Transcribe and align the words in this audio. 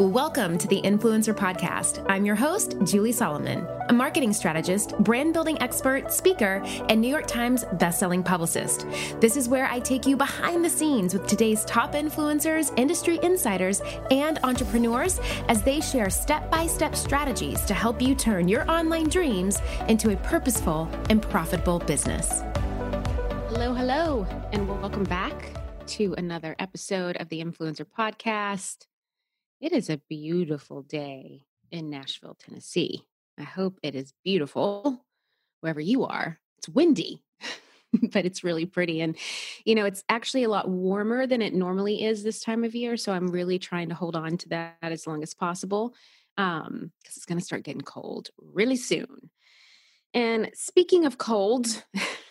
Welcome 0.00 0.56
to 0.56 0.66
the 0.66 0.80
Influencer 0.80 1.34
Podcast. 1.34 2.06
I'm 2.08 2.24
your 2.24 2.34
host, 2.34 2.74
Julie 2.84 3.12
Solomon, 3.12 3.68
a 3.90 3.92
marketing 3.92 4.32
strategist, 4.32 4.96
brand 5.00 5.34
building 5.34 5.60
expert, 5.60 6.10
speaker, 6.10 6.62
and 6.88 7.02
New 7.02 7.10
York 7.10 7.26
Times 7.26 7.64
bestselling 7.74 8.24
publicist. 8.24 8.86
This 9.20 9.36
is 9.36 9.46
where 9.46 9.66
I 9.66 9.78
take 9.78 10.06
you 10.06 10.16
behind 10.16 10.64
the 10.64 10.70
scenes 10.70 11.12
with 11.12 11.26
today's 11.26 11.66
top 11.66 11.92
influencers, 11.92 12.72
industry 12.78 13.18
insiders, 13.22 13.82
and 14.10 14.38
entrepreneurs 14.42 15.20
as 15.48 15.62
they 15.62 15.82
share 15.82 16.08
step 16.08 16.50
by 16.50 16.66
step 16.66 16.96
strategies 16.96 17.60
to 17.66 17.74
help 17.74 18.00
you 18.00 18.14
turn 18.14 18.48
your 18.48 18.68
online 18.70 19.10
dreams 19.10 19.60
into 19.86 20.14
a 20.14 20.16
purposeful 20.16 20.88
and 21.10 21.20
profitable 21.20 21.78
business. 21.78 22.40
Hello, 23.50 23.74
hello, 23.74 24.26
and 24.52 24.66
welcome 24.66 25.04
back 25.04 25.52
to 25.88 26.14
another 26.14 26.56
episode 26.58 27.18
of 27.18 27.28
the 27.28 27.44
Influencer 27.44 27.84
Podcast. 27.84 28.86
It 29.60 29.74
is 29.74 29.90
a 29.90 30.00
beautiful 30.08 30.80
day 30.80 31.42
in 31.70 31.90
Nashville, 31.90 32.34
Tennessee. 32.34 33.02
I 33.38 33.42
hope 33.42 33.78
it 33.82 33.94
is 33.94 34.14
beautiful 34.24 35.04
wherever 35.60 35.82
you 35.82 36.06
are. 36.06 36.40
It's 36.56 36.68
windy, 36.70 37.22
but 38.10 38.24
it's 38.24 38.42
really 38.42 38.64
pretty. 38.64 39.02
And, 39.02 39.18
you 39.66 39.74
know, 39.74 39.84
it's 39.84 40.02
actually 40.08 40.44
a 40.44 40.48
lot 40.48 40.70
warmer 40.70 41.26
than 41.26 41.42
it 41.42 41.52
normally 41.52 42.06
is 42.06 42.22
this 42.22 42.40
time 42.40 42.64
of 42.64 42.74
year. 42.74 42.96
So 42.96 43.12
I'm 43.12 43.30
really 43.30 43.58
trying 43.58 43.90
to 43.90 43.94
hold 43.94 44.16
on 44.16 44.38
to 44.38 44.48
that 44.48 44.76
as 44.80 45.06
long 45.06 45.22
as 45.22 45.34
possible 45.34 45.94
because 46.38 46.66
um, 46.66 46.90
it's 47.04 47.26
going 47.26 47.38
to 47.38 47.44
start 47.44 47.62
getting 47.62 47.82
cold 47.82 48.30
really 48.38 48.76
soon. 48.76 49.28
And 50.14 50.50
speaking 50.54 51.04
of 51.04 51.18
cold, 51.18 51.66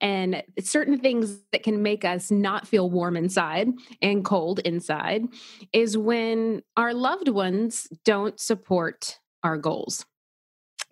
and 0.00 0.42
certain 0.60 0.98
things 0.98 1.38
that 1.52 1.62
can 1.62 1.82
make 1.82 2.04
us 2.04 2.30
not 2.30 2.66
feel 2.66 2.90
warm 2.90 3.16
inside 3.16 3.68
and 4.00 4.24
cold 4.24 4.60
inside 4.60 5.24
is 5.72 5.96
when 5.96 6.62
our 6.76 6.94
loved 6.94 7.28
ones 7.28 7.88
don't 8.04 8.38
support 8.40 9.18
our 9.42 9.56
goals. 9.56 10.06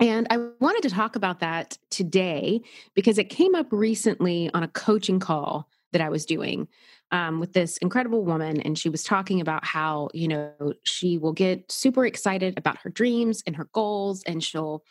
And 0.00 0.26
I 0.30 0.38
wanted 0.60 0.82
to 0.82 0.90
talk 0.90 1.16
about 1.16 1.40
that 1.40 1.76
today 1.90 2.60
because 2.94 3.18
it 3.18 3.30
came 3.30 3.54
up 3.54 3.66
recently 3.70 4.50
on 4.54 4.62
a 4.62 4.68
coaching 4.68 5.18
call 5.18 5.68
that 5.92 6.00
I 6.00 6.08
was 6.08 6.24
doing 6.24 6.68
um, 7.10 7.40
with 7.40 7.52
this 7.52 7.78
incredible 7.78 8.24
woman. 8.24 8.60
And 8.60 8.78
she 8.78 8.88
was 8.88 9.02
talking 9.02 9.40
about 9.40 9.64
how, 9.64 10.08
you 10.12 10.28
know, 10.28 10.52
she 10.84 11.18
will 11.18 11.32
get 11.32 11.70
super 11.72 12.06
excited 12.06 12.56
about 12.56 12.78
her 12.78 12.90
dreams 12.90 13.42
and 13.46 13.56
her 13.56 13.68
goals, 13.72 14.22
and 14.24 14.44
she'll 14.44 14.84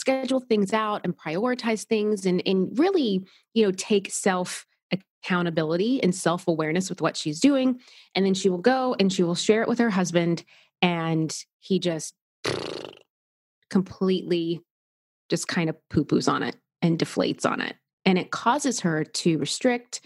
schedule 0.00 0.40
things 0.40 0.72
out 0.72 1.02
and 1.04 1.16
prioritize 1.16 1.84
things 1.84 2.24
and, 2.24 2.42
and 2.46 2.78
really, 2.78 3.24
you 3.52 3.64
know, 3.64 3.72
take 3.72 4.10
self 4.10 4.66
accountability 4.90 6.02
and 6.02 6.14
self 6.14 6.48
awareness 6.48 6.88
with 6.88 7.02
what 7.02 7.16
she's 7.16 7.38
doing. 7.38 7.80
And 8.14 8.24
then 8.24 8.34
she 8.34 8.48
will 8.48 8.58
go 8.58 8.96
and 8.98 9.12
she 9.12 9.22
will 9.22 9.34
share 9.34 9.62
it 9.62 9.68
with 9.68 9.78
her 9.78 9.90
husband. 9.90 10.42
And 10.82 11.34
he 11.58 11.78
just 11.78 12.14
completely 13.68 14.62
just 15.28 15.46
kind 15.46 15.68
of 15.68 15.76
poo 15.90 16.04
poos 16.04 16.32
on 16.32 16.42
it 16.42 16.56
and 16.80 16.98
deflates 16.98 17.44
on 17.44 17.60
it. 17.60 17.76
And 18.06 18.18
it 18.18 18.30
causes 18.30 18.80
her 18.80 19.04
to 19.04 19.38
restrict, 19.38 20.00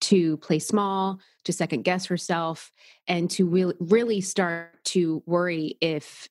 to 0.00 0.38
play 0.38 0.58
small, 0.58 1.20
to 1.44 1.52
second 1.52 1.82
guess 1.82 2.06
herself, 2.06 2.72
and 3.06 3.30
to 3.32 3.46
really, 3.46 3.74
really 3.78 4.22
start 4.22 4.82
to 4.84 5.22
worry 5.26 5.76
if 5.82 6.28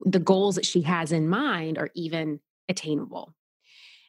the 0.00 0.20
goals 0.20 0.54
that 0.54 0.64
she 0.64 0.82
has 0.82 1.10
in 1.12 1.28
mind 1.28 1.76
are 1.78 1.90
even 1.94 2.40
attainable. 2.68 3.34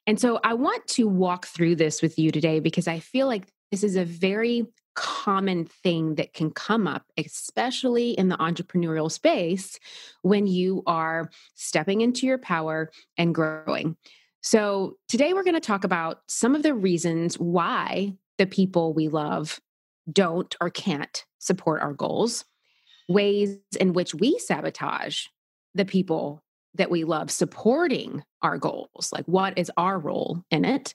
And 0.08 0.20
so 0.20 0.40
I 0.44 0.54
want 0.54 0.88
to 0.90 1.08
walk 1.08 1.48
through 1.48 1.78
this 1.78 2.02
with 2.02 2.20
you 2.20 2.32
today 2.32 2.60
because 2.60 2.88
I 2.88 3.00
feel 3.00 3.28
like 3.28 3.48
this 3.72 3.84
is 3.84 3.96
a 3.96 4.06
very 4.06 4.66
common 4.96 5.66
thing 5.66 6.16
that 6.16 6.34
can 6.34 6.52
come 6.52 6.88
up, 6.88 7.04
especially 7.18 8.12
in 8.12 8.30
the 8.30 8.38
entrepreneurial 8.38 9.12
space 9.12 9.80
when 10.22 10.48
you 10.48 10.84
are 10.88 11.30
stepping 11.56 12.02
into 12.02 12.26
your 12.26 12.38
power 12.38 12.92
and 13.18 13.36
growing. 13.36 13.98
So, 14.42 14.98
today 15.10 15.34
we're 15.34 15.44
going 15.44 15.56
to 15.56 15.60
talk 15.60 15.84
about 15.84 16.20
some 16.28 16.54
of 16.56 16.62
the 16.64 16.74
reasons 16.74 17.40
why 17.40 18.14
the 18.38 18.46
people 18.46 18.94
we 18.94 19.08
love 19.08 19.60
don't 20.12 20.56
or 20.62 20.70
can't 20.70 21.26
support 21.40 21.82
our 21.82 21.94
goals, 21.94 22.46
ways 23.10 23.58
in 23.80 23.94
which 23.94 24.14
we 24.14 24.38
sabotage 24.38 25.26
the 25.74 25.86
people 25.86 26.44
that 26.76 26.92
we 26.92 27.04
love 27.04 27.32
supporting 27.32 28.24
our 28.42 28.58
goals. 28.58 29.10
Like, 29.12 29.26
what 29.26 29.58
is 29.58 29.72
our 29.78 30.00
role 30.00 30.44
in 30.52 30.66
it? 30.66 30.94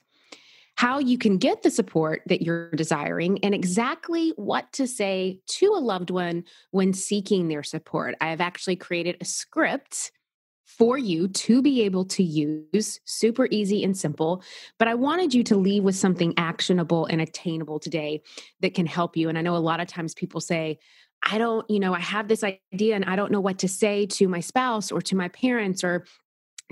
How 0.76 0.98
you 0.98 1.18
can 1.18 1.36
get 1.36 1.62
the 1.62 1.70
support 1.70 2.22
that 2.26 2.42
you're 2.42 2.70
desiring, 2.70 3.42
and 3.44 3.54
exactly 3.54 4.32
what 4.36 4.72
to 4.74 4.86
say 4.86 5.40
to 5.46 5.66
a 5.74 5.80
loved 5.80 6.10
one 6.10 6.44
when 6.70 6.94
seeking 6.94 7.48
their 7.48 7.62
support. 7.62 8.14
I 8.20 8.28
have 8.28 8.40
actually 8.40 8.76
created 8.76 9.16
a 9.20 9.24
script 9.24 10.12
for 10.78 10.96
you 10.96 11.26
to 11.28 11.60
be 11.60 11.82
able 11.82 12.04
to 12.04 12.22
use, 12.22 13.00
super 13.04 13.48
easy 13.50 13.82
and 13.82 13.96
simple. 13.96 14.42
But 14.78 14.86
I 14.88 14.94
wanted 14.94 15.34
you 15.34 15.42
to 15.44 15.56
leave 15.56 15.82
with 15.82 15.96
something 15.96 16.32
actionable 16.36 17.06
and 17.06 17.20
attainable 17.20 17.80
today 17.80 18.22
that 18.60 18.74
can 18.74 18.86
help 18.86 19.16
you. 19.16 19.28
And 19.28 19.36
I 19.36 19.42
know 19.42 19.56
a 19.56 19.58
lot 19.58 19.80
of 19.80 19.88
times 19.88 20.14
people 20.14 20.40
say, 20.40 20.78
I 21.22 21.38
don't, 21.38 21.68
you 21.70 21.80
know, 21.80 21.94
I 21.94 22.00
have 22.00 22.28
this 22.28 22.42
idea 22.42 22.94
and 22.94 23.04
I 23.04 23.16
don't 23.16 23.32
know 23.32 23.40
what 23.40 23.58
to 23.58 23.68
say 23.68 24.06
to 24.06 24.28
my 24.28 24.40
spouse 24.40 24.90
or 24.90 25.00
to 25.02 25.16
my 25.16 25.28
parents 25.28 25.84
or 25.84 26.04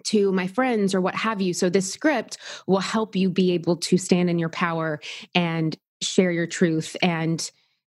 to 0.05 0.33
my 0.33 0.47
friends 0.47 0.95
or 0.95 1.01
what 1.01 1.15
have 1.15 1.41
you. 1.41 1.53
So 1.53 1.69
this 1.69 1.93
script 1.93 2.39
will 2.67 2.81
help 2.81 3.17
you 3.17 3.31
be 3.31 3.53
able 3.53 3.77
to 3.77 3.99
stand 3.99 4.31
in 4.31 4.39
your 4.39 4.49
power 4.49 5.01
and 5.35 5.77
share 6.01 6.31
your 6.31 6.47
truth 6.47 6.97
and, 7.03 7.51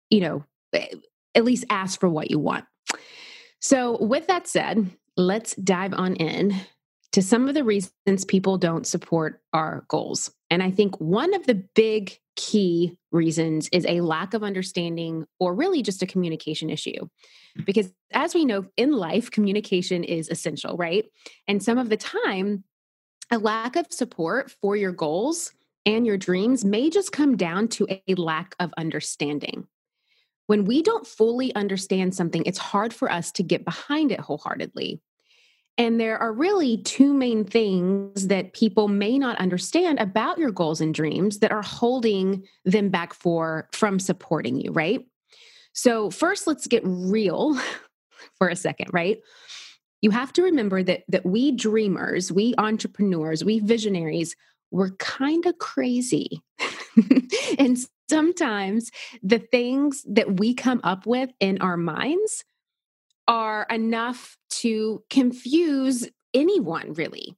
you 0.10 0.22
know, 0.22 0.46
eh, 0.74 0.88
at 1.34 1.44
least 1.44 1.66
ask 1.70 2.00
for 2.00 2.08
what 2.08 2.32
you 2.32 2.40
want. 2.40 2.66
So 3.60 3.98
with 4.02 4.28
that 4.28 4.48
said, 4.48 4.90
let's 5.18 5.56
dive 5.56 5.94
on 5.94 6.16
in 6.16 6.56
to 7.16 7.22
some 7.22 7.48
of 7.48 7.56
the 7.56 7.64
reasons 7.64 8.26
people 8.28 8.58
don't 8.58 8.86
support 8.86 9.42
our 9.54 9.86
goals. 9.88 10.34
And 10.50 10.62
I 10.62 10.70
think 10.70 11.00
one 11.00 11.34
of 11.34 11.46
the 11.48 11.56
big 11.56 12.20
key 12.36 12.98
reasons 13.14 13.70
is 13.72 13.86
a 13.86 14.02
lack 14.02 14.34
of 14.34 14.44
understanding 14.44 15.26
or 15.40 15.56
really 15.56 15.82
just 15.82 16.02
a 16.02 16.08
communication 16.08 16.70
issue. 16.70 17.08
Mm. 17.58 17.66
Because 17.66 17.94
as 18.12 18.36
we 18.36 18.44
know 18.44 18.66
in 18.76 18.92
life, 18.92 19.32
communication 19.32 20.04
is 20.04 20.28
essential, 20.28 20.76
right? 20.76 21.06
And 21.48 21.64
some 21.64 21.78
of 21.78 21.88
the 21.88 21.96
time, 21.96 22.66
a 23.32 23.38
lack 23.38 23.78
of 23.78 23.86
support 23.92 24.52
for 24.52 24.76
your 24.76 24.92
goals 24.92 25.54
and 25.86 26.06
your 26.06 26.18
dreams 26.18 26.66
may 26.66 26.90
just 26.90 27.14
come 27.14 27.38
down 27.38 27.70
to 27.70 27.88
a 27.90 28.16
lack 28.16 28.56
of 28.60 28.74
understanding. 28.76 29.68
When 30.48 30.66
we 30.66 30.82
don't 30.82 31.08
fully 31.08 31.56
understand 31.56 32.14
something, 32.14 32.44
it's 32.46 32.58
hard 32.58 32.94
for 32.94 33.10
us 33.10 33.32
to 33.32 33.44
get 33.44 33.64
behind 33.64 34.12
it 34.12 34.20
wholeheartedly. 34.20 35.02
And 35.78 36.00
there 36.00 36.18
are 36.18 36.32
really 36.32 36.78
two 36.78 37.14
main 37.14 37.44
things 37.44 38.28
that 38.28 38.54
people 38.54 38.88
may 38.88 39.20
not 39.20 39.38
understand 39.40 40.00
about 40.00 40.38
your 40.38 40.52
goals 40.52 40.80
and 40.80 40.94
dreams 40.94 41.40
that 41.40 41.52
are 41.52 41.62
holding 41.62 42.46
them 42.64 42.90
back 42.90 43.14
for 43.14 43.68
from 43.74 44.00
supporting 44.00 44.60
you, 44.60 44.72
right? 44.72 45.06
So, 45.74 46.10
first 46.10 46.48
let's 46.48 46.68
get 46.68 46.82
real 46.86 47.60
for 48.38 48.48
a 48.48 48.56
second, 48.56 48.92
right? 48.94 49.20
You 50.02 50.12
have 50.12 50.32
to 50.34 50.44
remember 50.44 50.82
that 50.84 51.04
that 51.10 51.26
we 51.26 51.52
dreamers, 51.52 52.32
we 52.32 52.56
entrepreneurs, 52.58 53.44
we 53.44 53.60
visionaries, 53.60 54.36
we're 54.72 54.92
kind 54.92 55.46
of 55.46 55.58
crazy. 55.58 56.42
and 57.60 57.78
sometimes 58.10 58.92
the 59.24 59.40
things 59.40 60.06
that 60.08 60.40
we 60.40 60.54
come 60.54 60.80
up 60.84 61.06
with 61.06 61.32
in 61.40 61.62
our 61.62 61.78
minds 61.78 62.46
are 63.28 63.66
enough 63.70 64.38
to 64.50 65.04
confuse 65.10 66.08
anyone, 66.34 66.94
really. 66.94 67.36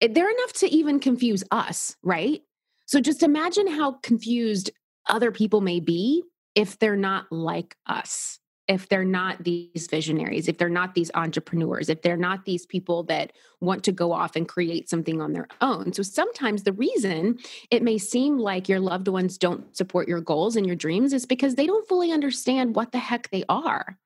Eh, 0.00 0.08
they're 0.10 0.30
enough 0.30 0.52
to 0.54 0.68
even 0.68 1.00
confuse 1.00 1.44
us, 1.50 1.96
right? 2.02 2.42
So 2.86 3.00
just 3.00 3.22
imagine 3.22 3.68
how 3.68 3.92
confused 4.02 4.70
other 5.08 5.32
people 5.32 5.60
may 5.60 5.80
be 5.80 6.22
if 6.54 6.78
they're 6.78 6.96
not 6.96 7.30
like 7.32 7.76
us, 7.86 8.38
if 8.68 8.88
they're 8.88 9.04
not 9.04 9.42
these 9.42 9.88
visionaries, 9.90 10.48
if 10.48 10.58
they're 10.58 10.68
not 10.68 10.94
these 10.94 11.10
entrepreneurs, 11.14 11.88
if 11.88 12.02
they're 12.02 12.16
not 12.16 12.44
these 12.44 12.66
people 12.66 13.02
that 13.04 13.32
want 13.60 13.82
to 13.84 13.92
go 13.92 14.12
off 14.12 14.36
and 14.36 14.48
create 14.48 14.90
something 14.90 15.20
on 15.20 15.32
their 15.32 15.48
own. 15.60 15.92
So 15.92 16.02
sometimes 16.02 16.62
the 16.62 16.72
reason 16.72 17.38
it 17.70 17.82
may 17.82 17.98
seem 17.98 18.38
like 18.38 18.68
your 18.68 18.80
loved 18.80 19.08
ones 19.08 19.38
don't 19.38 19.74
support 19.76 20.08
your 20.08 20.20
goals 20.20 20.56
and 20.56 20.66
your 20.66 20.76
dreams 20.76 21.12
is 21.12 21.26
because 21.26 21.54
they 21.54 21.66
don't 21.66 21.88
fully 21.88 22.12
understand 22.12 22.76
what 22.76 22.92
the 22.92 22.98
heck 22.98 23.30
they 23.30 23.44
are. 23.48 23.98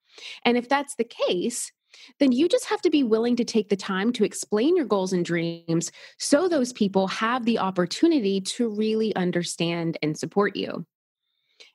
And 0.45 0.57
if 0.57 0.69
that's 0.69 0.95
the 0.97 1.05
case, 1.05 1.73
then 2.19 2.33
you 2.33 2.49
just 2.49 2.67
have 2.67 2.83
to 2.83 2.91
be 2.91 3.03
willing 3.03 3.37
to 3.37 3.45
take 3.45 3.69
the 3.69 3.77
time 3.77 4.13
to 4.13 4.25
explain 4.25 4.77
your 4.77 4.87
goals 4.87 5.13
and 5.13 5.25
dreams 5.25 5.91
so 6.19 6.49
those 6.49 6.73
people 6.73 7.07
have 7.09 7.45
the 7.45 7.59
opportunity 7.59 8.41
to 8.41 8.69
really 8.69 9.15
understand 9.17 9.99
and 10.03 10.19
support 10.19 10.57
you. 10.57 10.85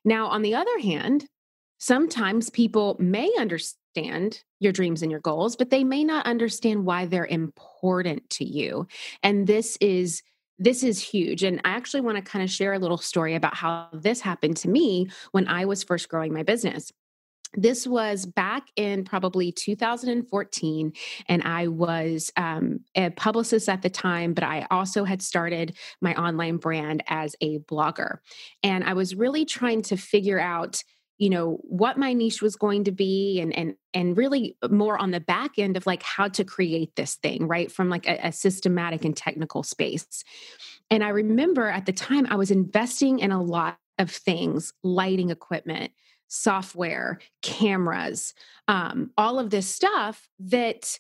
Now, 0.06 0.28
on 0.28 0.42
the 0.42 0.56
other 0.56 0.80
hand, 0.80 1.26
sometimes 1.80 2.50
people 2.50 2.96
may 3.00 3.32
understand 3.40 4.44
your 4.60 4.72
dreams 4.72 5.02
and 5.02 5.12
your 5.12 5.20
goals, 5.20 5.56
but 5.56 5.70
they 5.70 5.84
may 5.84 6.04
not 6.04 6.26
understand 6.26 6.86
why 6.86 7.06
they're 7.06 7.26
important 7.26 8.30
to 8.32 8.46
you. 8.46 8.88
And 9.24 9.48
this 9.48 9.78
is 9.82 10.22
this 10.60 10.84
is 10.84 11.02
huge. 11.02 11.42
And 11.42 11.60
I 11.66 11.72
actually 11.72 12.02
want 12.02 12.18
to 12.18 12.22
kind 12.22 12.44
of 12.44 12.52
share 12.52 12.74
a 12.74 12.80
little 12.80 13.00
story 13.00 13.34
about 13.34 13.56
how 13.56 13.90
this 13.94 14.22
happened 14.22 14.58
to 14.58 14.70
me 14.70 15.10
when 15.32 15.48
I 15.48 15.66
was 15.66 15.84
first 15.84 16.08
growing 16.08 16.34
my 16.34 16.44
business. 16.44 16.92
This 17.54 17.86
was 17.86 18.26
back 18.26 18.68
in 18.76 19.04
probably 19.04 19.52
2014 19.52 20.94
and 21.28 21.44
i 21.44 21.68
was 21.68 22.32
um, 22.38 22.80
a 22.96 23.10
publicist 23.12 23.68
at 23.68 23.82
the 23.82 23.90
time 23.90 24.34
but 24.34 24.44
i 24.44 24.66
also 24.72 25.04
had 25.04 25.22
started 25.22 25.76
my 26.02 26.14
online 26.16 26.58
brand 26.58 27.04
as 27.08 27.36
a 27.42 27.60
blogger. 27.60 28.18
And 28.64 28.84
i 28.84 28.94
was 28.94 29.16
really 29.16 29.46
trying 29.46 29.82
to 29.84 29.98
figure 29.98 30.40
out 30.40 30.84
you 31.18 31.30
know 31.30 31.60
what 31.64 32.00
my 32.00 32.14
niche 32.14 32.42
was 32.42 32.56
going 32.56 32.86
to 32.86 32.92
be 32.92 33.40
and 33.40 33.56
and 33.56 33.76
and 33.94 34.18
really 34.18 34.58
more 34.70 34.98
on 34.98 35.12
the 35.12 35.20
back 35.20 35.60
end 35.60 35.78
of 35.78 35.86
like 35.86 36.02
how 36.02 36.28
to 36.28 36.44
create 36.44 36.96
this 36.96 37.16
thing 37.16 37.48
right 37.48 37.72
from 37.72 37.90
like 37.90 38.08
a, 38.08 38.18
a 38.28 38.32
systematic 38.32 39.06
and 39.06 39.16
technical 39.16 39.62
space. 39.62 40.24
And 40.90 41.04
i 41.04 41.10
remember 41.10 41.68
at 41.68 41.86
the 41.86 41.94
time 41.94 42.26
i 42.30 42.36
was 42.36 42.50
investing 42.50 43.20
in 43.20 43.32
a 43.32 43.42
lot 43.42 43.78
of 44.00 44.10
things 44.10 44.74
lighting 44.84 45.30
equipment 45.30 45.92
software, 46.32 47.20
cameras, 47.42 48.34
um, 48.70 49.12
all 49.18 49.38
of 49.38 49.50
this 49.50 49.68
stuff 49.68 50.30
that 50.40 50.98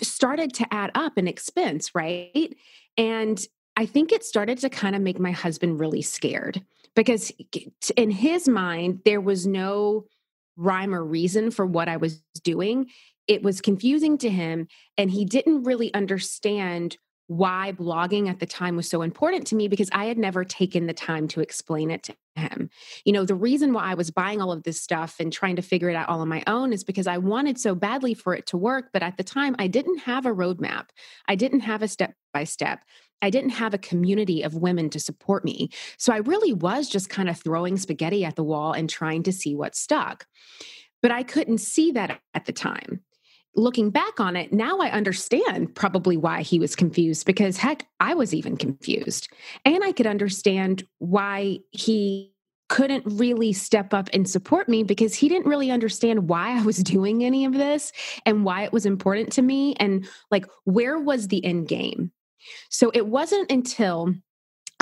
started 0.00 0.54
to 0.54 0.66
add 0.72 0.90
up 0.94 1.18
in 1.18 1.28
expense, 1.28 1.94
right? 1.94 2.56
And 2.96 3.38
I 3.76 3.84
think 3.84 4.12
it 4.12 4.24
started 4.24 4.58
to 4.58 4.70
kind 4.70 4.96
of 4.96 5.02
make 5.02 5.20
my 5.20 5.30
husband 5.30 5.78
really 5.78 6.00
scared 6.00 6.64
because 6.96 7.30
in 7.96 8.10
his 8.10 8.48
mind, 8.48 9.00
there 9.04 9.20
was 9.20 9.46
no 9.46 10.06
rhyme 10.56 10.94
or 10.94 11.04
reason 11.04 11.50
for 11.50 11.66
what 11.66 11.88
I 11.88 11.98
was 11.98 12.22
doing. 12.42 12.86
It 13.28 13.42
was 13.42 13.60
confusing 13.60 14.16
to 14.18 14.30
him, 14.30 14.68
and 14.96 15.10
he 15.10 15.26
didn't 15.26 15.64
really 15.64 15.92
understand 15.92 16.96
why 17.36 17.72
blogging 17.72 18.28
at 18.28 18.40
the 18.40 18.46
time 18.46 18.76
was 18.76 18.88
so 18.88 19.02
important 19.02 19.46
to 19.46 19.54
me 19.54 19.68
because 19.68 19.88
I 19.92 20.06
had 20.06 20.18
never 20.18 20.44
taken 20.44 20.86
the 20.86 20.92
time 20.92 21.28
to 21.28 21.40
explain 21.40 21.90
it 21.90 22.02
to 22.04 22.14
him. 22.36 22.70
You 23.04 23.12
know, 23.12 23.24
the 23.24 23.34
reason 23.34 23.72
why 23.72 23.84
I 23.84 23.94
was 23.94 24.10
buying 24.10 24.40
all 24.40 24.52
of 24.52 24.62
this 24.62 24.80
stuff 24.80 25.16
and 25.18 25.32
trying 25.32 25.56
to 25.56 25.62
figure 25.62 25.88
it 25.88 25.96
out 25.96 26.08
all 26.08 26.20
on 26.20 26.28
my 26.28 26.42
own 26.46 26.72
is 26.72 26.84
because 26.84 27.06
I 27.06 27.18
wanted 27.18 27.58
so 27.58 27.74
badly 27.74 28.14
for 28.14 28.34
it 28.34 28.46
to 28.46 28.56
work. 28.56 28.90
But 28.92 29.02
at 29.02 29.16
the 29.16 29.24
time, 29.24 29.56
I 29.58 29.66
didn't 29.66 29.98
have 29.98 30.26
a 30.26 30.34
roadmap, 30.34 30.88
I 31.26 31.34
didn't 31.34 31.60
have 31.60 31.82
a 31.82 31.88
step 31.88 32.14
by 32.32 32.44
step. 32.44 32.80
I 33.24 33.30
didn't 33.30 33.50
have 33.50 33.72
a 33.72 33.78
community 33.78 34.42
of 34.42 34.56
women 34.56 34.90
to 34.90 34.98
support 34.98 35.44
me. 35.44 35.70
So 35.96 36.12
I 36.12 36.16
really 36.16 36.52
was 36.52 36.88
just 36.88 37.08
kind 37.08 37.28
of 37.28 37.38
throwing 37.38 37.76
spaghetti 37.76 38.24
at 38.24 38.34
the 38.34 38.42
wall 38.42 38.72
and 38.72 38.90
trying 38.90 39.22
to 39.22 39.32
see 39.32 39.54
what 39.54 39.76
stuck. 39.76 40.26
But 41.02 41.12
I 41.12 41.22
couldn't 41.22 41.58
see 41.58 41.92
that 41.92 42.18
at 42.34 42.46
the 42.46 42.52
time 42.52 43.04
looking 43.54 43.90
back 43.90 44.20
on 44.20 44.36
it, 44.36 44.52
now 44.52 44.78
I 44.78 44.90
understand 44.90 45.74
probably 45.74 46.16
why 46.16 46.42
he 46.42 46.58
was 46.58 46.76
confused 46.76 47.26
because 47.26 47.56
heck, 47.56 47.86
I 48.00 48.14
was 48.14 48.34
even 48.34 48.56
confused. 48.56 49.28
And 49.64 49.84
I 49.84 49.92
could 49.92 50.06
understand 50.06 50.84
why 50.98 51.58
he 51.70 52.32
couldn't 52.68 53.04
really 53.04 53.52
step 53.52 53.92
up 53.92 54.08
and 54.14 54.28
support 54.28 54.66
me 54.68 54.82
because 54.82 55.14
he 55.14 55.28
didn't 55.28 55.46
really 55.46 55.70
understand 55.70 56.28
why 56.28 56.58
I 56.58 56.62
was 56.62 56.76
doing 56.82 57.22
any 57.24 57.44
of 57.44 57.52
this 57.52 57.92
and 58.24 58.44
why 58.44 58.64
it 58.64 58.72
was 58.72 58.86
important 58.86 59.32
to 59.32 59.42
me 59.42 59.74
and 59.74 60.08
like 60.30 60.46
where 60.64 60.98
was 60.98 61.28
the 61.28 61.44
end 61.44 61.68
game. 61.68 62.12
So 62.70 62.90
it 62.94 63.06
wasn't 63.06 63.50
until 63.50 64.14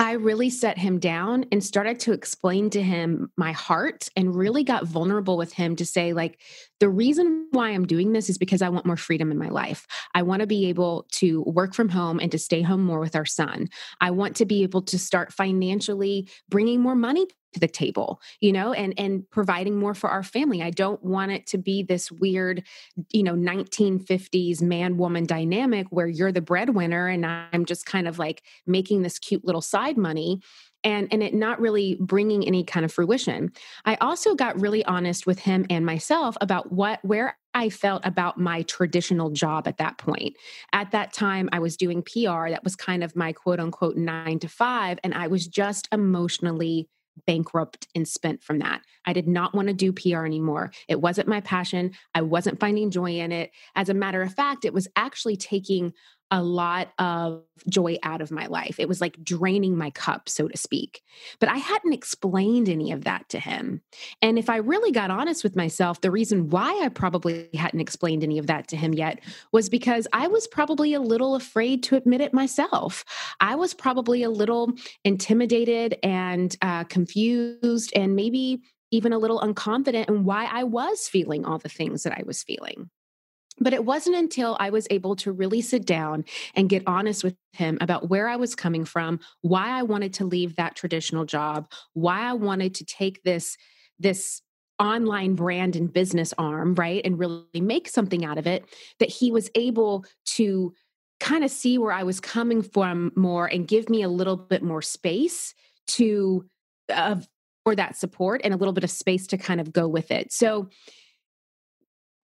I 0.01 0.13
really 0.13 0.49
set 0.49 0.79
him 0.79 0.97
down 0.97 1.45
and 1.51 1.63
started 1.63 1.99
to 1.99 2.11
explain 2.11 2.71
to 2.71 2.81
him 2.81 3.31
my 3.37 3.51
heart 3.51 4.09
and 4.15 4.35
really 4.35 4.63
got 4.63 4.87
vulnerable 4.87 5.37
with 5.37 5.53
him 5.53 5.75
to 5.75 5.85
say, 5.85 6.11
like, 6.11 6.39
the 6.79 6.89
reason 6.89 7.47
why 7.51 7.69
I'm 7.69 7.85
doing 7.85 8.11
this 8.11 8.27
is 8.27 8.39
because 8.39 8.63
I 8.63 8.69
want 8.69 8.87
more 8.87 8.97
freedom 8.97 9.29
in 9.29 9.37
my 9.37 9.49
life. 9.49 9.85
I 10.15 10.23
want 10.23 10.39
to 10.39 10.47
be 10.47 10.69
able 10.69 11.05
to 11.11 11.43
work 11.43 11.75
from 11.75 11.87
home 11.87 12.19
and 12.19 12.31
to 12.31 12.39
stay 12.39 12.63
home 12.63 12.81
more 12.83 12.99
with 12.99 13.15
our 13.15 13.27
son. 13.27 13.67
I 14.01 14.09
want 14.09 14.35
to 14.37 14.45
be 14.47 14.63
able 14.63 14.81
to 14.81 14.97
start 14.97 15.31
financially 15.31 16.27
bringing 16.49 16.81
more 16.81 16.95
money 16.95 17.27
to 17.53 17.59
the 17.59 17.67
table 17.67 18.21
you 18.39 18.51
know 18.51 18.73
and 18.73 18.93
and 18.97 19.29
providing 19.29 19.77
more 19.77 19.93
for 19.93 20.09
our 20.09 20.23
family. 20.23 20.61
I 20.61 20.69
don't 20.69 21.03
want 21.03 21.31
it 21.31 21.47
to 21.47 21.57
be 21.57 21.83
this 21.83 22.11
weird 22.11 22.63
you 23.11 23.23
know 23.23 23.33
1950s 23.33 24.61
man 24.61 24.97
woman 24.97 25.25
dynamic 25.25 25.87
where 25.89 26.07
you're 26.07 26.31
the 26.31 26.41
breadwinner 26.41 27.07
and 27.07 27.25
i'm 27.25 27.65
just 27.65 27.85
kind 27.85 28.07
of 28.07 28.19
like 28.19 28.43
making 28.65 29.01
this 29.01 29.19
cute 29.19 29.45
little 29.45 29.61
side 29.61 29.97
money 29.97 30.41
and 30.83 31.07
and 31.11 31.21
it 31.21 31.33
not 31.33 31.59
really 31.59 31.97
bringing 31.99 32.45
any 32.45 32.63
kind 32.63 32.83
of 32.85 32.91
fruition. 32.91 33.51
I 33.85 33.95
also 33.95 34.35
got 34.35 34.59
really 34.59 34.83
honest 34.85 35.27
with 35.27 35.39
him 35.39 35.65
and 35.69 35.85
myself 35.85 36.37
about 36.41 36.71
what 36.71 36.99
where 37.03 37.37
i 37.53 37.69
felt 37.69 38.05
about 38.05 38.39
my 38.39 38.63
traditional 38.63 39.29
job 39.29 39.67
at 39.67 39.77
that 39.77 39.97
point. 39.97 40.35
At 40.73 40.91
that 40.91 41.13
time 41.13 41.49
i 41.51 41.59
was 41.59 41.77
doing 41.77 42.01
pr 42.01 42.49
that 42.49 42.63
was 42.63 42.75
kind 42.75 43.03
of 43.03 43.15
my 43.15 43.33
quote 43.33 43.59
unquote 43.59 43.97
9 43.97 44.39
to 44.39 44.47
5 44.47 44.99
and 45.03 45.13
i 45.13 45.27
was 45.27 45.47
just 45.47 45.87
emotionally 45.91 46.89
bankrupt 47.25 47.87
and 47.95 48.07
spent 48.07 48.43
from 48.43 48.59
that. 48.59 48.81
I 49.05 49.13
did 49.13 49.27
not 49.27 49.53
want 49.53 49.67
to 49.67 49.73
do 49.73 49.91
PR 49.91 50.25
anymore. 50.25 50.71
It 50.87 51.01
wasn't 51.01 51.27
my 51.27 51.41
passion. 51.41 51.91
I 52.13 52.21
wasn't 52.21 52.59
finding 52.59 52.91
joy 52.91 53.19
in 53.19 53.31
it. 53.31 53.51
As 53.75 53.89
a 53.89 53.93
matter 53.93 54.21
of 54.21 54.33
fact, 54.33 54.65
it 54.65 54.73
was 54.73 54.87
actually 54.95 55.37
taking 55.37 55.93
a 56.31 56.41
lot 56.41 56.89
of 56.97 57.43
joy 57.69 57.97
out 58.03 58.21
of 58.21 58.31
my 58.31 58.47
life. 58.47 58.79
It 58.79 58.87
was 58.87 59.01
like 59.01 59.21
draining 59.23 59.77
my 59.77 59.89
cup, 59.91 60.29
so 60.29 60.47
to 60.47 60.57
speak. 60.57 61.01
But 61.39 61.49
I 61.49 61.57
hadn't 61.57 61.93
explained 61.93 62.69
any 62.69 62.91
of 62.91 63.03
that 63.03 63.27
to 63.29 63.39
him. 63.39 63.81
And 64.21 64.39
if 64.39 64.49
I 64.49 64.57
really 64.57 64.91
got 64.91 65.11
honest 65.11 65.43
with 65.43 65.57
myself, 65.57 66.01
the 66.01 66.09
reason 66.09 66.49
why 66.49 66.81
I 66.83 66.89
probably 66.89 67.49
hadn't 67.53 67.81
explained 67.81 68.23
any 68.23 68.39
of 68.39 68.47
that 68.47 68.69
to 68.69 68.77
him 68.77 68.93
yet 68.93 69.19
was 69.51 69.69
because 69.69 70.07
I 70.13 70.27
was 70.27 70.47
probably 70.47 70.93
a 70.93 71.01
little 71.01 71.35
afraid 71.35 71.83
to 71.83 71.97
admit 71.97 72.21
it 72.21 72.33
myself. 72.33 73.03
I 73.41 73.55
was 73.55 73.73
probably 73.73 74.23
a 74.23 74.29
little 74.29 74.71
intimidated 75.03 75.97
and 76.01 76.55
uh, 76.61 76.85
confused 76.85 77.91
and 77.95 78.15
maybe 78.15 78.61
even 78.91 79.13
a 79.13 79.19
little 79.19 79.39
unconfident 79.39 80.09
in 80.09 80.23
why 80.23 80.49
I 80.51 80.63
was 80.63 81.07
feeling 81.07 81.45
all 81.45 81.57
the 81.57 81.69
things 81.69 82.03
that 82.03 82.13
I 82.13 82.23
was 82.25 82.43
feeling. 82.43 82.89
But 83.61 83.73
it 83.73 83.85
wasn't 83.85 84.17
until 84.17 84.57
I 84.59 84.71
was 84.71 84.87
able 84.89 85.15
to 85.17 85.31
really 85.31 85.61
sit 85.61 85.85
down 85.85 86.25
and 86.55 86.67
get 86.67 86.83
honest 86.87 87.23
with 87.23 87.35
him 87.53 87.77
about 87.79 88.09
where 88.09 88.27
I 88.27 88.35
was 88.35 88.55
coming 88.55 88.83
from, 88.83 89.19
why 89.41 89.69
I 89.69 89.83
wanted 89.83 90.13
to 90.15 90.25
leave 90.25 90.55
that 90.55 90.75
traditional 90.75 91.23
job, 91.23 91.71
why 91.93 92.21
I 92.21 92.33
wanted 92.33 92.75
to 92.75 92.85
take 92.85 93.23
this 93.23 93.55
this 93.99 94.41
online 94.79 95.35
brand 95.35 95.75
and 95.75 95.93
business 95.93 96.33
arm, 96.39 96.73
right? 96.73 97.05
And 97.05 97.19
really 97.19 97.45
make 97.53 97.87
something 97.87 98.25
out 98.25 98.39
of 98.39 98.47
it 98.47 98.65
that 98.99 99.09
he 99.09 99.31
was 99.31 99.49
able 99.53 100.05
to 100.25 100.73
kind 101.19 101.43
of 101.43 101.51
see 101.51 101.77
where 101.77 101.91
I 101.91 102.01
was 102.01 102.19
coming 102.19 102.63
from 102.63 103.11
more 103.15 103.45
and 103.45 103.67
give 103.67 103.89
me 103.89 104.01
a 104.01 104.09
little 104.09 104.35
bit 104.35 104.63
more 104.63 104.81
space 104.81 105.53
to 105.89 106.45
uh, 106.91 107.17
for 107.63 107.75
that 107.75 107.95
support 107.95 108.41
and 108.43 108.55
a 108.55 108.57
little 108.57 108.73
bit 108.73 108.83
of 108.83 108.89
space 108.89 109.27
to 109.27 109.37
kind 109.37 109.61
of 109.61 109.71
go 109.71 109.87
with 109.87 110.09
it. 110.09 110.33
So 110.33 110.69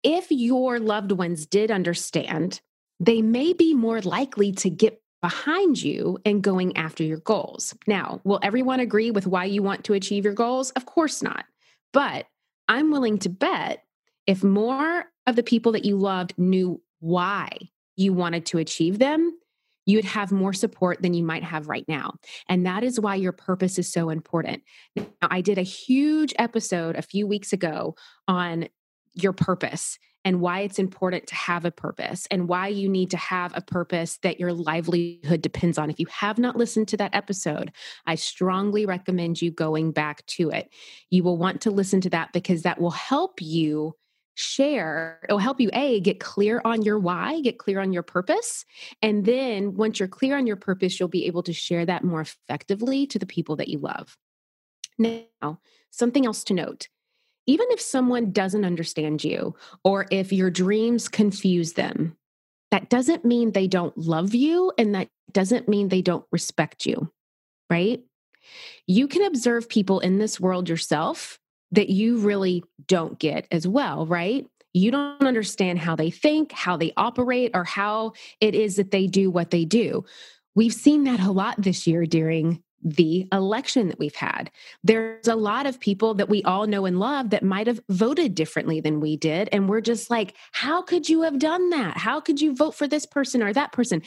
if 0.04 0.32
your 0.32 0.80
loved 0.80 1.12
ones 1.12 1.46
did 1.46 1.72
understand, 1.72 2.62
they 3.00 3.22
may 3.22 3.54
be 3.54 3.74
more 3.74 4.02
likely 4.02 4.52
to 4.54 4.70
get 4.70 5.02
behind 5.22 5.82
you 5.82 6.18
and 6.26 6.42
going 6.42 6.76
after 6.78 7.04
your 7.04 7.20
goals. 7.20 7.76
Now, 7.88 8.22
will 8.24 8.40
everyone 8.42 8.80
agree 8.80 9.12
with 9.12 9.28
why 9.28 9.46
you 9.46 9.62
want 9.62 9.84
to 9.86 9.94
achieve 9.94 10.24
your 10.24 10.34
goals? 10.34 10.72
Of 10.72 10.86
course 10.86 11.22
not. 11.22 11.46
But 11.92 12.26
I'm 12.68 12.92
willing 12.92 13.18
to 13.20 13.30
bet 13.30 13.84
if 14.28 14.44
more 14.44 15.06
of 15.28 15.36
the 15.36 15.44
people 15.44 15.74
that 15.74 15.86
you 15.86 15.98
loved 15.98 16.34
knew 16.38 16.82
why 17.00 17.50
you 17.96 18.14
wanted 18.14 18.46
to 18.48 18.60
achieve 18.60 19.00
them, 19.00 19.38
you'd 19.86 20.06
have 20.06 20.32
more 20.32 20.54
support 20.54 21.02
than 21.02 21.14
you 21.14 21.24
might 21.24 21.44
have 21.44 21.68
right 21.68 21.86
now. 21.88 22.14
And 22.48 22.66
that 22.66 22.84
is 22.84 23.00
why 23.00 23.16
your 23.16 23.32
purpose 23.32 23.80
is 23.80 23.92
so 23.92 24.10
important. 24.10 24.62
Now, 24.96 25.04
I 25.24 25.42
did 25.42 25.58
a 25.58 25.64
huge 25.64 26.34
episode 26.38 26.96
a 26.96 27.02
few 27.02 27.26
weeks 27.26 27.54
ago 27.54 27.96
on 28.28 28.70
your 29.24 29.34
purpose 29.34 29.98
and 30.26 30.42
why 30.42 30.62
it's 30.62 30.80
important 30.80 31.28
to 31.28 31.36
have 31.36 31.66
a 31.66 31.72
purpose 31.72 32.28
and 32.30 32.48
why 32.48 32.68
you 32.68 32.90
need 32.90 33.12
to 33.12 33.18
have 33.18 33.52
a 33.56 33.62
purpose 33.62 34.18
that 34.22 34.40
your 34.40 34.52
livelihood 34.52 35.42
depends 35.42 35.78
on. 35.78 35.90
If 35.90 36.00
you 36.00 36.08
have 36.08 36.38
not 36.38 36.58
listened 36.58 36.90
to 36.90 36.98
that 36.98 37.16
episode, 37.16 37.72
I 38.06 38.16
strongly 38.16 38.86
recommend 38.86 39.42
you 39.42 39.52
going 39.52 39.92
back 39.92 40.26
to 40.28 40.50
it. 40.50 40.70
You 41.10 41.24
will 41.24 41.38
want 41.38 41.62
to 41.62 41.72
listen 41.72 42.02
to 42.02 42.10
that 42.12 42.34
because 42.34 42.64
that 42.64 42.82
will 42.82 42.92
help 42.92 43.42
you 43.42 43.96
share 44.36 45.20
it 45.28 45.34
will 45.34 45.40
help 45.40 45.60
you 45.60 45.70
a 45.74 46.00
get 46.00 46.22
clear 46.22 46.62
on 46.64 46.82
your 46.82 46.98
why 46.98 47.42
get 47.42 47.60
clear 47.60 47.82
on 47.82 47.92
your 47.92 48.04
purpose 48.04 48.64
and 49.02 49.26
then 49.26 49.76
once 49.76 50.00
you're 50.00 50.08
clear 50.08 50.38
on 50.38 50.48
your 50.48 50.56
purpose 50.56 50.98
you'll 50.98 51.10
be 51.10 51.26
able 51.26 51.44
to 51.44 51.52
share 51.52 51.86
that 51.86 52.06
more 52.06 52.22
effectively 52.22 53.06
to 53.06 53.20
the 53.20 53.26
people 53.26 53.58
that 53.58 53.68
you 53.68 53.78
love 53.80 54.18
now 54.98 55.60
something 55.92 56.26
else 56.26 56.46
to 56.46 56.54
note 56.54 56.88
even 57.50 57.66
if 57.72 57.82
someone 57.82 58.32
doesn't 58.32 58.64
understand 58.64 59.24
you 59.24 59.56
or 59.84 60.06
if 60.12 60.32
your 60.32 60.52
dreams 60.52 61.10
confuse 61.10 61.74
them, 61.74 62.16
that 62.70 62.92
doesn't 62.92 63.26
mean 63.26 63.52
they 63.52 63.66
don't 63.68 63.98
love 63.98 64.36
you 64.36 64.72
and 64.78 64.94
that 64.94 65.08
doesn't 65.32 65.68
mean 65.68 65.90
they 65.90 66.04
don't 66.04 66.26
respect 66.32 66.86
you, 66.86 67.12
right? 67.68 68.04
You 68.86 69.08
can 69.08 69.24
observe 69.24 69.68
people 69.68 70.00
in 70.00 70.20
this 70.20 70.40
world 70.40 70.70
yourself 70.70 71.40
that 71.72 71.90
you 71.90 72.20
really 72.20 72.64
don't 72.86 73.18
get 73.18 73.48
as 73.50 73.68
well, 73.68 74.06
right? 74.06 74.46
You 74.74 74.92
don't 74.92 75.26
understand 75.26 75.80
how 75.80 75.96
they 75.96 76.12
think, 76.12 76.52
how 76.52 76.78
they 76.78 76.94
operate, 76.98 77.50
or 77.56 77.64
how 77.64 78.14
it 78.40 78.54
is 78.54 78.76
that 78.76 78.92
they 78.92 79.08
do 79.08 79.32
what 79.32 79.50
they 79.50 79.66
do. 79.66 80.06
We've 80.54 80.72
seen 80.72 81.06
that 81.06 81.20
a 81.20 81.32
lot 81.32 81.60
this 81.60 81.88
year 81.88 82.06
during 82.06 82.62
the 82.84 83.28
election 83.32 83.88
that 83.88 84.00
we've 84.00 84.16
had. 84.16 84.52
There's 84.84 85.28
a 85.28 85.36
lot 85.36 85.66
of 85.66 85.80
people 85.80 86.14
that 86.16 86.30
we 86.30 86.44
all 86.44 86.68
know 86.68 86.86
and 86.86 87.00
love 87.00 87.32
that 87.32 87.44
might 87.44 87.68
have 87.68 87.82
voted 87.90 88.36
differently 88.36 88.80
than 88.80 89.00
we 89.00 89.18
did. 89.18 89.50
And 89.52 89.68
we're 89.68 89.82
just 89.82 90.10
like, 90.10 90.36
how 90.52 90.82
could 90.82 91.10
you 91.10 91.24
have 91.24 91.40
done 91.40 91.70
that? 91.72 91.98
How 91.98 92.20
could 92.20 92.42
you 92.42 92.56
vote 92.56 92.76
for 92.76 92.88
this 92.88 93.06
person 93.06 93.44
or 93.44 93.54
that 93.54 93.72
person? 93.72 94.02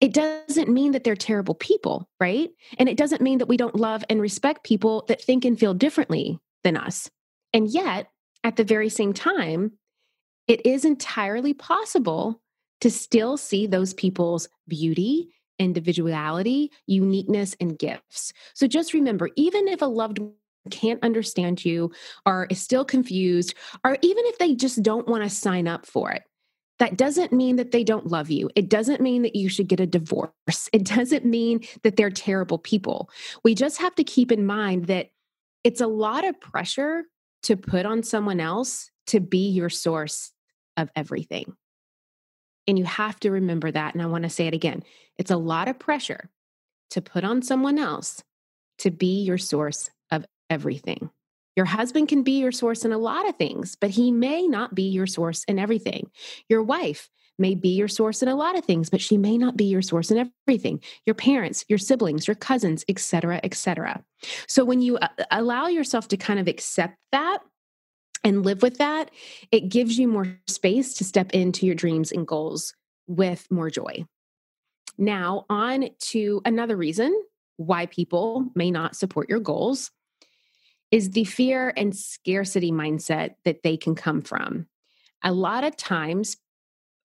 It 0.00 0.12
doesn't 0.12 0.68
mean 0.68 0.92
that 0.92 1.04
they're 1.04 1.16
terrible 1.16 1.54
people, 1.54 2.08
right? 2.20 2.50
And 2.78 2.88
it 2.88 2.98
doesn't 2.98 3.22
mean 3.22 3.38
that 3.38 3.48
we 3.48 3.56
don't 3.56 3.76
love 3.76 4.04
and 4.10 4.20
respect 4.20 4.64
people 4.64 5.04
that 5.08 5.22
think 5.22 5.44
and 5.44 5.58
feel 5.58 5.74
differently 5.74 6.38
than 6.64 6.76
us. 6.76 7.10
And 7.52 7.68
yet, 7.68 8.08
at 8.44 8.56
the 8.56 8.64
very 8.64 8.90
same 8.90 9.12
time, 9.12 9.72
it 10.46 10.64
is 10.66 10.84
entirely 10.84 11.54
possible 11.54 12.40
to 12.82 12.90
still 12.90 13.36
see 13.36 13.66
those 13.66 13.94
people's 13.94 14.48
beauty, 14.68 15.30
individuality, 15.58 16.70
uniqueness, 16.86 17.56
and 17.60 17.78
gifts. 17.78 18.32
So 18.54 18.66
just 18.66 18.94
remember 18.94 19.30
even 19.36 19.68
if 19.68 19.82
a 19.82 19.86
loved 19.86 20.18
one 20.18 20.32
can't 20.70 21.02
understand 21.02 21.64
you 21.64 21.92
or 22.24 22.46
is 22.50 22.60
still 22.60 22.84
confused, 22.84 23.54
or 23.84 23.96
even 24.02 24.24
if 24.26 24.38
they 24.38 24.54
just 24.54 24.82
don't 24.82 25.08
want 25.08 25.22
to 25.22 25.30
sign 25.30 25.68
up 25.68 25.86
for 25.86 26.10
it, 26.10 26.24
that 26.78 26.96
doesn't 26.96 27.32
mean 27.32 27.56
that 27.56 27.70
they 27.70 27.84
don't 27.84 28.08
love 28.08 28.30
you. 28.30 28.50
It 28.54 28.68
doesn't 28.68 29.00
mean 29.00 29.22
that 29.22 29.36
you 29.36 29.48
should 29.48 29.68
get 29.68 29.80
a 29.80 29.86
divorce. 29.86 30.32
It 30.72 30.84
doesn't 30.84 31.24
mean 31.24 31.60
that 31.82 31.96
they're 31.96 32.10
terrible 32.10 32.58
people. 32.58 33.10
We 33.42 33.54
just 33.54 33.78
have 33.78 33.94
to 33.94 34.04
keep 34.04 34.30
in 34.30 34.44
mind 34.44 34.86
that 34.86 35.10
it's 35.64 35.80
a 35.80 35.86
lot 35.86 36.24
of 36.24 36.40
pressure 36.40 37.04
to 37.44 37.56
put 37.56 37.86
on 37.86 38.02
someone 38.02 38.40
else 38.40 38.90
to 39.06 39.20
be 39.20 39.48
your 39.48 39.70
source 39.70 40.32
of 40.76 40.90
everything. 40.94 41.56
And 42.66 42.78
you 42.78 42.84
have 42.84 43.20
to 43.20 43.30
remember 43.30 43.70
that. 43.70 43.94
And 43.94 44.02
I 44.02 44.06
want 44.06 44.24
to 44.24 44.30
say 44.30 44.46
it 44.46 44.54
again 44.54 44.82
it's 45.18 45.30
a 45.30 45.36
lot 45.36 45.68
of 45.68 45.78
pressure 45.78 46.28
to 46.90 47.00
put 47.00 47.24
on 47.24 47.42
someone 47.42 47.78
else 47.78 48.22
to 48.78 48.90
be 48.90 49.22
your 49.22 49.38
source 49.38 49.90
of 50.10 50.24
everything. 50.50 51.10
Your 51.56 51.66
husband 51.66 52.08
can 52.08 52.22
be 52.22 52.38
your 52.38 52.52
source 52.52 52.84
in 52.84 52.92
a 52.92 52.98
lot 52.98 53.28
of 53.28 53.36
things, 53.36 53.76
but 53.76 53.90
he 53.90 54.12
may 54.12 54.46
not 54.46 54.74
be 54.74 54.90
your 54.90 55.06
source 55.06 55.42
in 55.44 55.58
everything. 55.58 56.10
Your 56.50 56.62
wife 56.62 57.08
may 57.38 57.54
be 57.54 57.70
your 57.70 57.88
source 57.88 58.22
in 58.22 58.28
a 58.28 58.36
lot 58.36 58.58
of 58.58 58.64
things, 58.64 58.90
but 58.90 59.00
she 59.00 59.16
may 59.16 59.38
not 59.38 59.56
be 59.56 59.64
your 59.64 59.82
source 59.82 60.10
in 60.10 60.30
everything. 60.46 60.80
Your 61.06 61.14
parents, 61.14 61.64
your 61.68 61.78
siblings, 61.78 62.26
your 62.26 62.34
cousins, 62.34 62.84
etc., 62.88 63.40
etc. 63.42 64.02
So 64.46 64.64
when 64.64 64.80
you 64.80 64.98
uh, 64.98 65.08
allow 65.30 65.66
yourself 65.66 66.08
to 66.08 66.16
kind 66.16 66.40
of 66.40 66.48
accept 66.48 66.96
that 67.12 67.38
and 68.26 68.44
live 68.44 68.60
with 68.60 68.78
that, 68.78 69.12
it 69.52 69.68
gives 69.68 70.00
you 70.00 70.08
more 70.08 70.36
space 70.48 70.94
to 70.94 71.04
step 71.04 71.30
into 71.30 71.64
your 71.64 71.76
dreams 71.76 72.10
and 72.10 72.26
goals 72.26 72.74
with 73.06 73.46
more 73.52 73.70
joy. 73.70 74.04
Now, 74.98 75.46
on 75.48 75.90
to 76.10 76.42
another 76.44 76.76
reason 76.76 77.14
why 77.56 77.86
people 77.86 78.50
may 78.56 78.72
not 78.72 78.96
support 78.96 79.28
your 79.28 79.38
goals 79.38 79.92
is 80.90 81.10
the 81.10 81.22
fear 81.22 81.72
and 81.76 81.94
scarcity 81.94 82.72
mindset 82.72 83.36
that 83.44 83.62
they 83.62 83.76
can 83.76 83.94
come 83.94 84.22
from. 84.22 84.66
A 85.22 85.32
lot 85.32 85.62
of 85.62 85.76
times, 85.76 86.36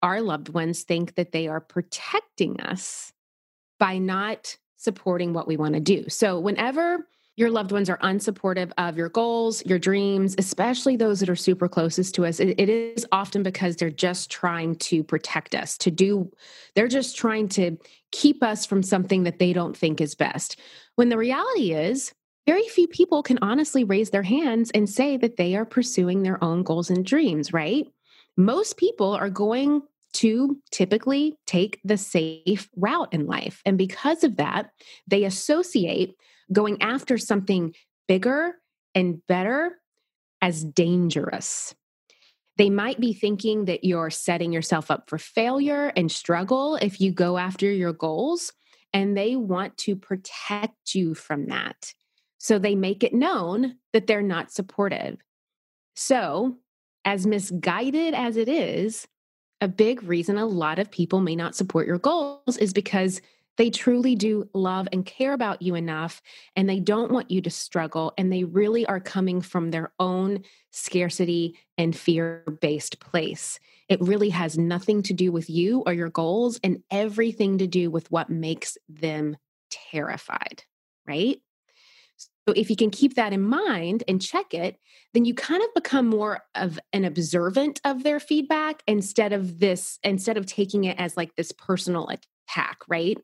our 0.01 0.21
loved 0.21 0.49
ones 0.49 0.81
think 0.81 1.13
that 1.15 1.31
they 1.31 1.47
are 1.47 1.61
protecting 1.61 2.59
us 2.61 3.13
by 3.79 3.99
not 3.99 4.57
supporting 4.77 5.33
what 5.33 5.47
we 5.47 5.55
want 5.55 5.75
to 5.75 5.79
do. 5.79 6.09
So, 6.09 6.39
whenever 6.39 7.07
your 7.41 7.49
loved 7.49 7.71
ones 7.71 7.89
are 7.89 7.97
unsupportive 7.97 8.71
of 8.77 8.95
your 8.95 9.09
goals, 9.09 9.65
your 9.65 9.79
dreams, 9.79 10.35
especially 10.37 10.95
those 10.95 11.19
that 11.19 11.29
are 11.29 11.35
super 11.35 11.67
closest 11.67 12.13
to 12.13 12.23
us, 12.23 12.39
it, 12.39 12.49
it 12.59 12.69
is 12.69 13.05
often 13.11 13.41
because 13.41 13.75
they're 13.75 13.89
just 13.89 14.29
trying 14.29 14.75
to 14.75 15.03
protect 15.03 15.55
us, 15.55 15.75
to 15.79 15.89
do, 15.89 16.31
they're 16.75 16.87
just 16.87 17.17
trying 17.17 17.49
to 17.49 17.77
keep 18.11 18.43
us 18.43 18.65
from 18.67 18.83
something 18.83 19.23
that 19.23 19.39
they 19.39 19.53
don't 19.53 19.75
think 19.75 19.99
is 19.99 20.13
best. 20.13 20.59
When 20.95 21.09
the 21.09 21.17
reality 21.17 21.73
is, 21.73 22.13
very 22.45 22.67
few 22.67 22.87
people 22.87 23.23
can 23.23 23.39
honestly 23.41 23.83
raise 23.83 24.11
their 24.11 24.23
hands 24.23 24.69
and 24.75 24.87
say 24.87 25.17
that 25.17 25.37
they 25.37 25.55
are 25.55 25.65
pursuing 25.65 26.21
their 26.21 26.41
own 26.43 26.61
goals 26.61 26.91
and 26.91 27.03
dreams, 27.03 27.51
right? 27.51 27.87
Most 28.37 28.77
people 28.77 29.13
are 29.13 29.31
going 29.31 29.81
to 30.13 30.61
typically 30.71 31.37
take 31.47 31.79
the 31.83 31.97
safe 31.97 32.69
route 32.75 33.13
in 33.13 33.25
life. 33.25 33.61
And 33.65 33.79
because 33.79 34.23
of 34.23 34.35
that, 34.37 34.69
they 35.07 35.23
associate 35.23 36.15
going 36.51 36.81
after 36.81 37.17
something 37.17 37.73
bigger 38.07 38.55
and 38.93 39.25
better 39.27 39.79
as 40.41 40.63
dangerous. 40.63 41.73
They 42.57 42.69
might 42.69 42.99
be 42.99 43.13
thinking 43.13 43.65
that 43.65 43.83
you're 43.83 44.09
setting 44.09 44.51
yourself 44.51 44.91
up 44.91 45.09
for 45.09 45.17
failure 45.17 45.91
and 45.95 46.11
struggle 46.11 46.75
if 46.75 46.99
you 46.99 47.11
go 47.11 47.37
after 47.37 47.71
your 47.71 47.93
goals, 47.93 48.51
and 48.93 49.15
they 49.15 49.35
want 49.35 49.77
to 49.79 49.95
protect 49.95 50.93
you 50.93 51.13
from 51.13 51.47
that. 51.47 51.93
So 52.37 52.59
they 52.59 52.75
make 52.75 53.03
it 53.03 53.13
known 53.13 53.77
that 53.93 54.07
they're 54.07 54.21
not 54.21 54.51
supportive. 54.51 55.17
So, 55.95 56.57
as 57.05 57.25
misguided 57.25 58.13
as 58.13 58.37
it 58.37 58.47
is, 58.47 59.07
a 59.59 59.67
big 59.67 60.03
reason 60.03 60.37
a 60.37 60.45
lot 60.45 60.79
of 60.79 60.91
people 60.91 61.21
may 61.21 61.35
not 61.35 61.55
support 61.55 61.87
your 61.87 61.99
goals 61.99 62.57
is 62.57 62.73
because 62.73 63.21
they 63.61 63.69
truly 63.69 64.15
do 64.15 64.49
love 64.55 64.87
and 64.91 65.05
care 65.05 65.33
about 65.33 65.61
you 65.61 65.75
enough, 65.75 66.19
and 66.55 66.67
they 66.67 66.79
don't 66.79 67.11
want 67.11 67.29
you 67.29 67.43
to 67.43 67.51
struggle. 67.51 68.11
And 68.17 68.33
they 68.33 68.43
really 68.43 68.87
are 68.87 68.99
coming 68.99 69.39
from 69.39 69.69
their 69.69 69.93
own 69.99 70.41
scarcity 70.71 71.59
and 71.77 71.95
fear 71.95 72.43
based 72.59 72.99
place. 72.99 73.59
It 73.87 74.01
really 74.01 74.29
has 74.29 74.57
nothing 74.57 75.03
to 75.03 75.13
do 75.13 75.31
with 75.31 75.47
you 75.47 75.83
or 75.85 75.93
your 75.93 76.09
goals 76.09 76.59
and 76.63 76.81
everything 76.89 77.59
to 77.59 77.67
do 77.67 77.91
with 77.91 78.09
what 78.09 78.31
makes 78.31 78.79
them 78.89 79.37
terrified, 79.69 80.63
right? 81.05 81.39
So 82.47 82.55
if 82.55 82.71
you 82.71 82.75
can 82.75 82.89
keep 82.89 83.13
that 83.13 83.31
in 83.31 83.43
mind 83.43 84.03
and 84.07 84.19
check 84.19 84.55
it, 84.55 84.79
then 85.13 85.23
you 85.23 85.35
kind 85.35 85.61
of 85.61 85.71
become 85.75 86.07
more 86.07 86.41
of 86.55 86.79
an 86.93 87.05
observant 87.05 87.79
of 87.85 88.01
their 88.01 88.19
feedback 88.19 88.81
instead 88.87 89.33
of 89.33 89.59
this, 89.59 89.99
instead 90.03 90.37
of 90.37 90.47
taking 90.47 90.85
it 90.85 90.99
as 90.99 91.15
like 91.15 91.35
this 91.35 91.51
personal 91.51 92.09
right? 92.87 93.17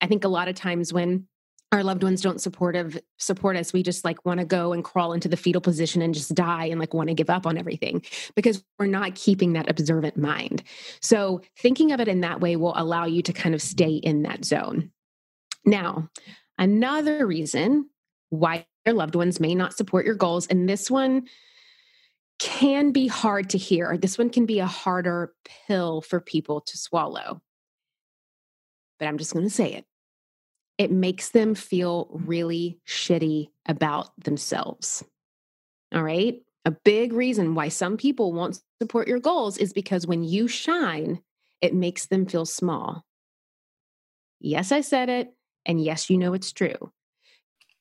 I 0.00 0.06
think 0.06 0.24
a 0.24 0.28
lot 0.28 0.48
of 0.48 0.54
times 0.54 0.92
when 0.92 1.26
our 1.74 1.82
loved 1.82 2.04
ones 2.04 2.20
don't 2.20 2.40
supportive 2.40 3.00
support 3.18 3.56
us 3.56 3.72
we 3.72 3.82
just 3.82 4.04
like 4.04 4.24
want 4.24 4.38
to 4.38 4.46
go 4.46 4.72
and 4.72 4.84
crawl 4.84 5.12
into 5.12 5.28
the 5.28 5.36
fetal 5.36 5.60
position 5.60 6.02
and 6.02 6.14
just 6.14 6.32
die 6.32 6.66
and 6.66 6.78
like 6.78 6.94
want 6.94 7.08
to 7.08 7.14
give 7.14 7.28
up 7.28 7.46
on 7.46 7.58
everything 7.58 8.00
because 8.36 8.62
we're 8.78 8.86
not 8.86 9.16
keeping 9.16 9.54
that 9.54 9.68
observant 9.68 10.16
mind. 10.16 10.62
So 11.02 11.40
thinking 11.58 11.90
of 11.90 11.98
it 11.98 12.06
in 12.06 12.20
that 12.20 12.40
way 12.40 12.54
will 12.54 12.74
allow 12.76 13.06
you 13.06 13.22
to 13.22 13.32
kind 13.32 13.56
of 13.56 13.62
stay 13.62 13.94
in 13.94 14.22
that 14.22 14.44
zone. 14.44 14.92
Now 15.64 16.08
another 16.58 17.26
reason 17.26 17.90
why 18.30 18.66
your 18.86 18.94
loved 18.94 19.16
ones 19.16 19.40
may 19.40 19.56
not 19.56 19.76
support 19.76 20.06
your 20.06 20.14
goals 20.14 20.46
and 20.46 20.68
this 20.68 20.88
one 20.88 21.26
can 22.38 22.92
be 22.92 23.08
hard 23.08 23.50
to 23.50 23.58
hear 23.58 23.96
this 23.96 24.18
one 24.18 24.30
can 24.30 24.46
be 24.46 24.60
a 24.60 24.66
harder 24.66 25.32
pill 25.66 26.02
for 26.02 26.20
people 26.20 26.60
to 26.60 26.76
swallow 26.76 27.40
but 29.04 29.10
I'm 29.10 29.18
just 29.18 29.34
going 29.34 29.44
to 29.44 29.50
say 29.50 29.74
it. 29.74 29.84
It 30.78 30.90
makes 30.90 31.28
them 31.28 31.54
feel 31.54 32.08
really 32.10 32.78
shitty 32.88 33.50
about 33.66 34.18
themselves. 34.18 35.04
All 35.94 36.02
right. 36.02 36.40
A 36.64 36.70
big 36.70 37.12
reason 37.12 37.54
why 37.54 37.68
some 37.68 37.98
people 37.98 38.32
won't 38.32 38.62
support 38.80 39.06
your 39.06 39.20
goals 39.20 39.58
is 39.58 39.74
because 39.74 40.06
when 40.06 40.24
you 40.24 40.48
shine, 40.48 41.20
it 41.60 41.74
makes 41.74 42.06
them 42.06 42.24
feel 42.24 42.46
small. 42.46 43.04
Yes, 44.40 44.72
I 44.72 44.80
said 44.80 45.10
it. 45.10 45.34
And 45.66 45.84
yes, 45.84 46.08
you 46.08 46.16
know 46.16 46.32
it's 46.32 46.52
true. 46.52 46.90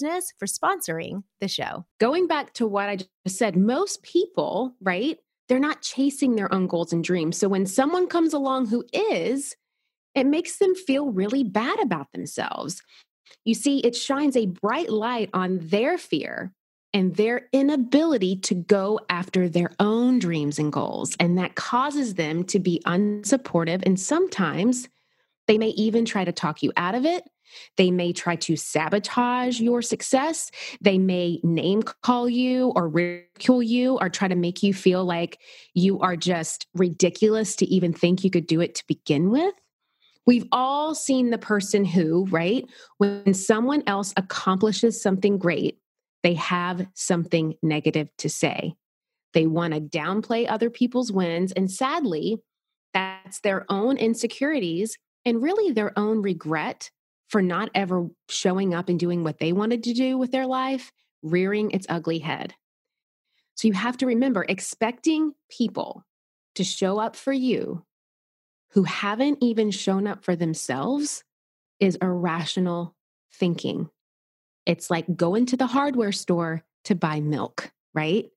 for 0.00 0.46
sponsoring 0.46 1.22
the 1.40 1.48
show. 1.48 1.84
Going 2.00 2.26
back 2.26 2.52
to 2.54 2.66
what 2.66 2.88
I 2.88 2.96
just 2.96 3.38
said, 3.38 3.56
most 3.56 4.02
people, 4.02 4.74
right? 4.80 5.18
They're 5.48 5.58
not 5.58 5.82
chasing 5.82 6.36
their 6.36 6.52
own 6.52 6.66
goals 6.66 6.92
and 6.92 7.04
dreams. 7.04 7.36
So 7.36 7.48
when 7.48 7.66
someone 7.66 8.06
comes 8.06 8.32
along 8.32 8.68
who 8.68 8.84
is, 8.92 9.54
it 10.14 10.24
makes 10.24 10.58
them 10.58 10.74
feel 10.74 11.10
really 11.10 11.44
bad 11.44 11.80
about 11.80 12.12
themselves. 12.12 12.82
You 13.44 13.54
see, 13.54 13.80
it 13.80 13.96
shines 13.96 14.36
a 14.36 14.46
bright 14.46 14.90
light 14.90 15.30
on 15.32 15.58
their 15.60 15.98
fear 15.98 16.52
and 16.94 17.16
their 17.16 17.48
inability 17.52 18.36
to 18.36 18.54
go 18.54 19.00
after 19.08 19.48
their 19.48 19.72
own 19.80 20.18
dreams 20.18 20.58
and 20.58 20.72
goals. 20.72 21.16
And 21.18 21.38
that 21.38 21.54
causes 21.54 22.14
them 22.14 22.44
to 22.44 22.58
be 22.58 22.82
unsupportive. 22.86 23.82
And 23.84 23.98
sometimes 23.98 24.88
they 25.46 25.58
may 25.58 25.68
even 25.68 26.04
try 26.04 26.24
to 26.24 26.32
talk 26.32 26.62
you 26.62 26.72
out 26.76 26.94
of 26.94 27.04
it. 27.04 27.24
They 27.76 27.90
may 27.90 28.12
try 28.12 28.36
to 28.36 28.56
sabotage 28.56 29.60
your 29.60 29.82
success. 29.82 30.50
They 30.80 30.98
may 30.98 31.40
name 31.42 31.82
call 31.82 32.28
you 32.28 32.72
or 32.74 32.88
ridicule 32.88 33.62
you 33.62 33.98
or 33.98 34.08
try 34.08 34.28
to 34.28 34.34
make 34.34 34.62
you 34.62 34.72
feel 34.72 35.04
like 35.04 35.38
you 35.74 36.00
are 36.00 36.16
just 36.16 36.66
ridiculous 36.74 37.56
to 37.56 37.66
even 37.66 37.92
think 37.92 38.24
you 38.24 38.30
could 38.30 38.46
do 38.46 38.60
it 38.60 38.76
to 38.76 38.84
begin 38.86 39.30
with. 39.30 39.54
We've 40.24 40.46
all 40.52 40.94
seen 40.94 41.30
the 41.30 41.38
person 41.38 41.84
who, 41.84 42.26
right, 42.26 42.64
when 42.98 43.34
someone 43.34 43.82
else 43.86 44.14
accomplishes 44.16 45.02
something 45.02 45.36
great, 45.36 45.78
they 46.22 46.34
have 46.34 46.86
something 46.94 47.54
negative 47.62 48.08
to 48.18 48.28
say. 48.28 48.74
They 49.34 49.46
want 49.46 49.74
to 49.74 49.80
downplay 49.80 50.46
other 50.48 50.70
people's 50.70 51.10
wins. 51.10 51.50
And 51.52 51.70
sadly, 51.70 52.38
that's 52.94 53.40
their 53.40 53.64
own 53.68 53.96
insecurities 53.96 54.96
and 55.24 55.42
really 55.42 55.72
their 55.72 55.96
own 55.98 56.22
regret 56.22 56.90
for 57.28 57.42
not 57.42 57.70
ever 57.74 58.08
showing 58.28 58.74
up 58.74 58.88
and 58.88 58.98
doing 58.98 59.24
what 59.24 59.38
they 59.38 59.52
wanted 59.52 59.84
to 59.84 59.94
do 59.94 60.18
with 60.18 60.32
their 60.32 60.46
life, 60.46 60.92
rearing 61.22 61.70
its 61.70 61.86
ugly 61.88 62.18
head. 62.18 62.54
So 63.54 63.68
you 63.68 63.74
have 63.74 63.96
to 63.98 64.06
remember 64.06 64.44
expecting 64.48 65.32
people 65.48 66.04
to 66.56 66.64
show 66.64 66.98
up 66.98 67.16
for 67.16 67.32
you 67.32 67.84
who 68.72 68.84
haven't 68.84 69.38
even 69.40 69.70
shown 69.70 70.06
up 70.06 70.24
for 70.24 70.34
themselves 70.34 71.24
is 71.78 71.96
irrational 71.96 72.94
thinking. 73.32 73.90
It's 74.66 74.90
like 74.90 75.16
going 75.16 75.46
to 75.46 75.56
the 75.56 75.66
hardware 75.66 76.12
store 76.12 76.64
to 76.84 76.94
buy 76.94 77.20
milk, 77.20 77.70
right? 77.94 78.30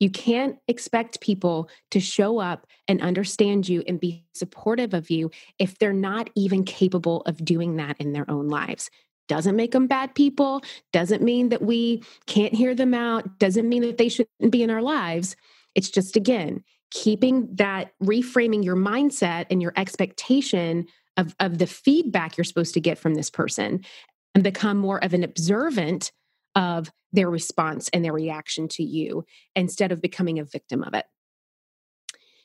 You 0.00 0.10
can't 0.10 0.56
expect 0.66 1.20
people 1.20 1.68
to 1.90 2.00
show 2.00 2.40
up 2.40 2.66
and 2.88 3.00
understand 3.00 3.68
you 3.68 3.84
and 3.86 4.00
be 4.00 4.24
supportive 4.34 4.94
of 4.94 5.10
you 5.10 5.30
if 5.58 5.78
they're 5.78 5.92
not 5.92 6.30
even 6.34 6.64
capable 6.64 7.20
of 7.22 7.44
doing 7.44 7.76
that 7.76 7.96
in 8.00 8.12
their 8.12 8.28
own 8.28 8.48
lives. 8.48 8.90
Doesn't 9.28 9.54
make 9.54 9.72
them 9.72 9.86
bad 9.86 10.14
people, 10.14 10.62
doesn't 10.92 11.22
mean 11.22 11.50
that 11.50 11.62
we 11.62 12.02
can't 12.26 12.54
hear 12.54 12.74
them 12.74 12.94
out, 12.94 13.38
doesn't 13.38 13.68
mean 13.68 13.82
that 13.82 13.98
they 13.98 14.08
shouldn't 14.08 14.50
be 14.50 14.62
in 14.62 14.70
our 14.70 14.82
lives. 14.82 15.36
It's 15.76 15.90
just, 15.90 16.16
again, 16.16 16.64
keeping 16.90 17.48
that 17.54 17.92
reframing 18.02 18.64
your 18.64 18.74
mindset 18.74 19.46
and 19.50 19.62
your 19.62 19.72
expectation 19.76 20.86
of, 21.16 21.36
of 21.38 21.58
the 21.58 21.66
feedback 21.66 22.36
you're 22.36 22.44
supposed 22.44 22.74
to 22.74 22.80
get 22.80 22.98
from 22.98 23.14
this 23.14 23.30
person 23.30 23.84
and 24.34 24.42
become 24.42 24.78
more 24.78 25.02
of 25.04 25.14
an 25.14 25.22
observant 25.22 26.10
of 26.54 26.90
their 27.12 27.30
response 27.30 27.88
and 27.92 28.04
their 28.04 28.12
reaction 28.12 28.68
to 28.68 28.82
you 28.82 29.24
instead 29.54 29.92
of 29.92 30.02
becoming 30.02 30.38
a 30.38 30.44
victim 30.44 30.82
of 30.82 30.94
it. 30.94 31.06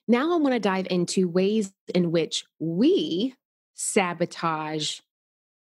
Now, 0.07 0.33
I 0.33 0.37
want 0.37 0.53
to 0.53 0.59
dive 0.59 0.87
into 0.89 1.27
ways 1.27 1.73
in 1.93 2.11
which 2.11 2.45
we 2.59 3.33
sabotage 3.73 4.99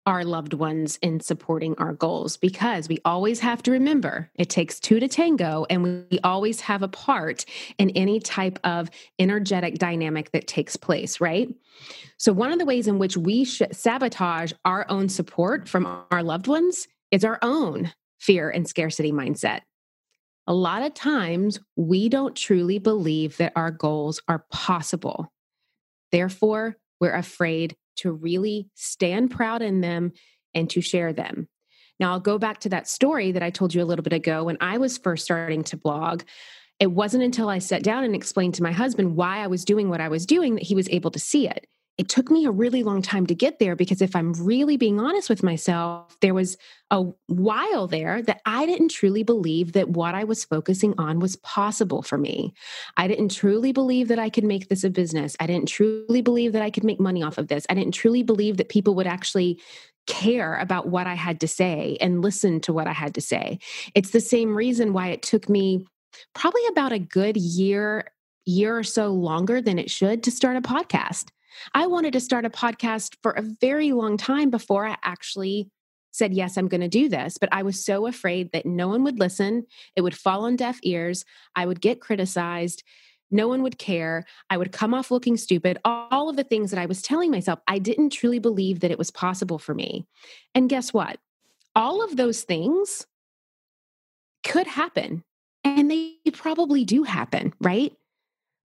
our 0.06 0.24
loved 0.24 0.54
ones 0.54 0.98
in 1.02 1.20
supporting 1.20 1.76
our 1.78 1.92
goals 1.92 2.38
because 2.38 2.88
we 2.88 2.98
always 3.04 3.42
have 3.42 3.62
to 3.62 3.72
remember 3.72 4.32
it 4.36 4.50
takes 4.50 4.80
two 4.80 5.02
to 5.02 5.08
tango 5.08 5.66
and 5.70 6.08
we 6.10 6.20
always 6.24 6.62
have 6.62 6.82
a 6.82 6.88
part 6.88 7.44
in 7.78 7.90
any 7.90 8.22
type 8.22 8.58
of 8.64 8.90
energetic 9.20 9.78
dynamic 9.78 10.32
that 10.32 10.48
takes 10.48 10.78
place, 10.78 11.20
right? 11.20 11.54
So, 12.16 12.32
one 12.32 12.54
of 12.54 12.60
the 12.60 12.66
ways 12.66 12.88
in 12.88 13.00
which 13.00 13.18
we 13.18 13.44
sabotage 13.44 14.54
our 14.64 14.86
own 14.90 15.10
support 15.10 15.68
from 15.68 16.06
our 16.10 16.24
loved 16.24 16.48
ones 16.48 16.88
is 17.12 17.26
our 17.26 17.40
own 17.42 17.92
fear 18.20 18.50
and 18.50 18.68
scarcity 18.68 19.12
mindset. 19.12 19.62
A 20.48 20.54
lot 20.54 20.82
of 20.82 20.94
times, 20.94 21.60
we 21.76 22.08
don't 22.08 22.36
truly 22.36 22.80
believe 22.80 23.38
that 23.38 23.54
our 23.56 23.72
goals 23.72 24.22
are 24.28 24.46
possible. 24.52 25.32
Therefore, 26.12 26.78
we're 27.02 27.16
afraid 27.16 27.76
to 27.98 28.12
really 28.12 28.70
stand 28.76 29.32
proud 29.32 29.62
in 29.62 29.82
them 29.82 30.14
and 30.54 30.70
to 30.70 30.82
share 30.82 31.12
them. 31.12 31.50
Now, 32.00 32.12
I'll 32.14 32.20
go 32.20 32.38
back 32.38 32.60
to 32.62 32.70
that 32.70 32.88
story 32.88 33.32
that 33.34 33.44
I 33.44 33.50
told 33.50 33.74
you 33.74 33.84
a 33.84 33.86
little 33.86 34.04
bit 34.04 34.14
ago 34.14 34.46
when 34.46 34.58
I 34.62 34.78
was 34.78 34.98
first 34.98 35.26
starting 35.26 35.64
to 35.66 35.78
blog. 35.78 36.24
It 36.80 36.92
wasn't 36.92 37.24
until 37.24 37.50
I 37.50 37.58
sat 37.58 37.84
down 37.84 38.04
and 38.04 38.16
explained 38.16 38.54
to 38.56 38.64
my 38.64 38.72
husband 38.72 39.16
why 39.16 39.40
I 39.40 39.48
was 39.48 39.66
doing 39.66 39.90
what 39.90 40.00
I 40.00 40.10
was 40.10 40.26
doing 40.26 40.56
that 40.56 40.64
he 40.64 40.76
was 40.76 40.88
able 40.90 41.12
to 41.12 41.20
see 41.20 41.48
it 41.48 41.68
it 41.98 42.10
took 42.10 42.30
me 42.30 42.46
a 42.46 42.52
really 42.52 42.84
long 42.84 43.02
time 43.02 43.26
to 43.26 43.34
get 43.34 43.58
there 43.58 43.76
because 43.76 44.04
if 44.04 44.16
I'm 44.16 44.34
really 44.34 44.78
being 44.78 45.00
honest 45.00 45.30
with 45.30 45.42
myself, 45.42 46.16
there 46.22 46.36
was 46.36 46.56
a 46.92 47.06
while 47.26 47.88
there 47.88 48.22
that 48.22 48.42
I 48.46 48.68
didn't 48.68 48.90
truly 48.90 49.24
believe 49.24 49.74
that 49.74 49.90
what 49.90 50.14
I 50.14 50.24
was 50.24 50.46
focusing 50.46 50.94
on 51.00 51.20
was 51.20 51.38
possible 51.38 52.04
for 52.04 52.18
me. 52.18 52.54
I 52.98 53.08
didn't 53.08 53.30
truly 53.30 53.72
believe 53.72 54.10
that 54.10 54.20
I 54.20 54.30
could 54.30 54.44
make 54.44 54.70
this 54.70 54.84
a 54.84 54.92
business. 54.92 55.36
I 55.40 55.48
didn't 55.48 55.70
truly 55.70 56.22
believe 56.22 56.54
that 56.54 56.62
I 56.62 56.70
could 56.70 56.84
make 56.84 57.00
money 57.00 57.24
off 57.24 57.40
of 57.40 57.48
this. 57.48 57.66
I 57.68 57.74
didn't 57.74 57.94
truly 57.94 58.22
believe 58.22 58.58
that 58.58 58.70
people 58.70 58.94
would 58.96 59.08
actually 59.08 59.60
care 60.06 60.56
about 60.58 60.88
what 60.88 61.08
I 61.08 61.16
had 61.16 61.40
to 61.42 61.48
say 61.48 61.98
and 62.00 62.22
listen 62.22 62.62
to 62.62 62.74
what 62.74 62.88
I 62.88 62.94
had 62.94 63.16
to 63.16 63.22
say. 63.22 63.58
It's 63.96 64.12
the 64.12 64.22
same 64.22 64.56
reason 64.56 64.94
why 64.94 65.08
it 65.08 65.24
took 65.24 65.50
me 65.50 65.86
probably 66.36 66.66
about 66.68 66.92
a 66.92 67.00
good 67.00 67.38
year 67.38 68.12
year 68.46 68.78
or 68.78 68.84
so 68.84 69.08
longer 69.10 69.62
than 69.62 69.78
it 69.78 69.92
should 69.92 70.24
to 70.24 70.32
start 70.32 70.56
a 70.56 70.62
podcast 70.62 71.32
I 71.74 71.88
wanted 71.88 72.14
to 72.14 72.20
start 72.20 72.46
a 72.46 72.50
podcast 72.50 73.16
for 73.22 73.32
a 73.32 73.42
very 73.42 73.92
long 73.92 74.18
time 74.18 74.50
before 74.50 74.86
I 74.86 74.98
actually 75.04 75.70
said, 76.12 76.34
Yes, 76.34 76.58
I'm 76.58 76.68
going 76.68 76.82
to 76.82 76.88
do 76.88 77.10
this. 77.10 77.38
But 77.38 77.50
I 77.52 77.64
was 77.64 77.84
so 77.84 78.08
afraid 78.08 78.52
that 78.52 78.66
no 78.66 78.88
one 78.88 79.04
would 79.04 79.20
listen. 79.20 79.66
It 79.96 80.02
would 80.02 80.16
fall 80.16 80.46
on 80.46 80.56
deaf 80.56 80.80
ears. 80.84 81.24
I 81.56 81.66
would 81.66 81.82
get 81.82 82.02
criticized. 82.02 82.84
No 83.30 83.48
one 83.48 83.62
would 83.62 83.78
care. 83.78 84.24
I 84.50 84.58
would 84.58 84.72
come 84.72 84.94
off 84.94 85.12
looking 85.12 85.38
stupid. 85.38 85.78
All 85.84 86.30
of 86.30 86.38
the 86.38 86.44
things 86.44 86.72
that 86.72 86.80
I 86.80 86.86
was 86.86 87.02
telling 87.02 87.30
myself, 87.30 87.60
I 87.68 87.78
didn't 87.80 88.12
truly 88.12 88.40
believe 88.40 88.80
that 88.80 88.92
it 88.92 88.98
was 88.98 89.12
possible 89.12 89.60
for 89.60 89.74
me. 89.74 90.06
And 90.56 90.70
guess 90.70 90.94
what? 90.94 91.20
All 91.76 92.04
of 92.04 92.16
those 92.16 92.44
things 92.44 93.06
could 94.46 94.68
happen. 94.68 95.24
And 95.64 95.92
they 95.92 96.16
probably 96.32 96.86
do 96.86 97.04
happen, 97.04 97.54
right? 97.60 97.94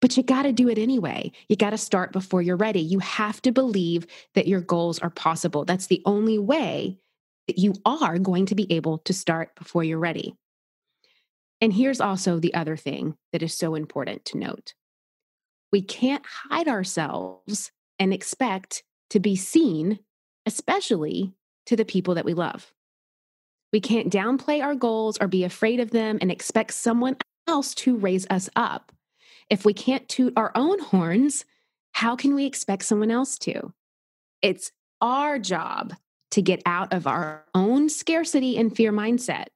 But 0.03 0.17
you 0.17 0.25
got 0.25 0.43
to 0.43 0.53
do 0.53 0.69
it 0.69 0.79
anyway. 0.79 1.31
You 1.49 1.55
got 1.55 1.71
to 1.71 1.79
start 1.79 2.13
before 2.13 2.43
you're 2.43 2.57
ready. 2.57 2.81
You 2.81 2.99
have 2.99 3.41
to 3.43 3.53
believe 3.53 4.07
that 4.35 4.49
your 4.49 4.61
goals 4.61 4.99
are 4.99 5.11
possible. 5.11 5.65
That's 5.65 5.87
the 5.87 6.03
only 6.05 6.39
way 6.39 6.99
that 7.47 7.57
you 7.57 7.73
are 7.87 8.19
going 8.19 8.47
to 8.47 8.57
be 8.57 8.71
able 8.71 8.99
to 8.99 9.15
start 9.15 9.55
before 9.55 9.85
you're 9.85 10.01
ready. 10.01 10.35
And 11.61 11.73
here's 11.73 12.01
also 12.01 12.41
the 12.41 12.53
other 12.53 12.77
thing 12.77 13.17
that 13.33 13.45
is 13.45 13.57
so 13.57 13.77
important 13.77 14.25
to 14.27 14.39
note 14.39 14.75
we 15.71 15.81
can't 15.81 16.25
hide 16.27 16.69
ourselves 16.69 17.71
and 17.99 18.13
expect 18.13 18.83
to 19.09 19.21
be 19.21 19.37
seen, 19.37 20.01
especially 20.45 21.33
to 21.67 21.77
the 21.77 21.85
people 21.85 22.17
that 22.17 22.27
we 22.27 22.35
love. 22.35 22.75
We 23.73 23.81
can't 23.81 24.13
downplay 24.13 24.63
our 24.63 24.75
goals 24.75 25.17
or 25.19 25.29
be 25.29 25.45
afraid 25.45 25.81
of 25.81 25.93
them 25.93 26.19
and 26.21 26.31
expect 26.31 26.75
someone 26.75 27.17
else 27.47 27.75
to 27.77 27.97
raise 27.97 28.27
us 28.29 28.51
up 28.55 28.93
if 29.53 29.67
we 29.67 29.75
can't 29.75 30.09
toot 30.09 30.33
our 30.35 30.51
own 30.55 30.79
horns, 30.81 31.45
how 31.93 32.17
can 32.17 32.35
we 32.35 32.47
expect 32.47 32.85
someone 32.85 33.11
else 33.11 33.39
to? 33.39 33.75
It's 34.41 34.73
our 35.03 35.39
job 35.39 35.93
to 36.31 36.41
get 36.41 36.63
out 36.65 36.95
of 36.95 37.07
our 37.07 37.45
own 37.55 37.91
scarcity 37.91 38.57
and 38.57 38.75
fear 38.75 38.91
mindset. 38.91 39.49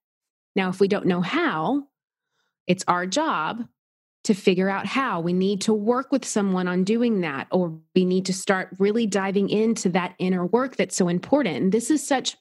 Now, 0.54 0.68
if 0.68 0.80
we 0.80 0.87
don't 0.87 1.06
know 1.06 1.22
how, 1.22 1.85
it's 2.66 2.85
our 2.87 3.06
job 3.06 3.66
to 4.24 4.35
figure 4.35 4.68
out 4.68 4.85
how. 4.85 5.20
We 5.20 5.32
need 5.32 5.62
to 5.62 5.72
work 5.72 6.12
with 6.12 6.26
someone 6.26 6.68
on 6.68 6.85
doing 6.85 7.22
that, 7.22 7.46
or 7.50 7.80
we 7.94 8.04
need 8.04 8.26
to 8.26 8.35
start 8.35 8.76
really 8.78 9.06
diving 9.06 9.48
into 9.48 9.88
that 9.90 10.14
inner 10.18 10.44
work 10.44 10.76
that's 10.76 10.94
so 10.94 11.09
important. 11.09 11.56
And 11.56 11.72
this 11.72 11.90
is 11.90 12.06
such 12.06 12.37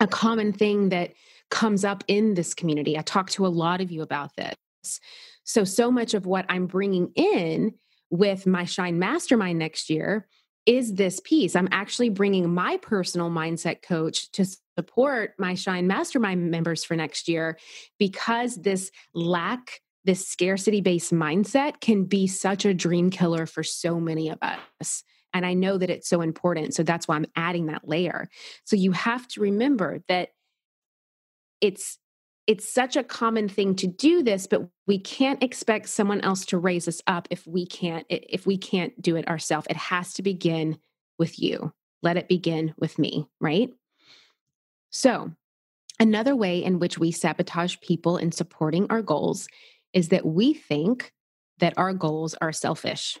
a 0.00 0.06
common 0.06 0.52
thing 0.52 0.90
that 0.90 1.14
comes 1.50 1.82
up 1.82 2.04
in 2.08 2.34
this 2.34 2.52
community. 2.52 2.98
I 2.98 3.02
talk 3.02 3.30
to 3.30 3.46
a 3.46 3.48
lot 3.48 3.80
of 3.80 3.90
you 3.90 4.02
about 4.02 4.36
this. 4.36 5.00
So, 5.44 5.64
so 5.64 5.90
much 5.90 6.14
of 6.14 6.26
what 6.26 6.46
I'm 6.48 6.66
bringing 6.66 7.12
in 7.14 7.74
with 8.10 8.46
my 8.46 8.64
Shine 8.64 8.98
Mastermind 8.98 9.58
next 9.58 9.90
year 9.90 10.26
is 10.66 10.94
this 10.94 11.20
piece. 11.20 11.54
I'm 11.54 11.68
actually 11.72 12.08
bringing 12.08 12.52
my 12.52 12.78
personal 12.78 13.30
mindset 13.30 13.82
coach 13.82 14.30
to 14.32 14.46
support 14.78 15.34
my 15.38 15.54
Shine 15.54 15.86
Mastermind 15.86 16.50
members 16.50 16.84
for 16.84 16.96
next 16.96 17.28
year 17.28 17.58
because 17.98 18.56
this 18.56 18.90
lack, 19.14 19.80
this 20.04 20.26
scarcity 20.26 20.80
based 20.80 21.12
mindset 21.12 21.80
can 21.80 22.04
be 22.04 22.26
such 22.26 22.64
a 22.64 22.74
dream 22.74 23.10
killer 23.10 23.46
for 23.46 23.62
so 23.62 24.00
many 24.00 24.30
of 24.30 24.38
us. 24.42 25.02
And 25.34 25.44
I 25.44 25.54
know 25.54 25.76
that 25.76 25.90
it's 25.90 26.08
so 26.08 26.20
important. 26.20 26.74
So 26.74 26.82
that's 26.82 27.08
why 27.08 27.16
I'm 27.16 27.26
adding 27.36 27.66
that 27.66 27.86
layer. 27.86 28.28
So 28.64 28.76
you 28.76 28.92
have 28.92 29.26
to 29.28 29.40
remember 29.40 30.02
that 30.08 30.30
it's 31.60 31.98
it's 32.46 32.68
such 32.68 32.96
a 32.96 33.04
common 33.04 33.48
thing 33.48 33.74
to 33.74 33.86
do 33.86 34.22
this 34.22 34.46
but 34.46 34.68
we 34.86 34.98
can't 34.98 35.42
expect 35.42 35.88
someone 35.88 36.20
else 36.20 36.44
to 36.46 36.58
raise 36.58 36.86
us 36.88 37.00
up 37.06 37.26
if 37.30 37.46
we 37.46 37.66
can't 37.66 38.06
if 38.08 38.46
we 38.46 38.56
can't 38.56 39.00
do 39.00 39.16
it 39.16 39.26
ourselves 39.28 39.66
it 39.70 39.76
has 39.76 40.14
to 40.14 40.22
begin 40.22 40.78
with 41.18 41.38
you. 41.38 41.72
Let 42.02 42.16
it 42.16 42.28
begin 42.28 42.74
with 42.78 42.98
me 42.98 43.26
right? 43.40 43.70
So 44.90 45.32
another 45.98 46.36
way 46.36 46.62
in 46.62 46.78
which 46.78 46.98
we 46.98 47.10
sabotage 47.10 47.76
people 47.80 48.16
in 48.16 48.32
supporting 48.32 48.86
our 48.90 49.02
goals 49.02 49.48
is 49.92 50.08
that 50.08 50.26
we 50.26 50.54
think 50.54 51.12
that 51.58 51.74
our 51.76 51.92
goals 51.92 52.34
are 52.40 52.52
selfish. 52.52 53.18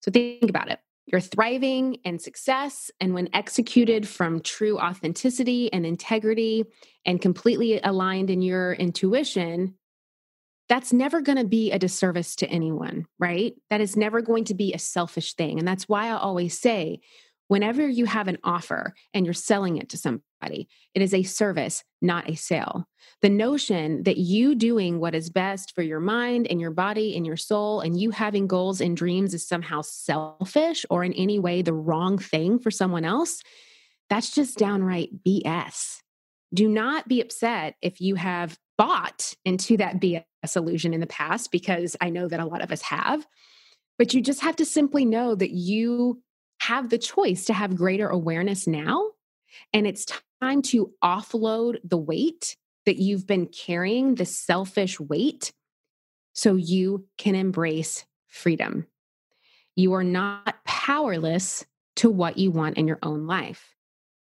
So 0.00 0.10
think 0.10 0.48
about 0.48 0.70
it 0.70 0.78
your 1.10 1.20
thriving 1.20 1.98
and 2.04 2.20
success, 2.20 2.90
and 3.00 3.14
when 3.14 3.28
executed 3.32 4.06
from 4.06 4.40
true 4.40 4.78
authenticity 4.78 5.72
and 5.72 5.86
integrity 5.86 6.64
and 7.06 7.20
completely 7.20 7.80
aligned 7.82 8.30
in 8.30 8.42
your 8.42 8.74
intuition, 8.74 9.74
that's 10.68 10.92
never 10.92 11.22
going 11.22 11.38
to 11.38 11.46
be 11.46 11.72
a 11.72 11.78
disservice 11.78 12.36
to 12.36 12.46
anyone, 12.48 13.06
right? 13.18 13.54
That 13.70 13.80
is 13.80 13.96
never 13.96 14.20
going 14.20 14.44
to 14.44 14.54
be 14.54 14.74
a 14.74 14.78
selfish 14.78 15.34
thing. 15.34 15.58
And 15.58 15.66
that's 15.66 15.88
why 15.88 16.08
I 16.08 16.18
always 16.18 16.58
say 16.58 17.00
whenever 17.48 17.86
you 17.86 18.04
have 18.04 18.28
an 18.28 18.38
offer 18.44 18.94
and 19.12 19.26
you're 19.26 19.34
selling 19.34 19.76
it 19.76 19.88
to 19.88 19.96
somebody, 19.96 20.68
it 20.94 21.02
is 21.02 21.12
a 21.12 21.22
service, 21.22 21.82
not 22.00 22.30
a 22.30 22.36
sale. 22.36 22.86
The 23.22 23.30
notion 23.30 24.04
that 24.04 24.18
you 24.18 24.54
doing 24.54 25.00
what 25.00 25.14
is 25.14 25.30
best 25.30 25.74
for 25.74 25.82
your 25.82 26.00
mind 26.00 26.46
and 26.46 26.60
your 26.60 26.70
body 26.70 27.16
and 27.16 27.26
your 27.26 27.36
soul 27.36 27.80
and 27.80 27.98
you 27.98 28.10
having 28.10 28.46
goals 28.46 28.80
and 28.80 28.96
dreams 28.96 29.34
is 29.34 29.46
somehow 29.46 29.82
selfish 29.82 30.86
or 30.90 31.02
in 31.02 31.12
any 31.14 31.38
way 31.38 31.62
the 31.62 31.72
wrong 31.72 32.18
thing 32.18 32.58
for 32.58 32.70
someone 32.70 33.04
else, 33.04 33.42
that's 34.08 34.30
just 34.30 34.58
downright 34.58 35.10
BS. 35.26 35.98
Do 36.54 36.68
not 36.68 37.08
be 37.08 37.20
upset 37.20 37.74
if 37.82 38.00
you 38.00 38.14
have 38.14 38.58
bought 38.78 39.34
into 39.44 39.76
that 39.76 40.00
BS 40.00 40.24
illusion 40.54 40.94
in 40.94 41.00
the 41.00 41.06
past, 41.06 41.50
because 41.50 41.96
I 42.00 42.10
know 42.10 42.28
that 42.28 42.40
a 42.40 42.46
lot 42.46 42.62
of 42.62 42.72
us 42.72 42.82
have. 42.82 43.26
But 43.98 44.14
you 44.14 44.22
just 44.22 44.40
have 44.42 44.56
to 44.56 44.64
simply 44.64 45.04
know 45.04 45.34
that 45.34 45.50
you 45.50 46.22
have 46.68 46.90
the 46.90 46.98
choice 46.98 47.46
to 47.46 47.54
have 47.54 47.74
greater 47.74 48.08
awareness 48.08 48.66
now. 48.66 49.10
And 49.72 49.86
it's 49.86 50.04
time 50.42 50.60
to 50.62 50.92
offload 51.02 51.78
the 51.82 51.96
weight 51.96 52.56
that 52.84 52.96
you've 52.96 53.26
been 53.26 53.46
carrying, 53.46 54.16
the 54.16 54.26
selfish 54.26 55.00
weight, 55.00 55.50
so 56.34 56.56
you 56.56 57.06
can 57.16 57.34
embrace 57.34 58.04
freedom. 58.26 58.86
You 59.76 59.94
are 59.94 60.04
not 60.04 60.62
powerless 60.66 61.64
to 61.96 62.10
what 62.10 62.36
you 62.36 62.50
want 62.50 62.76
in 62.76 62.86
your 62.86 62.98
own 63.02 63.26
life. 63.26 63.74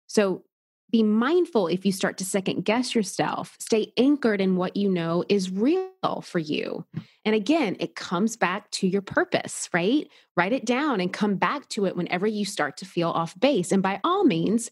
So 0.07 0.45
be 0.91 1.03
mindful 1.03 1.67
if 1.67 1.85
you 1.85 1.93
start 1.93 2.19
to 2.19 2.25
second 2.25 2.65
guess 2.65 2.95
yourself. 2.95 3.57
Stay 3.59 3.93
anchored 3.97 4.41
in 4.41 4.57
what 4.57 4.77
you 4.77 4.89
know 4.89 5.25
is 5.29 5.51
real 5.51 6.23
for 6.23 6.39
you. 6.39 6.85
And 7.25 7.35
again, 7.35 7.77
it 7.79 7.95
comes 7.95 8.37
back 8.37 8.71
to 8.73 8.87
your 8.87 9.03
purpose, 9.03 9.69
right? 9.73 10.09
Write 10.37 10.53
it 10.53 10.65
down 10.65 11.01
and 11.01 11.13
come 11.13 11.37
back 11.37 11.69
to 11.71 11.87
it 11.87 11.97
whenever 11.97 12.27
you 12.27 12.45
start 12.45 12.79
to 12.79 12.87
feel 12.87 13.11
off 13.11 13.39
base. 13.39 13.71
And 13.71 13.83
by 13.83 14.01
all 14.03 14.25
means, 14.25 14.71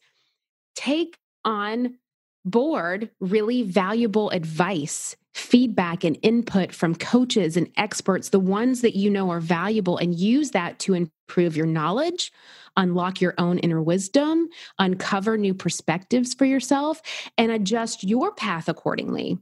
take 0.74 1.18
on 1.44 1.98
board 2.44 3.10
really 3.20 3.62
valuable 3.62 4.30
advice, 4.30 5.16
feedback, 5.34 6.04
and 6.04 6.18
input 6.22 6.72
from 6.72 6.94
coaches 6.94 7.56
and 7.56 7.70
experts, 7.76 8.30
the 8.30 8.40
ones 8.40 8.80
that 8.80 8.96
you 8.96 9.10
know 9.10 9.30
are 9.30 9.40
valuable, 9.40 9.98
and 9.98 10.14
use 10.14 10.52
that 10.52 10.78
to 10.78 10.94
improve 11.28 11.56
your 11.56 11.66
knowledge 11.66 12.32
unlock 12.76 13.20
your 13.20 13.34
own 13.38 13.58
inner 13.58 13.82
wisdom, 13.82 14.48
uncover 14.78 15.36
new 15.36 15.54
perspectives 15.54 16.34
for 16.34 16.44
yourself, 16.44 17.00
and 17.38 17.50
adjust 17.50 18.04
your 18.04 18.32
path 18.32 18.68
accordingly. 18.68 19.38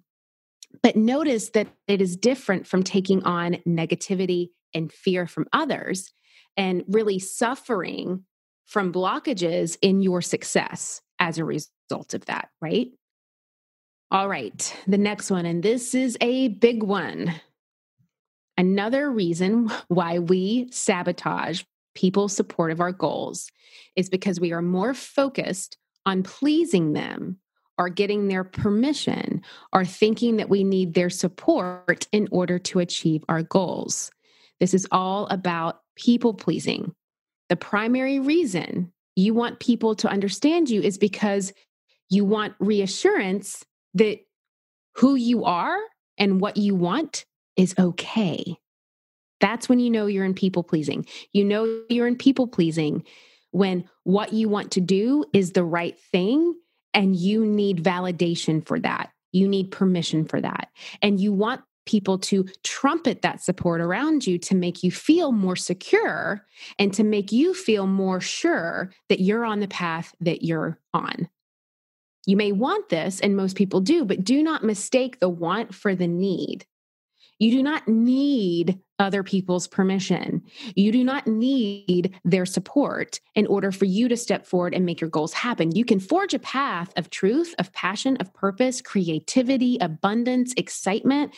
But 0.83 0.97
notice 0.97 1.51
that 1.51 1.69
it 1.87 2.01
is 2.01 2.17
different 2.17 2.67
from 2.67 2.83
taking 2.83 3.23
on 3.25 3.57
negativity 3.67 4.49
and 4.73 4.93
fear 4.93 5.27
from 5.27 5.47
others 5.53 6.13
and 6.57 6.85
really 6.89 7.19
suffering 7.19 8.25
from 8.67 8.93
blockages 8.93 9.77
in 9.83 10.01
your 10.01 10.23
success 10.23 11.01
as 11.19 11.39
a 11.39 11.45
result 11.45 12.15
of 12.15 12.25
that, 12.27 12.49
right? 12.61 12.89
All 14.11 14.29
right, 14.29 14.77
the 14.87 14.99
next 14.99 15.31
one, 15.31 15.47
and 15.47 15.63
this 15.63 15.95
is 15.95 16.17
a 16.21 16.49
big 16.49 16.83
one. 16.83 17.35
Another 18.57 19.11
reason 19.11 19.71
why 19.89 20.21
we 20.21 20.69
sabotage 20.71 21.63
people 21.95 22.29
support 22.29 22.71
of 22.71 22.81
our 22.81 22.93
goals 22.93 23.51
is 23.97 24.09
because 24.09 24.41
we 24.41 24.53
are 24.53 24.63
more 24.63 24.95
focused 24.95 25.77
on 26.07 26.23
pleasing 26.23 26.93
them 26.93 27.39
or 27.79 27.89
getting 27.89 28.29
their 28.29 28.45
permission 28.45 29.43
or 29.73 29.85
thinking 29.85 30.37
that 30.37 30.49
we 30.49 30.63
need 30.63 30.95
their 30.95 31.11
support 31.11 32.07
in 32.13 32.29
order 32.31 32.59
to 32.59 32.79
achieve 32.79 33.25
our 33.29 33.43
goals. 33.43 34.11
This 34.61 34.75
is 34.75 34.87
all 34.93 35.27
about 35.27 35.81
people 35.97 36.35
pleasing. 36.35 36.95
The 37.49 37.57
primary 37.57 38.21
reason 38.21 38.93
you 39.17 39.35
want 39.35 39.61
people 39.61 39.95
to 39.97 40.09
understand 40.09 40.71
you 40.71 40.81
is 40.83 40.99
because 40.99 41.53
you 42.09 42.25
want 42.25 42.55
reassurance 42.59 43.65
that 43.95 44.21
who 44.97 45.15
you 45.15 45.45
are 45.45 45.79
and 46.19 46.41
what 46.41 46.57
you 46.57 46.75
want 46.75 47.25
is 47.57 47.75
okay. 47.79 48.57
That's 49.45 49.69
when 49.69 49.79
you 49.79 49.91
know 49.91 50.07
you're 50.07 50.25
in 50.25 50.33
people 50.33 50.63
pleasing. 50.63 51.05
You 51.35 51.45
know 51.45 51.83
you're 51.91 52.07
in 52.07 52.17
people 52.17 52.47
pleasing 52.47 53.05
when 53.51 53.85
what 54.05 54.33
you 54.33 54.49
want 54.49 54.71
to 54.71 54.81
do 54.81 55.27
is 55.35 55.53
the 55.53 55.63
right 55.63 56.01
thing 56.11 56.55
and 56.95 57.15
you 57.15 57.45
need 57.45 57.85
validation 57.85 58.67
for 58.67 58.81
that. 58.81 59.11
You 59.33 59.47
need 59.47 59.71
permission 59.71 60.25
for 60.25 60.41
that. 60.41 60.71
And 61.03 61.21
you 61.21 61.35
want 61.35 61.61
people 61.85 62.17
to 62.21 62.47
trumpet 62.63 63.21
that 63.21 63.43
support 63.43 63.83
around 63.83 64.27
you 64.27 64.39
to 64.39 64.55
make 64.55 64.83
you 64.83 64.91
feel 64.91 65.31
more 65.31 65.57
secure 65.57 66.47
and 66.79 66.95
to 66.95 67.05
make 67.05 67.31
you 67.31 67.53
feel 67.53 67.87
more 67.87 68.23
sure 68.23 68.95
that 69.11 69.21
you're 69.21 69.45
on 69.45 69.61
the 69.61 69.69
path 69.69 70.15
that 70.21 70.43
you're 70.43 70.81
on. 70.95 71.29
You 72.27 72.39
may 72.39 72.53
want 72.53 72.89
this, 72.89 73.21
and 73.21 73.37
most 73.37 73.57
people 73.57 73.83
do, 73.83 74.07
but 74.07 74.25
do 74.25 74.43
not 74.43 74.65
mistake 74.65 75.21
the 75.21 75.29
want 75.29 75.75
for 75.75 75.95
the 75.95 76.09
need. 76.09 76.65
You 77.39 77.51
do 77.51 77.63
not 77.63 77.87
need 77.89 78.79
other 78.99 79.23
people's 79.23 79.67
permission. 79.67 80.43
You 80.77 80.93
do 80.93 81.03
not 81.03 81.27
need 81.27 82.15
their 82.25 82.47
support 82.47 83.19
in 83.35 83.47
order 83.47 83.73
for 83.73 83.87
you 83.87 84.09
to 84.09 84.17
step 84.17 84.47
forward 84.47 84.73
and 84.73 84.87
make 84.87 85.01
your 85.01 85.11
goals 85.11 85.33
happen. 85.33 85.75
You 85.75 85.85
can 85.85 85.99
forge 85.99 86.33
a 86.33 86.39
path 86.39 86.93
of 86.97 87.11
truth, 87.11 87.55
of 87.59 87.73
passion, 87.73 88.17
of 88.19 88.33
purpose, 88.35 88.81
creativity, 88.81 89.79
abundance, 89.81 90.55
excitement, 90.57 91.35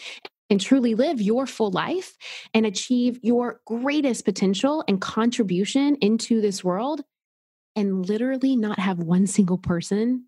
and 0.50 0.60
truly 0.60 0.94
live 0.94 1.20
your 1.20 1.46
full 1.46 1.70
life 1.70 2.16
and 2.54 2.66
achieve 2.66 3.18
your 3.22 3.60
greatest 3.66 4.24
potential 4.24 4.84
and 4.86 5.00
contribution 5.00 5.96
into 5.96 6.40
this 6.40 6.62
world 6.62 7.02
and 7.74 8.08
literally 8.08 8.54
not 8.54 8.78
have 8.78 8.98
one 8.98 9.26
single 9.26 9.58
person 9.58 10.26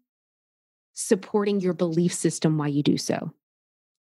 supporting 0.94 1.60
your 1.60 1.74
belief 1.74 2.12
system 2.12 2.58
while 2.58 2.68
you 2.68 2.82
do 2.82 2.96
so 2.96 3.32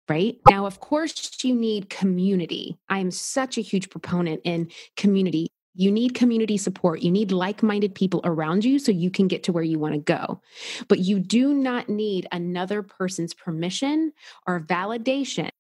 right? 0.09 0.38
Now, 0.49 0.66
of 0.66 0.81
course, 0.81 1.42
you 1.42 1.55
need 1.55 1.90
community. 1.90 2.79
I 2.88 2.99
am 2.99 3.11
such 3.11 3.59
a 3.59 3.62
huge 3.62 3.90
proponent 3.90 4.40
in 4.45 4.71
community. 4.97 5.49
You 5.75 5.92
need 5.92 6.14
community 6.14 6.57
support. 6.57 7.03
You 7.03 7.11
need 7.11 7.33
like 7.33 7.62
minded 7.62 7.95
people 7.95 8.21
around 8.25 8.64
you 8.64 8.79
so 8.79 8.92
you 8.92 9.11
can 9.11 9.29
get 9.29 9.42
to 9.45 9.53
where 9.53 9.64
you 9.64 9.79
want 9.79 9.95
to 9.95 10.01
go. 10.01 10.40
But 10.88 11.01
you 11.01 11.21
do 11.21 11.53
not 11.53 11.88
need 11.88 12.27
another 12.33 12.83
person's 12.83 13.35
permission 13.35 14.12
or 14.47 14.61
validation 14.61 15.51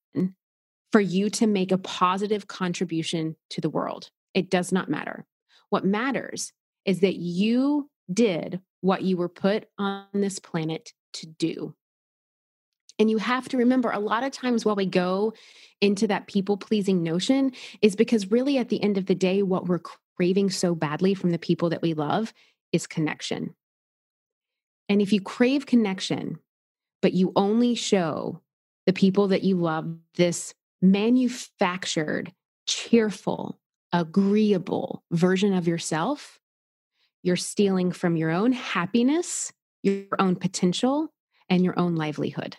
for 0.90 1.00
you 1.00 1.28
to 1.28 1.46
make 1.46 1.72
a 1.72 1.78
positive 1.78 2.46
contribution 2.46 3.36
to 3.50 3.60
the 3.60 3.68
world. 3.68 4.10
It 4.32 4.50
does 4.50 4.72
not 4.72 4.88
matter. 4.88 5.26
What 5.68 5.84
matters 5.84 6.52
is 6.86 7.00
that 7.00 7.16
you 7.16 7.90
did 8.10 8.60
what 8.80 9.02
you 9.02 9.16
were 9.16 9.28
put 9.28 9.68
on 9.78 10.04
this 10.14 10.38
planet 10.38 10.92
to 11.14 11.26
do. 11.26 11.74
And 12.98 13.10
you 13.10 13.18
have 13.18 13.48
to 13.50 13.58
remember 13.58 13.90
a 13.90 13.98
lot 13.98 14.24
of 14.24 14.32
times 14.32 14.64
while 14.64 14.76
we 14.76 14.86
go 14.86 15.34
into 15.80 16.06
that 16.06 16.26
people 16.26 16.56
pleasing 16.56 17.02
notion 17.02 17.52
is 17.82 17.94
because 17.94 18.30
really 18.30 18.58
at 18.58 18.70
the 18.70 18.82
end 18.82 18.96
of 18.96 19.06
the 19.06 19.14
day, 19.14 19.42
what 19.42 19.66
we're 19.66 19.82
craving 20.16 20.50
so 20.50 20.74
badly 20.74 21.14
from 21.14 21.30
the 21.30 21.38
people 21.38 21.68
that 21.70 21.82
we 21.82 21.94
love 21.94 22.32
is 22.72 22.86
connection. 22.86 23.54
And 24.88 25.02
if 25.02 25.12
you 25.12 25.20
crave 25.20 25.66
connection, 25.66 26.38
but 27.02 27.12
you 27.12 27.32
only 27.36 27.74
show 27.74 28.40
the 28.86 28.92
people 28.92 29.28
that 29.28 29.42
you 29.42 29.56
love 29.56 29.96
this 30.14 30.54
manufactured, 30.80 32.32
cheerful, 32.66 33.58
agreeable 33.92 35.02
version 35.10 35.52
of 35.54 35.66
yourself, 35.66 36.38
you're 37.22 37.36
stealing 37.36 37.92
from 37.92 38.16
your 38.16 38.30
own 38.30 38.52
happiness, 38.52 39.52
your 39.82 40.04
own 40.18 40.36
potential, 40.36 41.12
and 41.48 41.64
your 41.64 41.78
own 41.78 41.96
livelihood. 41.96 42.56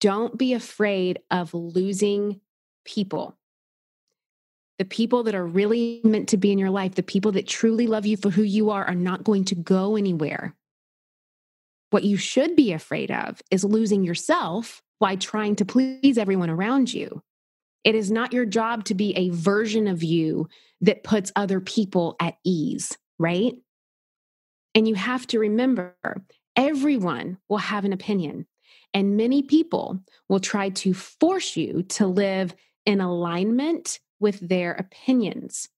Don't 0.00 0.38
be 0.38 0.52
afraid 0.52 1.20
of 1.30 1.54
losing 1.54 2.40
people. 2.84 3.36
The 4.78 4.84
people 4.84 5.24
that 5.24 5.34
are 5.34 5.44
really 5.44 6.00
meant 6.04 6.28
to 6.28 6.36
be 6.36 6.52
in 6.52 6.58
your 6.58 6.70
life, 6.70 6.94
the 6.94 7.02
people 7.02 7.32
that 7.32 7.48
truly 7.48 7.88
love 7.88 8.06
you 8.06 8.16
for 8.16 8.30
who 8.30 8.42
you 8.42 8.70
are, 8.70 8.84
are 8.84 8.94
not 8.94 9.24
going 9.24 9.44
to 9.46 9.56
go 9.56 9.96
anywhere. 9.96 10.54
What 11.90 12.04
you 12.04 12.16
should 12.16 12.54
be 12.54 12.72
afraid 12.72 13.10
of 13.10 13.42
is 13.50 13.64
losing 13.64 14.04
yourself 14.04 14.82
by 15.00 15.16
trying 15.16 15.56
to 15.56 15.64
please 15.64 16.18
everyone 16.18 16.50
around 16.50 16.92
you. 16.92 17.22
It 17.82 17.94
is 17.94 18.10
not 18.10 18.32
your 18.32 18.44
job 18.44 18.84
to 18.84 18.94
be 18.94 19.16
a 19.16 19.30
version 19.30 19.88
of 19.88 20.02
you 20.02 20.48
that 20.80 21.04
puts 21.04 21.32
other 21.34 21.60
people 21.60 22.16
at 22.20 22.36
ease, 22.44 22.96
right? 23.18 23.54
And 24.74 24.86
you 24.86 24.94
have 24.94 25.26
to 25.28 25.38
remember 25.38 25.96
everyone 26.54 27.38
will 27.48 27.58
have 27.58 27.84
an 27.84 27.92
opinion, 27.92 28.46
and 28.98 29.16
many 29.16 29.44
people 29.44 30.00
will 30.28 30.40
try 30.40 30.70
to 30.70 30.92
force 30.92 31.56
you 31.56 31.84
to 31.84 32.04
live 32.04 32.52
in 32.84 33.00
alignment 33.00 34.00
with 34.18 34.40
their 34.40 34.72
opinions. 34.72 35.68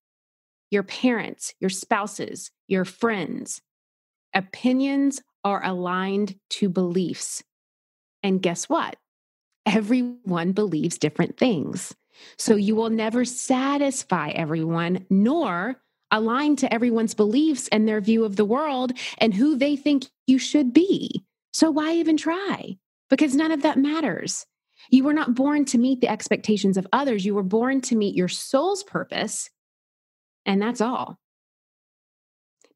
Your 0.71 0.85
parents, 0.85 1.53
your 1.61 1.69
spouses, 1.69 2.51
your 2.67 2.87
friends. 2.87 3.61
Opinions 4.35 5.21
are 5.45 5.63
aligned 5.63 6.37
to 6.49 6.71
beliefs. 6.71 7.45
And 8.23 8.41
guess 8.41 8.71
what? 8.71 8.97
Everyone 9.67 10.53
believes 10.53 10.97
different 10.97 11.37
things. 11.37 11.95
So 12.39 12.57
you 12.57 12.75
will 12.75 12.89
never 12.89 13.27
satisfy 13.27 14.31
everyone, 14.31 15.05
nor 15.11 15.77
align 16.11 16.57
to 16.57 16.73
everyone's 16.73 17.13
beliefs 17.13 17.69
and 17.71 17.87
their 17.87 18.01
view 18.01 18.25
of 18.25 18.37
the 18.37 18.47
world 18.47 18.95
and 19.19 19.35
who 19.35 19.59
they 19.59 19.77
think 19.77 20.07
you 20.27 20.39
should 20.39 20.73
be. 20.73 21.23
So 21.53 21.71
why 21.71 21.93
even 21.97 22.17
try? 22.17 22.79
Because 23.11 23.35
none 23.35 23.53
of 23.53 23.63
that 23.63 23.79
matters. 23.79 24.47
You 24.89 25.05
were 25.05 25.13
not 25.13 25.35
born 25.35 25.65
to 25.67 25.79
meet 25.79 26.01
the 26.01 26.09
expectations 26.09 26.77
of 26.77 26.87
others. 26.93 27.25
You 27.25 27.35
were 27.35 27.43
born 27.43 27.81
to 27.83 27.97
meet 27.97 28.15
your 28.15 28.29
soul's 28.29 28.83
purpose. 28.83 29.51
And 30.47 30.63
that's 30.63 30.81
all. 30.81 31.19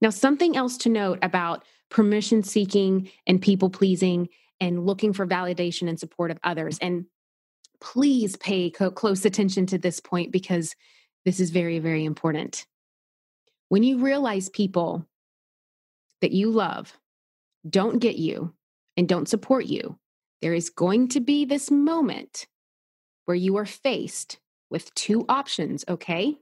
Now, 0.02 0.10
something 0.10 0.56
else 0.56 0.76
to 0.78 0.90
note 0.90 1.18
about 1.22 1.64
permission 1.90 2.42
seeking 2.42 3.10
and 3.26 3.40
people 3.40 3.70
pleasing 3.70 4.28
and 4.60 4.84
looking 4.84 5.12
for 5.12 5.26
validation 5.26 5.88
and 5.88 5.98
support 5.98 6.30
of 6.30 6.38
others. 6.44 6.78
And 6.80 7.06
please 7.80 8.36
pay 8.36 8.70
co- 8.70 8.90
close 8.90 9.24
attention 9.24 9.66
to 9.66 9.78
this 9.78 10.00
point 10.00 10.32
because 10.32 10.74
this 11.24 11.40
is 11.40 11.50
very, 11.50 11.78
very 11.78 12.04
important. 12.04 12.66
When 13.68 13.82
you 13.82 13.98
realize 13.98 14.48
people 14.48 15.06
that 16.20 16.32
you 16.32 16.50
love 16.50 16.92
don't 17.68 17.98
get 17.98 18.16
you 18.16 18.52
and 18.96 19.08
don't 19.08 19.28
support 19.28 19.66
you, 19.66 19.98
there 20.44 20.52
is 20.52 20.68
going 20.68 21.08
to 21.08 21.20
be 21.20 21.46
this 21.46 21.70
moment 21.70 22.46
where 23.24 23.34
you 23.34 23.56
are 23.56 23.64
faced 23.64 24.38
with 24.68 24.94
two 24.94 25.24
options, 25.26 25.86
okay? 25.88 26.36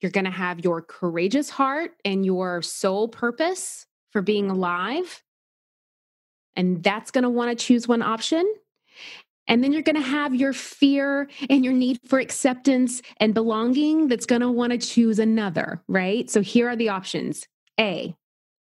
You're 0.00 0.12
going 0.12 0.24
to 0.24 0.30
have 0.30 0.60
your 0.60 0.80
courageous 0.80 1.50
heart 1.50 1.96
and 2.04 2.24
your 2.24 2.62
soul 2.62 3.08
purpose 3.08 3.86
for 4.12 4.22
being 4.22 4.50
alive. 4.50 5.24
And 6.54 6.80
that's 6.80 7.10
going 7.10 7.24
to 7.24 7.28
want 7.28 7.58
to 7.58 7.66
choose 7.66 7.88
one 7.88 8.02
option. 8.02 8.48
And 9.48 9.64
then 9.64 9.72
you're 9.72 9.82
going 9.82 9.96
to 9.96 10.00
have 10.00 10.32
your 10.32 10.52
fear 10.52 11.28
and 11.50 11.64
your 11.64 11.74
need 11.74 11.98
for 12.06 12.20
acceptance 12.20 13.02
and 13.16 13.34
belonging 13.34 14.06
that's 14.06 14.26
going 14.26 14.42
to 14.42 14.48
want 14.48 14.70
to 14.70 14.78
choose 14.78 15.18
another, 15.18 15.82
right? 15.88 16.30
So 16.30 16.40
here 16.40 16.68
are 16.68 16.76
the 16.76 16.90
options 16.90 17.48
A, 17.80 18.14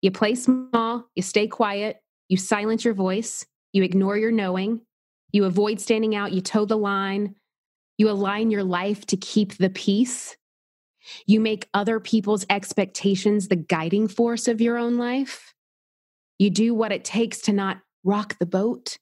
you 0.00 0.12
play 0.12 0.36
small, 0.36 1.08
you 1.16 1.24
stay 1.24 1.48
quiet, 1.48 2.00
you 2.28 2.36
silence 2.36 2.84
your 2.84 2.94
voice, 2.94 3.46
you 3.72 3.82
ignore 3.82 4.16
your 4.16 4.32
knowing, 4.32 4.82
you 5.32 5.44
avoid 5.44 5.80
standing 5.80 6.14
out, 6.14 6.32
you 6.32 6.40
toe 6.40 6.64
the 6.64 6.76
line, 6.76 7.34
you 7.96 8.08
align 8.08 8.50
your 8.50 8.64
life 8.64 9.04
to 9.06 9.16
keep 9.16 9.56
the 9.56 9.70
peace. 9.70 10.36
You 11.26 11.40
make 11.40 11.68
other 11.74 12.00
people's 12.00 12.46
expectations 12.48 13.48
the 13.48 13.56
guiding 13.56 14.08
force 14.08 14.46
of 14.46 14.60
your 14.60 14.78
own 14.78 14.96
life. 14.96 15.54
You 16.38 16.50
do 16.50 16.74
what 16.74 16.92
it 16.92 17.04
takes 17.04 17.40
to 17.42 17.52
not 17.52 17.80
rock 18.04 18.38
the 18.38 18.46
boat, 18.46 18.98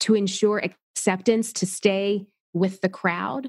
to 0.00 0.14
ensure 0.14 0.58
acceptance, 0.58 1.52
to 1.54 1.66
stay 1.66 2.26
with 2.52 2.80
the 2.80 2.88
crowd. 2.88 3.48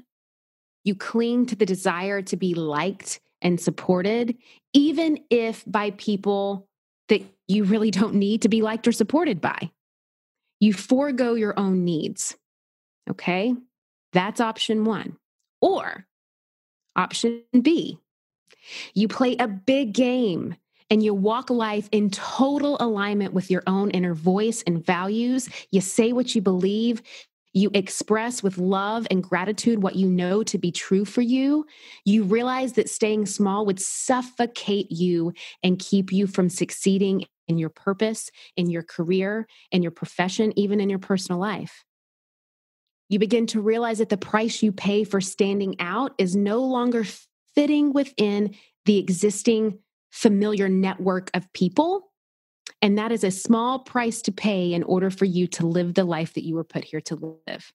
You 0.84 0.94
cling 0.94 1.46
to 1.46 1.56
the 1.56 1.66
desire 1.66 2.22
to 2.22 2.36
be 2.36 2.54
liked 2.54 3.20
and 3.42 3.60
supported, 3.60 4.36
even 4.72 5.18
if 5.28 5.64
by 5.66 5.90
people 5.90 6.68
that 7.08 7.22
you 7.50 7.64
really 7.64 7.90
don't 7.90 8.14
need 8.14 8.42
to 8.42 8.48
be 8.48 8.62
liked 8.62 8.86
or 8.86 8.92
supported 8.92 9.40
by. 9.40 9.70
You 10.60 10.72
forego 10.72 11.34
your 11.34 11.58
own 11.58 11.84
needs. 11.84 12.36
Okay, 13.08 13.54
that's 14.12 14.40
option 14.40 14.84
one. 14.84 15.16
Or 15.60 16.06
option 16.96 17.42
B, 17.60 17.98
you 18.94 19.08
play 19.08 19.36
a 19.36 19.48
big 19.48 19.92
game 19.92 20.54
and 20.90 21.02
you 21.02 21.14
walk 21.14 21.50
life 21.50 21.88
in 21.92 22.10
total 22.10 22.76
alignment 22.80 23.32
with 23.32 23.50
your 23.50 23.62
own 23.66 23.90
inner 23.90 24.14
voice 24.14 24.62
and 24.66 24.84
values. 24.84 25.48
You 25.70 25.80
say 25.80 26.12
what 26.12 26.34
you 26.34 26.42
believe. 26.42 27.02
You 27.52 27.70
express 27.74 28.42
with 28.42 28.58
love 28.58 29.06
and 29.10 29.24
gratitude 29.24 29.82
what 29.82 29.96
you 29.96 30.08
know 30.08 30.42
to 30.44 30.58
be 30.58 30.70
true 30.70 31.04
for 31.04 31.20
you. 31.20 31.66
You 32.04 32.22
realize 32.24 32.74
that 32.74 32.88
staying 32.88 33.26
small 33.26 33.66
would 33.66 33.80
suffocate 33.80 34.90
you 34.90 35.32
and 35.62 35.78
keep 35.78 36.12
you 36.12 36.26
from 36.28 36.48
succeeding 36.48 37.24
in 37.50 37.58
your 37.58 37.68
purpose, 37.68 38.30
in 38.56 38.70
your 38.70 38.84
career, 38.84 39.48
in 39.72 39.82
your 39.82 39.90
profession, 39.90 40.56
even 40.56 40.80
in 40.80 40.88
your 40.88 41.00
personal 41.00 41.40
life. 41.40 41.84
You 43.08 43.18
begin 43.18 43.48
to 43.48 43.60
realize 43.60 43.98
that 43.98 44.08
the 44.08 44.16
price 44.16 44.62
you 44.62 44.70
pay 44.70 45.02
for 45.02 45.20
standing 45.20 45.74
out 45.80 46.14
is 46.16 46.36
no 46.36 46.62
longer 46.62 47.04
fitting 47.56 47.92
within 47.92 48.54
the 48.86 48.98
existing 48.98 49.80
familiar 50.12 50.68
network 50.68 51.28
of 51.34 51.52
people. 51.52 52.12
And 52.80 52.96
that 52.98 53.10
is 53.10 53.24
a 53.24 53.32
small 53.32 53.80
price 53.80 54.22
to 54.22 54.32
pay 54.32 54.72
in 54.72 54.84
order 54.84 55.10
for 55.10 55.24
you 55.24 55.48
to 55.48 55.66
live 55.66 55.94
the 55.94 56.04
life 56.04 56.34
that 56.34 56.46
you 56.46 56.54
were 56.54 56.64
put 56.64 56.84
here 56.84 57.00
to 57.02 57.40
live. 57.48 57.72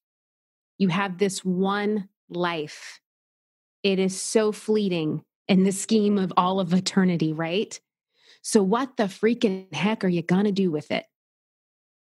You 0.78 0.88
have 0.88 1.18
this 1.18 1.44
one 1.44 2.08
life. 2.30 3.02
It 3.84 4.00
is 4.00 4.20
so 4.20 4.54
fleeting 4.54 5.22
in 5.50 5.64
the 5.64 5.74
scheme 5.74 6.18
of 6.18 6.32
all 6.38 6.62
of 6.62 6.74
eternity, 6.74 7.34
right? 7.34 7.78
So, 8.48 8.62
what 8.62 8.96
the 8.96 9.06
freaking 9.06 9.74
heck 9.74 10.04
are 10.04 10.08
you 10.08 10.22
going 10.22 10.44
to 10.46 10.52
do 10.52 10.70
with 10.70 10.92
it? 10.92 11.08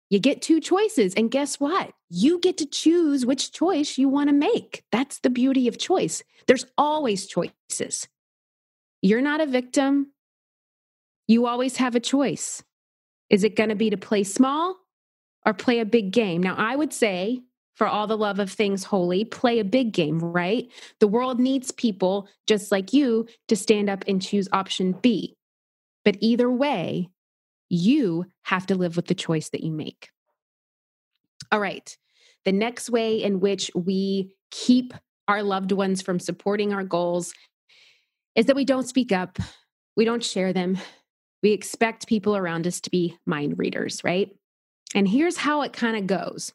You 0.09 0.17
get 0.17 0.41
two 0.41 0.59
choices. 0.59 1.13
And 1.13 1.29
guess 1.29 1.59
what? 1.59 1.93
You 2.09 2.39
get 2.39 2.57
to 2.57 2.65
choose 2.65 3.27
which 3.27 3.51
choice 3.51 3.99
you 3.99 4.09
want 4.09 4.29
to 4.29 4.33
make. 4.33 4.83
That's 4.91 5.19
the 5.19 5.29
beauty 5.29 5.67
of 5.67 5.77
choice. 5.77 6.23
There's 6.47 6.65
always 6.79 7.27
choices. 7.27 8.07
You're 9.03 9.21
not 9.21 9.39
a 9.39 9.45
victim. 9.45 10.13
You 11.27 11.45
always 11.45 11.77
have 11.77 11.93
a 11.93 11.99
choice. 11.99 12.63
Is 13.29 13.43
it 13.43 13.55
going 13.55 13.69
to 13.69 13.75
be 13.75 13.91
to 13.91 13.97
play 13.97 14.23
small 14.23 14.77
or 15.45 15.53
play 15.53 15.79
a 15.79 15.85
big 15.85 16.11
game? 16.11 16.41
Now, 16.41 16.55
I 16.57 16.75
would 16.75 16.91
say, 16.91 17.41
for 17.75 17.85
all 17.85 18.07
the 18.07 18.17
love 18.17 18.39
of 18.39 18.51
things 18.51 18.83
holy, 18.83 19.25
play 19.25 19.59
a 19.59 19.63
big 19.63 19.93
game, 19.93 20.17
right? 20.17 20.71
The 21.01 21.07
world 21.07 21.39
needs 21.39 21.71
people 21.71 22.27
just 22.47 22.71
like 22.71 22.93
you 22.93 23.27
to 23.47 23.55
stand 23.55 23.91
up 23.91 24.03
and 24.07 24.19
choose 24.19 24.49
option 24.51 24.93
B. 25.03 25.35
But 26.03 26.17
either 26.19 26.49
way, 26.49 27.09
you 27.69 28.25
have 28.43 28.65
to 28.67 28.75
live 28.75 28.95
with 28.95 29.07
the 29.07 29.15
choice 29.15 29.49
that 29.49 29.63
you 29.63 29.71
make. 29.71 30.09
All 31.51 31.59
right. 31.59 31.95
The 32.45 32.51
next 32.51 32.89
way 32.89 33.21
in 33.21 33.39
which 33.39 33.71
we 33.75 34.35
keep 34.51 34.93
our 35.27 35.43
loved 35.43 35.71
ones 35.71 36.01
from 36.01 36.19
supporting 36.19 36.73
our 36.73 36.83
goals 36.83 37.33
is 38.35 38.47
that 38.47 38.55
we 38.55 38.65
don't 38.65 38.87
speak 38.87 39.11
up, 39.11 39.37
we 39.95 40.05
don't 40.05 40.23
share 40.23 40.53
them, 40.53 40.77
we 41.43 41.51
expect 41.51 42.07
people 42.07 42.35
around 42.35 42.67
us 42.67 42.79
to 42.81 42.89
be 42.89 43.17
mind 43.25 43.57
readers, 43.57 44.03
right? 44.03 44.29
And 44.93 45.07
here's 45.07 45.37
how 45.37 45.61
it 45.61 45.73
kind 45.73 45.97
of 45.97 46.07
goes 46.07 46.53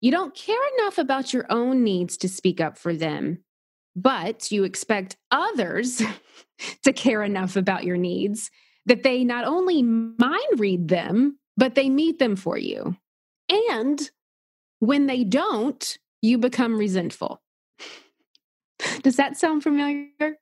you 0.00 0.10
don't 0.10 0.34
care 0.34 0.58
enough 0.78 0.98
about 0.98 1.32
your 1.32 1.46
own 1.48 1.84
needs 1.84 2.16
to 2.18 2.28
speak 2.28 2.60
up 2.60 2.76
for 2.76 2.92
them, 2.92 3.44
but 3.94 4.50
you 4.50 4.64
expect 4.64 5.16
others 5.30 6.02
to 6.84 6.92
care 6.92 7.22
enough 7.22 7.56
about 7.56 7.84
your 7.84 7.96
needs 7.96 8.50
that 8.86 9.02
they 9.02 9.24
not 9.24 9.44
only 9.44 9.82
mind 9.82 10.58
read 10.58 10.88
them, 10.88 11.38
but 11.56 11.74
they 11.74 11.88
meet 11.88 12.18
them 12.18 12.36
for 12.36 12.58
you. 12.58 12.96
And 13.48 14.10
when 14.80 15.06
they 15.06 15.24
don't, 15.24 15.98
you 16.20 16.38
become 16.38 16.76
resentful. 16.76 17.42
Does 19.02 19.16
that 19.16 19.36
sound 19.36 19.62
familiar? 19.62 20.38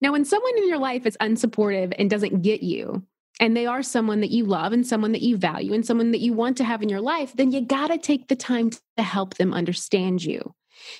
Now, 0.00 0.12
when 0.12 0.24
someone 0.24 0.58
in 0.58 0.68
your 0.68 0.78
life 0.78 1.06
is 1.06 1.16
unsupportive 1.20 1.94
and 1.98 2.10
doesn't 2.10 2.42
get 2.42 2.62
you, 2.62 3.02
and 3.40 3.56
they 3.56 3.66
are 3.66 3.82
someone 3.82 4.20
that 4.20 4.30
you 4.30 4.44
love 4.44 4.72
and 4.72 4.86
someone 4.86 5.12
that 5.12 5.22
you 5.22 5.36
value 5.36 5.74
and 5.74 5.84
someone 5.84 6.10
that 6.12 6.20
you 6.20 6.32
want 6.32 6.56
to 6.58 6.64
have 6.64 6.82
in 6.82 6.88
your 6.88 7.00
life, 7.00 7.34
then 7.34 7.50
you 7.50 7.60
got 7.60 7.88
to 7.88 7.98
take 7.98 8.28
the 8.28 8.36
time 8.36 8.70
to 8.70 9.02
help 9.02 9.34
them 9.34 9.52
understand 9.52 10.24
you. 10.24 10.54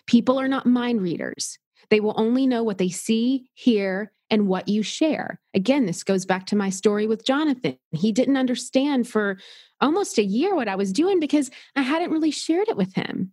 People 0.06 0.38
are 0.38 0.48
not 0.48 0.66
mind 0.66 1.00
readers. 1.02 1.58
They 1.90 2.00
will 2.00 2.14
only 2.16 2.46
know 2.46 2.62
what 2.62 2.78
they 2.78 2.88
see, 2.88 3.48
hear, 3.54 4.12
and 4.30 4.48
what 4.48 4.68
you 4.68 4.82
share. 4.82 5.40
Again, 5.54 5.86
this 5.86 6.02
goes 6.02 6.26
back 6.26 6.46
to 6.46 6.56
my 6.56 6.70
story 6.70 7.06
with 7.06 7.24
Jonathan. 7.24 7.78
He 7.92 8.12
didn't 8.12 8.36
understand 8.36 9.08
for 9.08 9.38
almost 9.80 10.18
a 10.18 10.24
year 10.24 10.54
what 10.54 10.68
I 10.68 10.76
was 10.76 10.92
doing 10.92 11.20
because 11.20 11.50
I 11.76 11.82
hadn't 11.82 12.10
really 12.10 12.30
shared 12.30 12.68
it 12.68 12.76
with 12.76 12.94
him. 12.94 13.32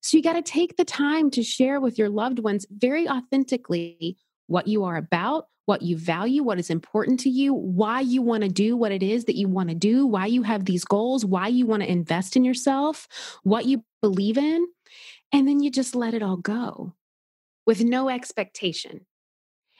So 0.00 0.16
you 0.16 0.22
got 0.22 0.34
to 0.34 0.42
take 0.42 0.76
the 0.76 0.84
time 0.84 1.30
to 1.30 1.42
share 1.42 1.80
with 1.80 1.98
your 1.98 2.10
loved 2.10 2.38
ones 2.38 2.66
very 2.70 3.08
authentically 3.08 4.18
what 4.48 4.66
you 4.66 4.84
are 4.84 4.96
about, 4.96 5.46
what 5.64 5.80
you 5.80 5.96
value, 5.96 6.42
what 6.42 6.58
is 6.58 6.68
important 6.68 7.20
to 7.20 7.30
you, 7.30 7.54
why 7.54 8.00
you 8.00 8.20
want 8.20 8.42
to 8.42 8.50
do 8.50 8.76
what 8.76 8.92
it 8.92 9.02
is 9.02 9.24
that 9.24 9.36
you 9.36 9.48
want 9.48 9.70
to 9.70 9.74
do, 9.74 10.06
why 10.06 10.26
you 10.26 10.42
have 10.42 10.66
these 10.66 10.84
goals, 10.84 11.24
why 11.24 11.48
you 11.48 11.64
want 11.64 11.82
to 11.82 11.90
invest 11.90 12.36
in 12.36 12.44
yourself, 12.44 13.08
what 13.44 13.64
you 13.64 13.82
believe 14.02 14.36
in. 14.36 14.66
And 15.32 15.48
then 15.48 15.60
you 15.60 15.70
just 15.70 15.94
let 15.94 16.12
it 16.12 16.22
all 16.22 16.36
go 16.36 16.92
with 17.66 17.82
no 17.82 18.08
expectation. 18.08 19.06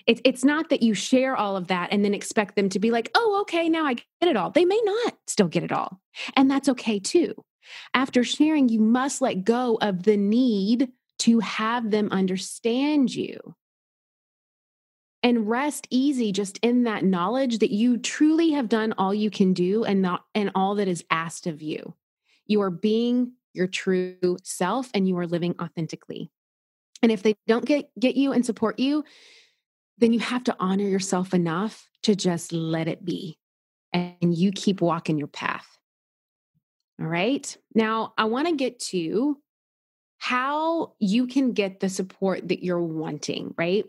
It, 0.06 0.20
it's 0.24 0.44
not 0.44 0.68
that 0.68 0.82
you 0.82 0.94
share 0.94 1.36
all 1.36 1.56
of 1.56 1.68
that 1.68 1.88
and 1.90 2.04
then 2.04 2.14
expect 2.14 2.56
them 2.56 2.68
to 2.70 2.78
be 2.78 2.90
like, 2.90 3.10
oh, 3.14 3.38
okay, 3.42 3.68
now 3.68 3.86
I 3.86 3.94
get 3.94 4.04
it 4.20 4.36
all. 4.36 4.50
They 4.50 4.64
may 4.64 4.80
not 4.84 5.14
still 5.26 5.48
get 5.48 5.62
it 5.62 5.72
all. 5.72 6.00
And 6.36 6.50
that's 6.50 6.68
okay 6.68 6.98
too. 6.98 7.34
After 7.94 8.22
sharing, 8.22 8.68
you 8.68 8.80
must 8.80 9.22
let 9.22 9.44
go 9.44 9.78
of 9.80 10.02
the 10.02 10.18
need 10.18 10.90
to 11.20 11.40
have 11.40 11.90
them 11.90 12.10
understand 12.10 13.14
you 13.14 13.54
and 15.24 15.48
rest 15.48 15.86
easy 15.88 16.32
just 16.32 16.58
in 16.58 16.84
that 16.84 17.02
knowledge 17.02 17.58
that 17.60 17.72
you 17.72 17.96
truly 17.96 18.50
have 18.50 18.68
done 18.68 18.92
all 18.98 19.14
you 19.14 19.30
can 19.30 19.54
do 19.54 19.82
and 19.82 20.02
not 20.02 20.22
and 20.34 20.50
all 20.54 20.74
that 20.74 20.86
is 20.86 21.02
asked 21.10 21.46
of 21.46 21.62
you. 21.62 21.94
You 22.46 22.60
are 22.60 22.70
being 22.70 23.32
your 23.54 23.66
true 23.66 24.36
self 24.42 24.90
and 24.92 25.08
you 25.08 25.16
are 25.18 25.26
living 25.26 25.54
authentically. 25.58 26.30
And 27.04 27.12
if 27.12 27.22
they 27.22 27.36
don't 27.46 27.66
get 27.66 27.90
get 28.00 28.16
you 28.16 28.32
and 28.32 28.46
support 28.46 28.78
you, 28.78 29.04
then 29.98 30.14
you 30.14 30.20
have 30.20 30.42
to 30.44 30.56
honor 30.58 30.88
yourself 30.88 31.34
enough 31.34 31.86
to 32.04 32.16
just 32.16 32.50
let 32.50 32.88
it 32.88 33.04
be 33.04 33.38
and 33.92 34.34
you 34.34 34.50
keep 34.52 34.80
walking 34.80 35.18
your 35.18 35.28
path. 35.28 35.66
All 36.98 37.06
right? 37.06 37.54
Now, 37.74 38.14
I 38.16 38.24
want 38.24 38.48
to 38.48 38.56
get 38.56 38.78
to 38.86 39.38
how 40.16 40.94
you 40.98 41.26
can 41.26 41.52
get 41.52 41.80
the 41.80 41.90
support 41.90 42.48
that 42.48 42.64
you're 42.64 42.80
wanting, 42.80 43.54
right? 43.58 43.84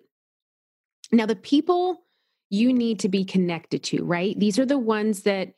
Now, 1.14 1.26
the 1.26 1.38
people 1.38 2.04
you 2.50 2.74
need 2.74 3.00
to 3.00 3.08
be 3.08 3.24
connected 3.24 3.82
to, 3.84 4.04
right? 4.04 4.38
These 4.38 4.60
are 4.60 4.66
the 4.66 4.78
ones 4.78 5.22
that, 5.22 5.54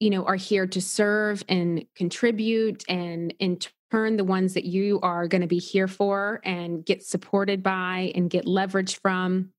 you 0.00 0.10
know, 0.10 0.24
are 0.24 0.34
here 0.34 0.66
to 0.66 0.80
serve 0.80 1.44
and 1.48 1.84
contribute 1.94 2.82
and 2.88 3.32
in 3.38 3.58
turn 3.94 4.16
the 4.16 4.24
ones 4.24 4.54
that 4.54 4.64
you 4.64 4.98
are 5.02 5.28
going 5.28 5.40
to 5.40 5.46
be 5.46 5.58
here 5.58 5.86
for 5.86 6.40
and 6.42 6.84
get 6.84 7.04
supported 7.04 7.62
by 7.62 8.10
and 8.16 8.28
get 8.28 8.44
leverage 8.44 9.00
from. 9.00 9.50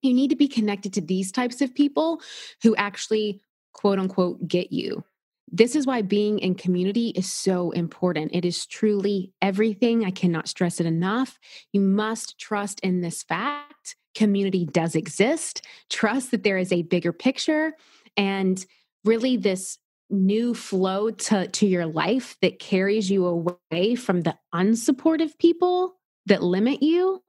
You 0.00 0.14
need 0.14 0.30
to 0.30 0.36
be 0.36 0.46
connected 0.46 0.92
to 0.92 1.00
these 1.00 1.32
types 1.32 1.60
of 1.60 1.74
people 1.74 2.20
who 2.62 2.76
actually, 2.76 3.40
quote 3.72 3.98
unquote, 3.98 4.46
get 4.46 4.70
you. 4.70 5.02
This 5.50 5.74
is 5.74 5.88
why 5.88 6.02
being 6.02 6.38
in 6.38 6.54
community 6.54 7.08
is 7.16 7.32
so 7.32 7.72
important. 7.72 8.30
It 8.32 8.44
is 8.44 8.64
truly 8.64 9.32
everything. 9.42 10.04
I 10.04 10.12
cannot 10.12 10.46
stress 10.46 10.78
it 10.78 10.86
enough. 10.86 11.40
You 11.72 11.80
must 11.80 12.38
trust 12.38 12.78
in 12.80 13.00
this 13.00 13.24
fact 13.24 13.96
community 14.14 14.64
does 14.64 14.94
exist, 14.94 15.66
trust 15.90 16.30
that 16.30 16.44
there 16.44 16.58
is 16.58 16.70
a 16.70 16.82
bigger 16.82 17.12
picture, 17.12 17.72
and 18.16 18.64
really 19.04 19.36
this 19.36 19.78
new 20.14 20.54
flow 20.54 21.10
to, 21.10 21.48
to 21.48 21.66
your 21.66 21.86
life 21.86 22.36
that 22.40 22.58
carries 22.58 23.10
you 23.10 23.26
away 23.26 23.94
from 23.94 24.22
the 24.22 24.36
unsupportive 24.54 25.36
people 25.38 25.96
that 26.26 26.42
limit 26.42 26.82
you 26.82 27.22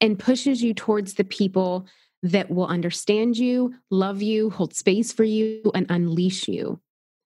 and 0.00 0.18
pushes 0.18 0.62
you 0.62 0.74
towards 0.74 1.14
the 1.14 1.24
people 1.24 1.86
that 2.22 2.50
will 2.50 2.66
understand 2.66 3.38
you, 3.38 3.74
love 3.90 4.22
you, 4.22 4.50
hold 4.50 4.74
space 4.74 5.12
for 5.12 5.24
you, 5.24 5.70
and 5.74 5.86
unleash 5.88 6.48
you. 6.48 6.80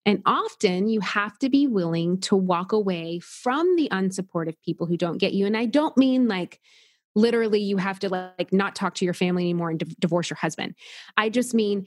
And 0.05 0.21
often 0.27 0.89
you 0.89 1.01
have 1.01 1.39
to 1.39 1.49
be 1.49 1.67
willing 1.67 2.21
to 2.23 2.37
walk 2.37 2.73
away 2.73 3.21
from 3.21 3.77
the 3.77 3.89
unsupportive 3.91 4.57
people 4.65 4.87
who 4.87 4.97
don't 4.97 5.19
get 5.19 5.33
you. 5.33 5.47
And 5.47 5.57
I 5.57 5.67
don't 5.67 5.97
mean 5.97 6.29
like 6.29 6.61
literally 7.15 7.61
you 7.61 7.77
have 7.77 8.01
to 8.01 8.09
like 8.09 8.53
not 8.53 8.75
talk 8.75 8.95
to 8.97 9.05
your 9.05 9.15
family 9.15 9.45
anymore 9.45 9.71
and 9.71 9.83
divorce 10.01 10.29
your 10.31 10.39
husband. 10.39 10.75
I 11.17 11.29
just 11.29 11.55
mean 11.55 11.87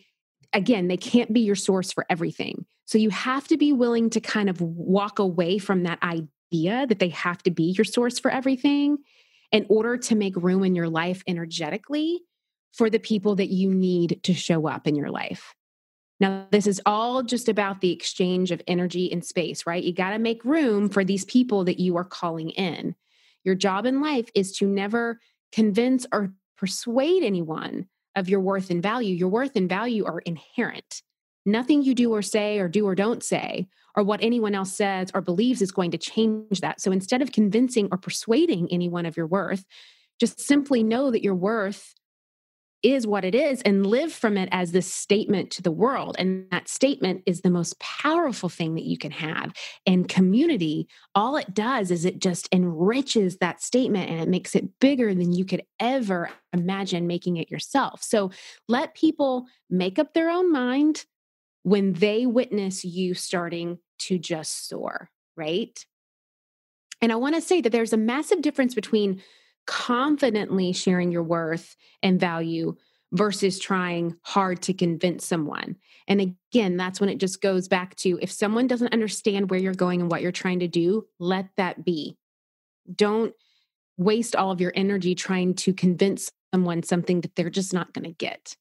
again, 0.53 0.88
they 0.88 0.97
can't 0.97 1.34
be 1.34 1.41
your 1.41 1.55
source 1.55 1.91
for 1.91 2.05
everything. 2.10 2.65
So 2.86 2.97
you 2.97 3.10
have 3.10 3.47
to 3.47 3.58
be 3.58 3.73
willing 3.73 4.10
to 4.12 4.19
kind 4.19 4.49
of 4.49 4.62
walk 4.62 5.19
away 5.19 5.58
from 5.58 5.84
that 5.84 6.01
idea 6.03 6.86
that 6.88 6.99
they 6.99 7.10
have 7.10 7.41
to 7.43 7.51
be 7.51 7.71
your 7.71 7.86
source 7.86 8.19
for 8.19 8.31
everything 8.31 8.97
in 9.51 9.65
order 9.69 9.97
to 9.97 10.15
make 10.15 10.36
room 10.36 10.63
in 10.63 10.75
your 10.75 10.89
life 10.89 11.23
energetically 11.27 12.21
for 12.73 12.89
the 12.89 12.99
people 12.99 13.36
that 13.36 13.49
you 13.49 13.73
need 13.73 14.19
to 14.23 14.34
show 14.34 14.67
up 14.67 14.88
in 14.88 14.95
your 14.95 15.10
life. 15.10 15.55
Now, 16.19 16.47
this 16.51 16.67
is 16.67 16.81
all 16.86 17.23
just 17.23 17.49
about 17.49 17.81
the 17.81 17.91
exchange 17.91 18.51
of 18.51 18.62
energy 18.67 19.12
and 19.12 19.23
space, 19.23 19.65
right? 19.65 19.84
You 19.84 19.93
got 19.93 20.12
to 20.12 20.19
make 20.19 20.45
room 20.45 20.89
for 20.89 21.03
these 21.03 21.25
people 21.25 21.65
that 21.65 21.79
you 21.79 21.97
are 21.97 22.05
calling 22.05 22.51
in. 22.51 22.95
Your 23.43 23.55
job 23.55 23.86
in 23.86 24.01
life 24.01 24.29
is 24.34 24.53
to 24.58 24.65
never 24.65 25.19
convince 25.51 26.05
or 26.12 26.34
persuade 26.58 27.23
anyone 27.23 27.88
of 28.15 28.30
your 28.30 28.39
worth 28.39 28.69
and 28.69 28.82
value. 28.82 29.15
Your 29.15 29.30
worth 29.30 29.56
and 29.56 29.69
value 29.69 30.06
are 30.06 30.19
inherent. 30.19 31.01
Nothing 31.45 31.84
you 31.84 31.93
do 31.93 32.13
or 32.13 32.21
say 32.21 32.60
or 32.60 32.67
do 32.67 32.88
or 32.88 32.95
don't 32.95 33.23
say 33.23 33.67
or 33.95 34.04
what 34.04 34.23
anyone 34.23 34.56
else 34.56 34.75
says 34.75 35.12
or 35.13 35.21
believes 35.21 35.62
is 35.62 35.71
going 35.71 35.91
to 35.91 35.97
change 35.97 36.62
that. 36.62 36.82
So 36.82 36.91
instead 36.91 37.21
of 37.21 37.32
convincing 37.32 37.88
or 37.91 37.97
persuading 37.97 38.67
anyone 38.71 39.06
of 39.06 39.15
your 39.15 39.28
worth, 39.28 39.63
just 40.19 40.39
simply 40.39 40.84
know 40.84 41.12
that 41.12 41.23
your 41.23 41.36
worth 41.36 41.93
is 42.83 43.07
what 43.07 43.25
it 43.25 43.33
is 43.33 43.61
and 43.63 43.85
live 43.85 44.13
from 44.13 44.38
it 44.38 44.49
as 44.51 44.71
this 44.71 44.91
statement 44.91 45.49
to 45.51 45.61
the 45.61 45.71
world. 45.71 46.15
And 46.19 46.45
that 46.51 46.67
statement 46.67 47.23
is 47.25 47.41
the 47.41 47.49
most 47.49 47.79
powerful 47.79 48.49
thing 48.49 48.75
that 48.75 48.83
you 48.83 48.97
can 48.97 49.11
have. 49.11 49.53
And 49.85 50.07
community, 50.07 50.88
all 51.15 51.35
it 51.38 51.53
does 51.53 51.89
is 51.89 52.05
it 52.05 52.19
just 52.19 52.47
enriches 52.51 53.38
that 53.38 53.61
statement 53.61 54.09
and 54.09 54.19
it 54.19 54.29
makes 54.29 54.55
it 54.55 54.79
bigger 54.79 55.15
than 55.15 55.33
you 55.33 55.45
could 55.45 55.63
ever 55.79 56.29
imagine 56.53 57.07
making 57.07 57.38
it 57.38 57.49
yourself. 57.49 58.03
So 58.03 58.31
let 58.67 58.93
people 58.93 59.47
make 59.69 59.97
up 59.97 60.13
their 60.13 60.29
own 60.29 60.51
mind 60.51 61.05
when 61.63 61.93
they 61.93 62.27
witness 62.27 62.85
you 62.85 63.15
starting 63.15 63.79
to 63.97 64.19
just 64.19 64.67
soar, 64.67 65.09
right? 65.35 65.83
And 67.01 67.11
I 67.11 67.15
want 67.15 67.35
to 67.35 67.41
say 67.41 67.61
that 67.61 67.71
there's 67.71 67.93
a 67.93 67.97
massive 67.97 68.41
difference 68.41 68.75
between 68.75 69.21
confidently 69.65 70.73
sharing 70.73 71.12
your 71.12 71.23
worth 71.23 71.75
and 72.04 72.19
value 72.19 72.75
versus 73.12 73.60
trying 73.60 74.15
hard 74.21 74.62
to 74.63 74.73
convince 74.73 75.25
someone. 75.25 75.75
And 76.08 76.21
again, 76.21 76.78
that's 76.78 76.99
when 76.99 77.10
it 77.10 77.19
just 77.19 77.41
goes 77.41 77.67
back 77.67 77.95
to 77.97 78.19
if 78.21 78.32
someone 78.32 78.67
doesn't 78.67 78.93
understand 78.93 79.49
where 79.49 79.60
you're 79.60 79.73
going 79.73 80.01
and 80.01 80.12
what 80.12 80.21
you're 80.21 80.32
trying 80.32 80.60
to 80.60 80.67
do, 80.67 81.08
let 81.19 81.47
that 81.58 81.86
be. 81.86 82.17
Don't 82.93 83.34
waste 83.97 84.36
all 84.36 84.51
of 84.51 84.62
your 84.62 84.73
energy 84.75 85.15
trying 85.15 85.54
to 85.56 85.73
convince 85.73 86.30
someone 86.54 86.84
something 86.84 87.21
that 87.21 87.36
they're 87.36 87.49
just 87.49 87.73
not 87.73 87.93
going 87.93 88.06
to 88.06 88.12
get. 88.12 88.56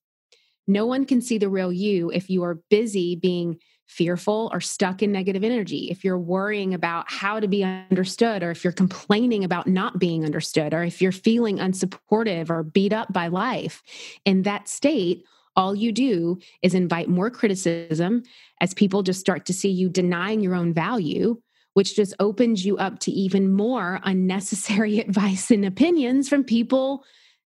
No 0.67 0.87
one 0.87 1.05
can 1.05 1.21
see 1.21 1.38
the 1.38 1.49
real 1.49 1.73
you 1.73 2.11
if 2.11 2.31
you 2.31 2.45
are 2.45 2.62
busy 2.71 3.17
being 3.17 3.59
fearful 3.87 4.51
or 4.53 4.61
stuck 4.61 5.03
in 5.03 5.12
negative 5.12 5.44
energy, 5.44 5.88
if 5.90 6.05
you're 6.05 6.18
worrying 6.18 6.75
about 6.75 7.11
how 7.11 7.38
to 7.38 7.47
be 7.47 7.62
understood, 7.62 8.42
or 8.42 8.51
if 8.51 8.64
you're 8.64 8.73
complaining 8.73 9.44
about 9.44 9.66
not 9.66 9.99
being 9.99 10.25
understood, 10.25 10.75
or 10.75 10.83
if 10.83 11.01
you're 11.01 11.12
feeling 11.12 11.59
unsupportive 11.59 12.51
or 12.51 12.62
beat 12.62 12.92
up 12.92 13.12
by 13.12 13.29
life, 13.29 13.83
in 14.25 14.42
that 14.42 14.68
state, 14.68 15.25
all 15.57 15.75
you 15.75 15.92
do 15.92 16.38
is 16.62 16.75
invite 16.75 17.09
more 17.09 17.31
criticism 17.31 18.23
as 18.61 18.75
people 18.75 19.03
just 19.03 19.20
start 19.20 19.47
to 19.47 19.53
see 19.53 19.70
you 19.70 19.88
denying 19.88 20.40
your 20.40 20.55
own 20.55 20.73
value, 20.73 21.40
which 21.75 21.94
just 21.94 22.14
opens 22.18 22.64
you 22.64 22.77
up 22.77 22.99
to 23.01 23.12
even 23.12 23.53
more 23.53 24.01
unnecessary 24.03 24.99
advice 25.01 25.51
and 25.51 25.64
opinions 25.64 26.29
from 26.29 26.44
people 26.44 27.05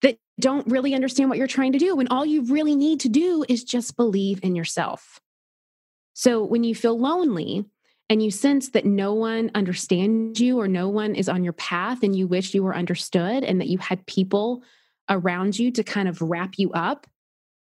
that 0.02 0.18
don't 0.40 0.68
really 0.68 0.94
understand 0.94 1.30
what 1.30 1.38
you're 1.38 1.48
trying 1.48 1.74
to 1.74 1.80
do. 1.80 1.96
When 1.96 2.08
all 2.08 2.26
you 2.26 2.44
really 2.44 2.76
need 2.76 3.02
to 3.02 3.10
do 3.10 3.44
is 3.50 3.64
just 3.64 3.98
believe 3.98 4.40
in 4.44 4.56
yourself. 4.56 5.20
So 6.20 6.44
when 6.44 6.66
you 6.66 6.76
feel 6.76 7.00
lonely 7.00 7.64
and 8.10 8.22
you 8.22 8.30
sense 8.30 8.72
that 8.72 8.84
no 8.84 9.14
one 9.14 9.52
understands 9.56 10.38
you 10.42 10.60
or 10.60 10.68
no 10.68 10.90
one 10.90 11.16
is 11.16 11.30
on 11.30 11.46
your 11.46 11.54
path 11.54 12.04
and 12.04 12.14
you 12.14 12.28
wish 12.28 12.54
you 12.54 12.62
were 12.62 12.76
understood 12.76 13.46
and 13.46 13.62
that 13.62 13.70
you 13.70 13.78
had 13.78 14.06
people 14.06 14.62
around 15.10 15.58
you 15.58 15.72
to 15.72 15.82
kind 15.82 16.10
of 16.10 16.22
wrap 16.22 16.56
you 16.58 16.74
up, 16.74 17.08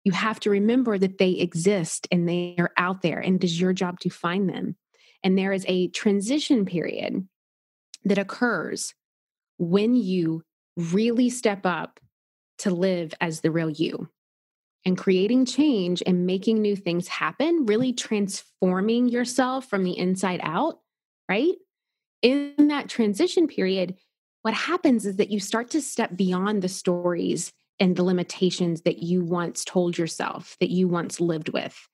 you 0.03 0.11
have 0.11 0.39
to 0.39 0.49
remember 0.49 0.97
that 0.97 1.19
they 1.19 1.33
exist 1.33 2.07
and 2.11 2.27
they 2.27 2.55
are 2.57 2.71
out 2.77 3.03
there 3.03 3.19
and 3.19 3.35
it 3.35 3.43
is 3.43 3.61
your 3.61 3.73
job 3.73 3.99
to 3.99 4.09
find 4.09 4.49
them. 4.49 4.75
And 5.23 5.37
there 5.37 5.53
is 5.53 5.63
a 5.67 5.89
transition 5.89 6.65
period 6.65 7.27
that 8.05 8.17
occurs 8.17 8.95
when 9.59 9.93
you 9.93 10.41
really 10.75 11.29
step 11.29 11.63
up 11.67 11.99
to 12.57 12.71
live 12.71 13.13
as 13.21 13.41
the 13.41 13.51
real 13.51 13.69
you. 13.69 14.09
And 14.85 14.97
creating 14.97 15.45
change 15.45 16.01
and 16.05 16.25
making 16.25 16.61
new 16.61 16.75
things 16.75 17.07
happen, 17.07 17.65
really 17.65 17.93
transforming 17.93 19.09
yourself 19.09 19.69
from 19.69 19.83
the 19.83 19.97
inside 19.97 20.39
out, 20.43 20.79
right? 21.29 21.53
In 22.21 22.67
that 22.69 22.89
transition 22.89 23.47
period, 23.47 23.95
what 24.41 24.53
happens 24.53 25.05
is 25.05 25.17
that 25.17 25.29
you 25.29 25.39
start 25.39 25.69
to 25.71 25.81
step 25.81 26.15
beyond 26.15 26.61
the 26.61 26.69
stories 26.69 27.53
and 27.79 27.95
the 27.95 28.03
limitations 28.03 28.81
that 28.81 28.99
you 28.99 29.23
once 29.23 29.63
told 29.65 29.97
yourself, 29.97 30.55
that 30.59 30.69
you 30.69 30.87
once 30.87 31.19
lived 31.19 31.49
with. 31.49 31.87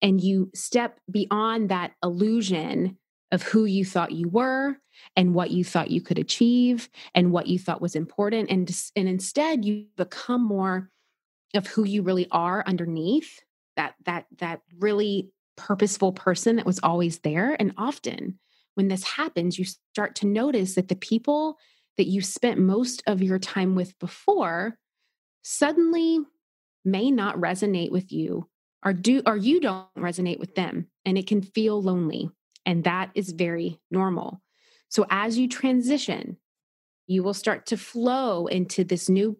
And 0.00 0.20
you 0.20 0.50
step 0.54 1.00
beyond 1.10 1.70
that 1.70 1.92
illusion 2.04 2.98
of 3.32 3.42
who 3.42 3.64
you 3.64 3.84
thought 3.84 4.12
you 4.12 4.28
were 4.28 4.76
and 5.16 5.34
what 5.34 5.50
you 5.50 5.64
thought 5.64 5.90
you 5.90 6.00
could 6.00 6.18
achieve 6.18 6.88
and 7.14 7.32
what 7.32 7.46
you 7.46 7.58
thought 7.58 7.82
was 7.82 7.94
important. 7.94 8.50
And, 8.50 8.70
and 8.96 9.08
instead, 9.08 9.64
you 9.64 9.86
become 9.96 10.42
more 10.42 10.88
of 11.54 11.66
who 11.66 11.84
you 11.84 12.02
really 12.02 12.28
are 12.30 12.62
underneath 12.66 13.40
that 13.76 13.94
that 14.04 14.26
that 14.38 14.60
really 14.78 15.30
purposeful 15.56 16.12
person 16.12 16.56
that 16.56 16.66
was 16.66 16.80
always 16.82 17.20
there 17.20 17.56
and 17.58 17.72
often 17.76 18.38
when 18.74 18.88
this 18.88 19.02
happens 19.02 19.58
you 19.58 19.64
start 19.64 20.14
to 20.14 20.26
notice 20.26 20.74
that 20.74 20.88
the 20.88 20.96
people 20.96 21.56
that 21.96 22.06
you 22.06 22.20
spent 22.20 22.58
most 22.58 23.02
of 23.06 23.22
your 23.22 23.38
time 23.38 23.74
with 23.74 23.98
before 23.98 24.78
suddenly 25.42 26.20
may 26.84 27.10
not 27.10 27.36
resonate 27.36 27.90
with 27.90 28.12
you 28.12 28.48
or 28.84 28.92
do 28.92 29.22
or 29.26 29.36
you 29.36 29.60
don't 29.60 29.86
resonate 29.96 30.38
with 30.38 30.54
them 30.54 30.86
and 31.04 31.18
it 31.18 31.26
can 31.26 31.42
feel 31.42 31.82
lonely 31.82 32.30
and 32.64 32.84
that 32.84 33.10
is 33.14 33.32
very 33.32 33.80
normal. 33.90 34.42
So 34.88 35.06
as 35.10 35.38
you 35.38 35.48
transition 35.48 36.36
you 37.06 37.22
will 37.22 37.34
start 37.34 37.66
to 37.66 37.76
flow 37.76 38.46
into 38.46 38.84
this 38.84 39.08
new 39.08 39.36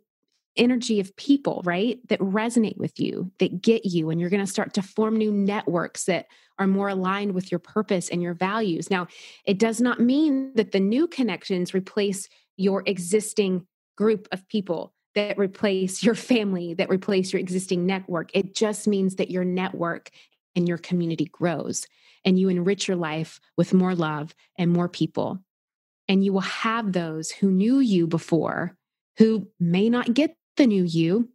energy 0.59 1.01
of 1.01 1.15
people, 1.17 1.63
right? 1.65 1.99
That 2.09 2.21
resonate 2.21 2.77
with 2.77 2.99
you, 3.01 3.31
that 3.39 3.63
get 3.63 3.85
you, 3.85 4.11
and 4.11 4.21
you're 4.21 4.31
going 4.31 4.45
to 4.45 4.51
start 4.51 4.75
to 4.75 4.83
form 4.83 5.17
new 5.17 5.33
networks 5.33 6.05
that 6.05 6.27
are 6.59 6.67
more 6.67 6.89
aligned 6.89 7.33
with 7.33 7.51
your 7.51 7.61
purpose 7.61 8.09
and 8.09 8.21
your 8.21 8.35
values. 8.35 8.91
Now, 8.91 9.07
it 9.45 9.59
does 9.59 9.81
not 9.81 10.01
mean 10.01 10.53
that 10.55 10.73
the 10.73 10.81
new 10.81 11.07
connections 11.07 11.73
replace 11.73 12.29
your 12.57 12.83
existing 12.87 13.67
group 13.97 14.29
of 14.33 14.47
people 14.49 14.93
that 15.15 15.39
replace 15.39 16.03
your 16.03 16.15
family, 16.15 16.75
that 16.75 16.91
replace 16.91 17.33
your 17.33 17.41
existing 17.41 17.87
network. 17.87 18.31
It 18.35 18.55
just 18.55 18.87
means 18.87 19.17
that 19.17 19.31
your 19.31 19.45
network 19.45 20.11
and 20.55 20.69
your 20.69 20.79
community 20.79 21.27
grows 21.27 21.87
and 22.25 22.39
you 22.39 22.49
enrich 22.49 22.89
your 22.89 22.97
life 22.97 23.41
with 23.57 23.73
more 23.73 23.95
love 23.95 24.35
and 24.57 24.71
more 24.71 24.89
people. 24.89 25.39
And 26.09 26.25
you 26.25 26.33
will 26.33 26.41
have 26.41 26.93
those 26.93 27.31
who 27.31 27.51
knew 27.51 27.81
you 27.81 28.07
before 28.07 28.77
who 29.19 29.49
may 29.59 29.91
not 29.91 30.15
get 30.15 30.37
the 30.59 30.67
new 30.67 30.85
you. 30.85 31.31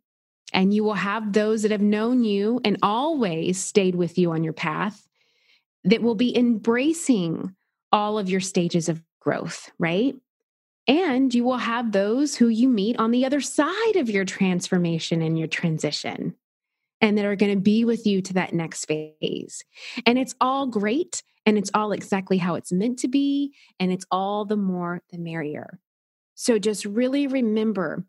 And 0.53 0.71
you 0.71 0.83
will 0.83 0.93
have 0.93 1.33
those 1.33 1.63
that 1.63 1.71
have 1.71 1.81
known 1.81 2.23
you 2.23 2.61
and 2.63 2.77
always 2.83 3.57
stayed 3.57 3.95
with 3.95 4.19
you 4.19 4.33
on 4.33 4.43
your 4.43 4.53
path 4.53 5.07
that 5.83 6.03
will 6.03 6.13
be 6.13 6.37
embracing 6.37 7.55
all 7.91 8.19
of 8.19 8.29
your 8.29 8.39
stages 8.39 8.87
of 8.87 9.01
growth, 9.19 9.71
right? 9.79 10.15
And 10.87 11.33
you 11.33 11.43
will 11.43 11.57
have 11.57 11.91
those 11.91 12.35
who 12.35 12.49
you 12.49 12.69
meet 12.69 12.99
on 12.99 13.11
the 13.11 13.25
other 13.25 13.41
side 13.41 13.95
of 13.95 14.09
your 14.09 14.25
transformation 14.25 15.21
and 15.21 15.39
your 15.39 15.47
transition, 15.47 16.35
and 17.01 17.17
that 17.17 17.25
are 17.25 17.35
going 17.35 17.55
to 17.55 17.61
be 17.61 17.83
with 17.83 18.05
you 18.05 18.21
to 18.21 18.33
that 18.33 18.53
next 18.53 18.85
phase. 18.85 19.63
And 20.05 20.19
it's 20.19 20.35
all 20.39 20.67
great, 20.67 21.23
and 21.45 21.57
it's 21.57 21.71
all 21.73 21.93
exactly 21.93 22.37
how 22.37 22.55
it's 22.55 22.71
meant 22.71 22.99
to 22.99 23.07
be, 23.07 23.53
and 23.79 23.91
it's 23.91 24.05
all 24.11 24.45
the 24.45 24.57
more 24.57 25.01
the 25.11 25.17
merrier. 25.17 25.79
So 26.35 26.59
just 26.59 26.85
really 26.85 27.27
remember 27.27 28.05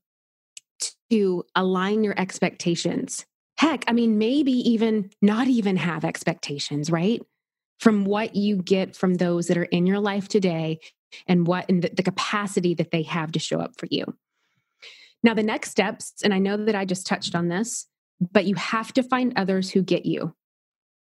to 1.14 1.44
align 1.54 2.02
your 2.02 2.18
expectations. 2.18 3.24
Heck, 3.56 3.84
I 3.86 3.92
mean, 3.92 4.18
maybe 4.18 4.50
even 4.50 5.10
not 5.22 5.46
even 5.46 5.76
have 5.76 6.04
expectations, 6.04 6.90
right? 6.90 7.22
From 7.78 8.04
what 8.04 8.34
you 8.34 8.56
get 8.56 8.96
from 8.96 9.14
those 9.14 9.46
that 9.46 9.56
are 9.56 9.62
in 9.62 9.86
your 9.86 10.00
life 10.00 10.26
today 10.26 10.80
and 11.28 11.46
what 11.46 11.66
and 11.68 11.82
the, 11.82 11.90
the 11.90 12.02
capacity 12.02 12.74
that 12.74 12.90
they 12.90 13.02
have 13.02 13.30
to 13.30 13.38
show 13.38 13.60
up 13.60 13.78
for 13.78 13.86
you. 13.92 14.04
Now, 15.22 15.34
the 15.34 15.44
next 15.44 15.70
steps, 15.70 16.14
and 16.24 16.34
I 16.34 16.40
know 16.40 16.56
that 16.56 16.74
I 16.74 16.84
just 16.84 17.06
touched 17.06 17.36
on 17.36 17.46
this, 17.46 17.86
but 18.32 18.44
you 18.44 18.56
have 18.56 18.92
to 18.94 19.04
find 19.04 19.32
others 19.36 19.70
who 19.70 19.82
get 19.82 20.04
you. 20.04 20.34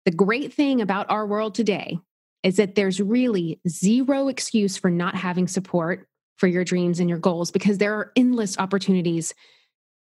The 0.05 0.11
great 0.11 0.51
thing 0.51 0.81
about 0.81 1.11
our 1.11 1.27
world 1.27 1.53
today 1.53 1.99
is 2.41 2.55
that 2.55 2.73
there's 2.73 2.99
really 2.99 3.59
zero 3.67 4.27
excuse 4.27 4.75
for 4.75 4.89
not 4.89 5.13
having 5.13 5.47
support 5.47 6.07
for 6.37 6.47
your 6.47 6.63
dreams 6.63 6.99
and 6.99 7.07
your 7.07 7.19
goals 7.19 7.51
because 7.51 7.77
there 7.77 7.93
are 7.93 8.11
endless 8.15 8.57
opportunities 8.57 9.35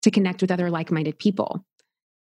to 0.05 0.11
connect 0.11 0.42
with 0.42 0.50
other 0.50 0.70
like 0.70 0.90
minded 0.90 1.18
people. 1.18 1.64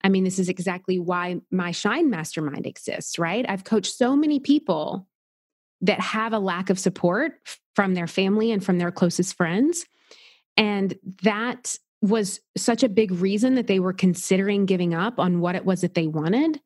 I 0.04 0.10
mean, 0.10 0.26
this 0.26 0.38
is 0.38 0.50
exactly 0.50 1.00
why 1.00 1.38
my 1.50 1.72
Shine 1.72 2.10
Mastermind 2.10 2.66
exists, 2.66 3.18
right? 3.18 3.46
I've 3.48 3.64
coached 3.64 3.96
so 3.96 4.16
many 4.16 4.40
people 4.40 5.08
that 5.82 6.02
have 6.02 6.34
a 6.34 6.40
lack 6.40 6.70
of 6.70 6.78
support 6.78 7.34
from 7.76 7.94
their 7.94 8.08
family 8.08 8.52
and 8.52 8.64
from 8.64 8.80
their 8.80 8.92
closest 8.92 9.36
friends. 9.36 9.86
And 10.58 10.94
that 11.24 11.78
was 12.02 12.42
such 12.58 12.84
a 12.84 12.90
big 12.90 13.12
reason 13.12 13.56
that 13.56 13.68
they 13.68 13.80
were 13.80 13.94
considering 13.94 14.66
giving 14.66 14.94
up 14.94 15.18
on 15.18 15.40
what 15.40 15.56
it 15.56 15.66
was 15.66 15.82
that 15.82 15.94
they 15.94 16.08
wanted 16.08 16.60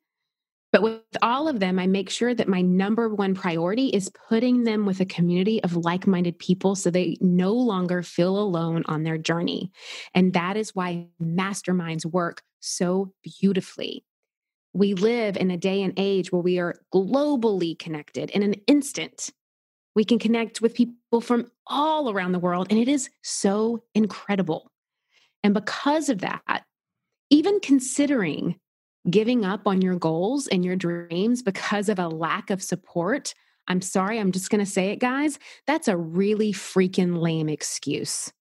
but 0.74 0.82
with 0.82 1.02
all 1.22 1.46
of 1.46 1.60
them, 1.60 1.78
I 1.78 1.86
make 1.86 2.10
sure 2.10 2.34
that 2.34 2.48
my 2.48 2.60
number 2.60 3.08
one 3.08 3.32
priority 3.32 3.90
is 3.90 4.10
putting 4.28 4.64
them 4.64 4.86
with 4.86 4.98
a 4.98 5.06
community 5.06 5.62
of 5.62 5.76
like 5.76 6.04
minded 6.04 6.36
people 6.40 6.74
so 6.74 6.90
they 6.90 7.16
no 7.20 7.52
longer 7.52 8.02
feel 8.02 8.36
alone 8.36 8.82
on 8.86 9.04
their 9.04 9.16
journey. 9.16 9.70
And 10.16 10.32
that 10.32 10.56
is 10.56 10.74
why 10.74 11.06
masterminds 11.22 12.04
work 12.04 12.42
so 12.58 13.12
beautifully. 13.22 14.04
We 14.72 14.94
live 14.94 15.36
in 15.36 15.52
a 15.52 15.56
day 15.56 15.80
and 15.80 15.92
age 15.96 16.32
where 16.32 16.42
we 16.42 16.58
are 16.58 16.74
globally 16.92 17.78
connected 17.78 18.30
in 18.30 18.42
an 18.42 18.54
instant. 18.66 19.30
We 19.94 20.04
can 20.04 20.18
connect 20.18 20.60
with 20.60 20.74
people 20.74 21.20
from 21.20 21.52
all 21.68 22.10
around 22.10 22.32
the 22.32 22.40
world, 22.40 22.66
and 22.70 22.80
it 22.80 22.88
is 22.88 23.10
so 23.22 23.84
incredible. 23.94 24.72
And 25.44 25.54
because 25.54 26.08
of 26.08 26.22
that, 26.22 26.64
even 27.30 27.60
considering 27.60 28.56
giving 29.10 29.44
up 29.44 29.66
on 29.66 29.82
your 29.82 29.96
goals 29.96 30.46
and 30.46 30.64
your 30.64 30.76
dreams 30.76 31.42
because 31.42 31.88
of 31.88 31.98
a 31.98 32.08
lack 32.08 32.50
of 32.50 32.62
support, 32.62 33.34
I'm 33.68 33.80
sorry, 33.80 34.18
I'm 34.18 34.32
just 34.32 34.50
going 34.50 34.64
to 34.64 34.70
say 34.70 34.90
it, 34.90 34.98
guys. 34.98 35.38
That's 35.66 35.88
a 35.88 35.96
really 35.96 36.52
freaking 36.52 37.20
lame 37.20 37.48
excuse, 37.48 38.32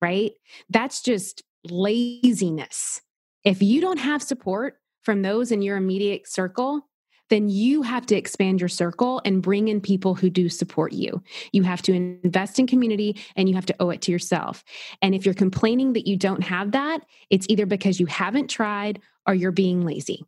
right? 0.00 0.32
That's 0.70 1.02
just 1.02 1.42
laziness. 1.64 3.00
If 3.44 3.62
you 3.62 3.80
don't 3.80 3.98
have 3.98 4.22
support 4.22 4.78
from 5.02 5.22
those 5.22 5.52
in 5.52 5.62
your 5.62 5.76
immediate 5.76 6.28
circle, 6.28 6.82
then 7.28 7.48
you 7.48 7.82
have 7.82 8.06
to 8.06 8.16
expand 8.16 8.60
your 8.60 8.68
circle 8.68 9.20
and 9.24 9.42
bring 9.42 9.68
in 9.68 9.80
people 9.80 10.14
who 10.14 10.30
do 10.30 10.48
support 10.48 10.92
you. 10.92 11.22
You 11.52 11.62
have 11.64 11.82
to 11.82 11.92
invest 11.92 12.58
in 12.58 12.66
community 12.66 13.16
and 13.34 13.48
you 13.48 13.54
have 13.54 13.66
to 13.66 13.76
owe 13.80 13.90
it 13.90 14.02
to 14.02 14.12
yourself. 14.12 14.62
And 15.02 15.14
if 15.14 15.24
you're 15.24 15.34
complaining 15.34 15.94
that 15.94 16.06
you 16.06 16.16
don't 16.16 16.42
have 16.42 16.72
that, 16.72 17.00
it's 17.30 17.46
either 17.48 17.66
because 17.66 17.98
you 17.98 18.06
haven't 18.06 18.48
tried 18.48 19.00
or 19.26 19.34
you're 19.34 19.52
being 19.52 19.84
lazy 19.84 20.24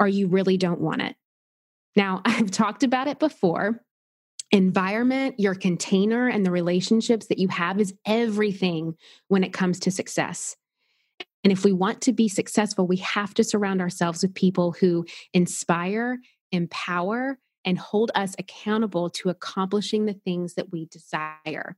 or 0.00 0.08
you 0.08 0.28
really 0.28 0.56
don't 0.56 0.80
want 0.80 1.02
it. 1.02 1.16
Now, 1.96 2.22
I've 2.24 2.50
talked 2.50 2.82
about 2.82 3.08
it 3.08 3.18
before. 3.18 3.82
Environment, 4.50 5.34
your 5.38 5.54
container, 5.54 6.26
and 6.26 6.46
the 6.46 6.50
relationships 6.50 7.26
that 7.26 7.38
you 7.38 7.48
have 7.48 7.78
is 7.78 7.92
everything 8.06 8.96
when 9.28 9.44
it 9.44 9.52
comes 9.52 9.78
to 9.80 9.90
success. 9.90 10.56
And 11.44 11.52
if 11.52 11.64
we 11.64 11.72
want 11.72 12.00
to 12.02 12.12
be 12.12 12.28
successful, 12.28 12.86
we 12.86 12.96
have 12.96 13.34
to 13.34 13.44
surround 13.44 13.82
ourselves 13.82 14.22
with 14.22 14.34
people 14.34 14.72
who 14.72 15.04
inspire 15.34 16.18
empower, 16.52 17.38
and 17.64 17.78
hold 17.78 18.10
us 18.14 18.34
accountable 18.38 19.10
to 19.10 19.28
accomplishing 19.28 20.06
the 20.06 20.14
things 20.14 20.54
that 20.54 20.72
we 20.72 20.86
desire. 20.86 21.76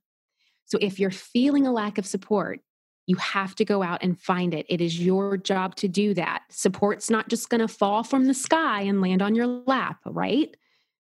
So 0.66 0.78
if 0.80 1.00
you're 1.00 1.10
feeling 1.10 1.66
a 1.66 1.72
lack 1.72 1.98
of 1.98 2.06
support, 2.06 2.60
you 3.06 3.16
have 3.16 3.56
to 3.56 3.64
go 3.64 3.82
out 3.82 4.02
and 4.02 4.20
find 4.20 4.54
it. 4.54 4.66
It 4.68 4.80
is 4.80 5.00
your 5.00 5.36
job 5.36 5.74
to 5.76 5.88
do 5.88 6.14
that. 6.14 6.42
Support's 6.48 7.10
not 7.10 7.28
just 7.28 7.48
going 7.48 7.60
to 7.60 7.66
fall 7.66 8.04
from 8.04 8.26
the 8.26 8.34
sky 8.34 8.82
and 8.82 9.00
land 9.00 9.20
on 9.20 9.34
your 9.34 9.48
lap, 9.48 9.98
right? 10.04 10.56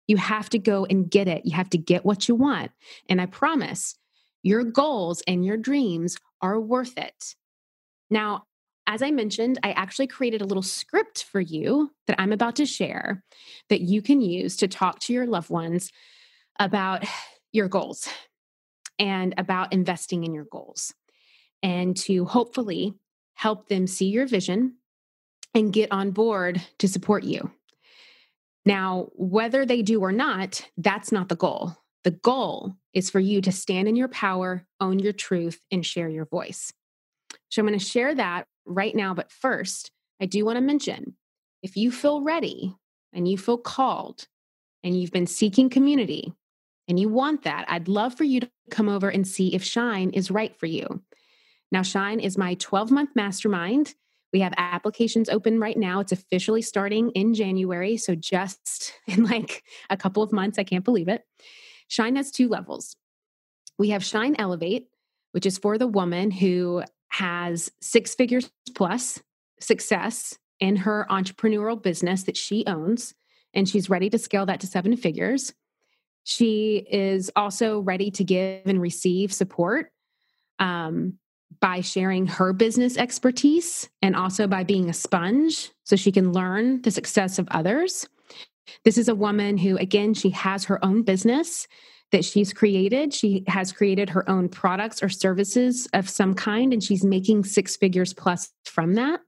You 0.07 0.17
have 0.17 0.49
to 0.51 0.59
go 0.59 0.85
and 0.85 1.11
get 1.11 1.27
it. 1.27 1.45
You 1.45 1.55
have 1.55 1.69
to 1.69 1.77
get 1.77 2.03
what 2.05 2.27
you 2.27 2.33
want. 2.33 2.71
And 3.09 3.21
I 3.21 3.27
promise 3.27 3.95
your 4.41 4.63
goals 4.63 5.21
and 5.27 5.45
your 5.45 5.57
dreams 5.57 6.17
are 6.41 6.59
worth 6.59 6.97
it. 6.97 7.35
Now, 8.09 8.45
as 8.89 9.03
I 9.03 9.11
mentioned, 9.11 9.59
I 9.61 9.71
actually 9.73 10.07
created 10.07 10.41
a 10.41 10.45
little 10.45 10.63
script 10.63 11.23
for 11.23 11.39
you 11.39 11.91
that 12.07 12.19
I'm 12.19 12.33
about 12.33 12.55
to 12.55 12.65
share 12.65 13.23
that 13.69 13.81
you 13.81 14.01
can 14.01 14.19
use 14.19 14.57
to 14.57 14.67
talk 14.67 14.97
to 15.01 15.13
your 15.13 15.27
loved 15.27 15.51
ones 15.51 15.91
about 16.59 17.05
your 17.51 17.67
goals 17.67 18.09
and 18.97 19.35
about 19.37 19.73
investing 19.73 20.23
in 20.23 20.33
your 20.33 20.47
goals 20.51 20.91
and 21.61 21.95
to 21.97 22.25
hopefully 22.25 22.95
help 23.35 23.69
them 23.69 23.85
see 23.85 24.07
your 24.07 24.25
vision 24.25 24.77
and 25.53 25.71
get 25.71 25.91
on 25.91 26.09
board 26.09 26.59
to 26.79 26.87
support 26.87 27.23
you. 27.23 27.51
Now, 28.65 29.09
whether 29.13 29.67
they 29.67 29.83
do 29.83 30.01
or 30.01 30.11
not, 30.11 30.67
that's 30.77 31.11
not 31.11 31.29
the 31.29 31.35
goal. 31.35 31.77
The 32.05 32.11
goal 32.11 32.73
is 32.95 33.11
for 33.11 33.19
you 33.19 33.39
to 33.41 33.51
stand 33.51 33.87
in 33.87 33.95
your 33.95 34.07
power, 34.07 34.65
own 34.81 34.97
your 34.97 35.13
truth, 35.13 35.61
and 35.71 35.85
share 35.85 36.09
your 36.09 36.25
voice. 36.25 36.73
So 37.49 37.61
I'm 37.61 37.67
going 37.67 37.77
to 37.77 37.85
share 37.85 38.15
that 38.15 38.47
right 38.69 38.95
now. 38.95 39.13
But 39.13 39.31
first, 39.31 39.91
I 40.21 40.25
do 40.25 40.45
want 40.45 40.57
to 40.57 40.61
mention 40.61 41.15
if 41.61 41.75
you 41.75 41.91
feel 41.91 42.21
ready 42.21 42.75
and 43.13 43.27
you 43.27 43.37
feel 43.37 43.57
called 43.57 44.27
and 44.83 44.99
you've 44.99 45.11
been 45.11 45.27
seeking 45.27 45.69
community 45.69 46.33
and 46.87 46.99
you 46.99 47.09
want 47.09 47.43
that, 47.43 47.65
I'd 47.67 47.87
love 47.87 48.15
for 48.15 48.23
you 48.23 48.39
to 48.41 48.49
come 48.71 48.89
over 48.89 49.09
and 49.09 49.27
see 49.27 49.53
if 49.53 49.63
Shine 49.63 50.11
is 50.11 50.31
right 50.31 50.55
for 50.55 50.65
you. 50.65 51.01
Now, 51.71 51.81
Shine 51.81 52.19
is 52.19 52.37
my 52.37 52.55
12 52.55 52.91
month 52.91 53.11
mastermind. 53.15 53.93
We 54.31 54.41
have 54.41 54.53
applications 54.57 55.29
open 55.29 55.59
right 55.59 55.77
now. 55.77 55.99
It's 55.99 56.11
officially 56.11 56.61
starting 56.61 57.09
in 57.11 57.33
January. 57.33 57.97
So, 57.97 58.15
just 58.15 58.93
in 59.07 59.23
like 59.23 59.63
a 59.89 59.97
couple 59.97 60.23
of 60.23 60.31
months, 60.31 60.59
I 60.59 60.63
can't 60.63 60.85
believe 60.85 61.07
it. 61.07 61.23
Shine 61.87 62.15
has 62.15 62.31
two 62.31 62.47
levels. 62.47 62.95
We 63.77 63.89
have 63.89 64.03
Shine 64.03 64.35
Elevate, 64.37 64.87
which 65.31 65.45
is 65.45 65.57
for 65.57 65.77
the 65.77 65.87
woman 65.87 66.31
who 66.31 66.83
has 67.09 67.71
six 67.81 68.15
figures 68.15 68.49
plus 68.75 69.21
success 69.59 70.37
in 70.59 70.75
her 70.77 71.05
entrepreneurial 71.09 71.81
business 71.81 72.23
that 72.23 72.37
she 72.37 72.63
owns, 72.67 73.13
and 73.53 73.67
she's 73.67 73.89
ready 73.89 74.09
to 74.09 74.17
scale 74.17 74.45
that 74.45 74.59
to 74.59 74.67
seven 74.67 74.95
figures. 74.95 75.53
She 76.23 76.85
is 76.89 77.31
also 77.35 77.79
ready 77.79 78.11
to 78.11 78.23
give 78.23 78.65
and 78.65 78.81
receive 78.81 79.33
support 79.33 79.91
um, 80.59 81.17
by 81.59 81.81
sharing 81.81 82.27
her 82.27 82.53
business 82.53 82.97
expertise 82.97 83.89
and 84.01 84.15
also 84.15 84.45
by 84.45 84.63
being 84.63 84.89
a 84.89 84.93
sponge 84.93 85.71
so 85.83 85.95
she 85.95 86.11
can 86.11 86.31
learn 86.31 86.81
the 86.83 86.91
success 86.91 87.39
of 87.39 87.47
others. 87.51 88.07
This 88.85 88.97
is 88.97 89.07
a 89.07 89.15
woman 89.15 89.57
who, 89.57 89.77
again, 89.77 90.13
she 90.13 90.29
has 90.29 90.65
her 90.65 90.83
own 90.85 91.01
business 91.01 91.67
that 92.11 92.25
she's 92.25 92.53
created. 92.53 93.13
She 93.13 93.43
has 93.47 93.71
created 93.71 94.09
her 94.09 94.29
own 94.29 94.49
products 94.49 95.03
or 95.03 95.09
services 95.09 95.87
of 95.93 96.09
some 96.09 96.33
kind, 96.33 96.73
and 96.73 96.83
she's 96.83 97.03
making 97.03 97.43
six 97.43 97.75
figures 97.75 98.13
plus 98.13 98.49
from 98.65 98.95
that. 98.95 99.21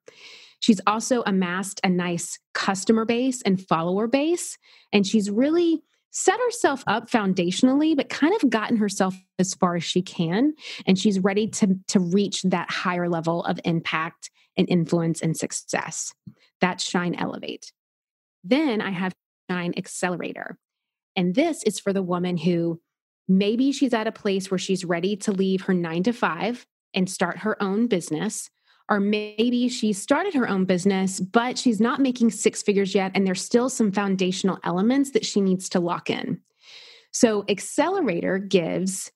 She's 0.60 0.82
also 0.86 1.24
amassed 1.26 1.82
a 1.84 1.90
nice 1.90 2.40
customer 2.54 3.06
base 3.06 3.42
and 3.42 3.60
follower 3.60 4.08
base, 4.08 4.58
and 4.92 5.06
she's 5.06 5.30
really 5.30 5.82
set 6.12 6.40
herself 6.40 6.84
up 6.88 7.10
foundationally, 7.10 7.96
but 7.96 8.10
kind 8.10 8.36
of 8.36 8.50
gotten 8.50 8.78
herself 8.78 9.16
as 9.40 9.54
far 9.54 9.76
as 9.76 9.84
she 9.84 10.02
can. 10.02 10.54
And 10.86 11.00
she's 11.00 11.20
ready 11.20 11.48
to, 11.48 11.80
to 11.88 12.00
reach 12.00 12.44
that 12.44 12.70
higher 12.70 13.10
level 13.10 13.44
of 13.46 13.60
impact 13.64 14.30
and 14.58 14.70
influence 14.70 15.22
and 15.22 15.36
success. 15.36 16.14
That's 16.60 16.84
Shine 16.84 17.16
Elevate. 17.16 17.72
Then 18.44 18.82
I 18.82 18.92
have 18.92 19.14
Shine 19.50 19.74
Accelerator. 19.78 20.58
And 21.16 21.36
this 21.36 21.64
is 21.64 21.80
for 21.80 21.94
the 21.94 22.04
woman 22.04 22.38
who 22.38 22.80
maybe 23.28 23.72
she's 23.72 23.94
at 23.94 24.08
a 24.08 24.12
place 24.12 24.50
where 24.50 24.58
she's 24.58 24.86
ready 24.86 25.16
to 25.18 25.32
leave 25.32 25.62
her 25.64 25.74
nine 25.74 26.04
to 26.04 26.14
five 26.14 26.66
and 26.94 27.10
start 27.10 27.40
her 27.40 27.62
own 27.62 27.88
business. 27.88 28.50
Or 28.90 29.00
maybe 29.00 29.70
she 29.70 29.94
started 29.94 30.34
her 30.34 30.50
own 30.50 30.66
business, 30.66 31.20
but 31.20 31.58
she's 31.58 31.80
not 31.80 32.02
making 32.02 32.32
six 32.32 32.62
figures 32.62 32.94
yet. 32.94 33.12
And 33.16 33.26
there's 33.26 33.42
still 33.42 33.70
some 33.70 33.92
foundational 33.92 34.60
elements 34.64 35.12
that 35.12 35.26
she 35.26 35.40
needs 35.40 35.70
to 35.70 35.80
lock 35.80 36.10
in. 36.10 36.42
So, 37.14 37.44
Accelerator 37.50 38.38
gives 38.38 39.12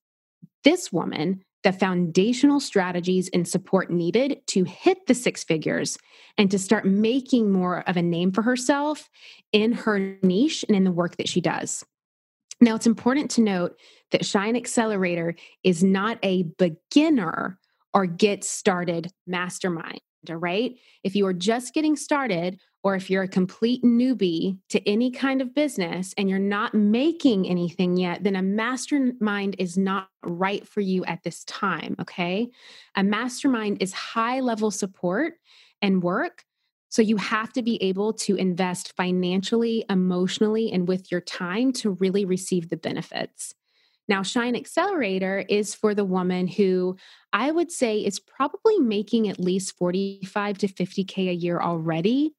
this 0.63 0.91
woman 0.91 1.44
the 1.65 1.73
foundational 1.73 2.59
strategies 2.59 3.27
and 3.33 3.47
support 3.47 3.89
needed 3.89 4.39
to 4.45 4.63
hit 4.63 5.07
the 5.07 5.15
six 5.15 5.43
figures 5.43 5.97
and 6.37 6.51
to 6.51 6.59
start 6.59 6.85
making 6.85 7.51
more 7.51 7.83
of 7.89 7.97
a 7.97 8.03
name 8.03 8.31
for 8.31 8.43
herself 8.43 9.09
in 9.51 9.71
her 9.71 10.15
niche 10.21 10.63
and 10.67 10.77
in 10.77 10.83
the 10.83 10.91
work 10.91 11.17
that 11.17 11.27
she 11.27 11.41
does. 11.41 11.83
Now, 12.61 12.75
it's 12.75 12.85
important 12.85 13.31
to 13.31 13.41
note 13.41 13.79
that 14.11 14.25
Shine 14.25 14.55
Accelerator 14.55 15.35
is 15.63 15.83
not 15.83 16.19
a 16.21 16.43
beginner 16.59 17.57
or 17.95 18.05
get 18.05 18.43
started 18.43 19.11
mastermind, 19.25 20.01
right? 20.33 20.77
If 21.03 21.15
you 21.15 21.25
are 21.27 21.33
just 21.33 21.73
getting 21.73 21.95
started, 21.95 22.59
or 22.85 22.95
if 22.95 23.09
you're 23.09 23.23
a 23.23 23.27
complete 23.27 23.83
newbie 23.83 24.59
to 24.69 24.87
any 24.87 25.09
kind 25.09 25.41
of 25.41 25.55
business 25.55 26.13
and 26.19 26.29
you're 26.29 26.37
not 26.37 26.75
making 26.75 27.47
anything 27.49 27.97
yet, 27.97 28.23
then 28.23 28.35
a 28.35 28.43
mastermind 28.43 29.55
is 29.57 29.75
not 29.75 30.09
right 30.23 30.67
for 30.67 30.81
you 30.81 31.03
at 31.05 31.23
this 31.23 31.43
time. 31.45 31.95
Okay. 31.99 32.47
A 32.95 33.03
mastermind 33.03 33.77
is 33.81 33.91
high 33.91 34.39
level 34.39 34.69
support 34.69 35.33
and 35.81 36.03
work. 36.03 36.45
So 36.89 37.01
you 37.01 37.17
have 37.17 37.51
to 37.53 37.63
be 37.63 37.81
able 37.81 38.13
to 38.13 38.35
invest 38.35 38.95
financially, 38.95 39.83
emotionally, 39.89 40.71
and 40.71 40.87
with 40.87 41.11
your 41.11 41.21
time 41.21 41.73
to 41.73 41.89
really 41.89 42.23
receive 42.23 42.69
the 42.69 42.77
benefits. 42.77 43.55
Now, 44.07 44.21
Shine 44.23 44.55
Accelerator 44.55 45.43
is 45.49 45.73
for 45.73 45.95
the 45.95 46.05
woman 46.05 46.47
who 46.47 46.95
I 47.33 47.51
would 47.51 47.71
say 47.71 47.99
is 47.99 48.19
probably 48.19 48.79
making 48.79 49.27
at 49.27 49.39
least 49.39 49.77
45 49.77 50.59
to 50.59 50.67
50K 50.67 51.29
a 51.29 51.33
year 51.33 51.59
already 51.59 52.33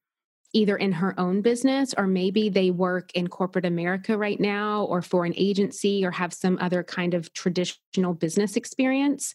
either 0.57 0.77
in 0.77 0.93
her 0.93 1.19
own 1.21 1.43
business 1.43 1.93
or 1.99 2.07
maybe 2.07 2.49
they 2.49 2.71
work 2.71 3.13
in 3.13 3.29
corporate 3.29 3.67
America 3.67 4.17
right 4.17 4.41
now 4.41 4.85
or 4.85 5.03
for 5.03 5.27
an 5.27 5.35
agency 5.37 6.03
or 6.03 6.11
have 6.11 6.33
some 6.33 6.57
other 6.63 6.83
kind 6.83 7.13
of 7.13 7.31
traditional 7.35 8.15
business 8.15 8.57
experience, 8.57 9.35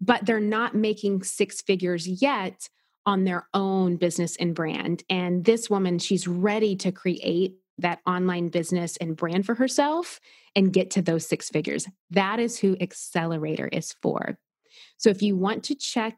but 0.00 0.26
they're 0.26 0.40
not 0.40 0.74
making 0.74 1.22
six 1.22 1.62
figures 1.62 2.08
yet 2.08 2.68
on 3.06 3.22
their 3.22 3.46
own 3.54 3.96
business 3.96 4.36
and 4.36 4.54
brand. 4.54 5.04
And 5.08 5.44
this 5.44 5.70
woman, 5.70 6.00
she's 6.00 6.26
ready 6.26 6.74
to 6.76 6.90
create 6.90 7.54
that 7.80 8.00
online 8.06 8.48
business 8.48 8.96
and 8.96 9.16
brand 9.16 9.46
for 9.46 9.54
herself 9.54 10.20
and 10.54 10.72
get 10.72 10.90
to 10.90 11.02
those 11.02 11.26
six 11.26 11.48
figures. 11.48 11.86
That 12.10 12.40
is 12.40 12.58
who 12.58 12.76
Accelerator 12.80 13.68
is 13.68 13.94
for. 14.02 14.38
So 14.96 15.10
if 15.10 15.22
you 15.22 15.36
want 15.36 15.64
to 15.64 15.74
check 15.74 16.16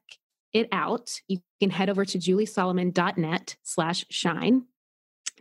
it 0.52 0.68
out, 0.72 1.20
you 1.28 1.38
can 1.60 1.70
head 1.70 1.88
over 1.88 2.04
to 2.04 2.18
juliesolomon.net 2.18 3.56
slash 3.62 4.04
shine. 4.10 4.64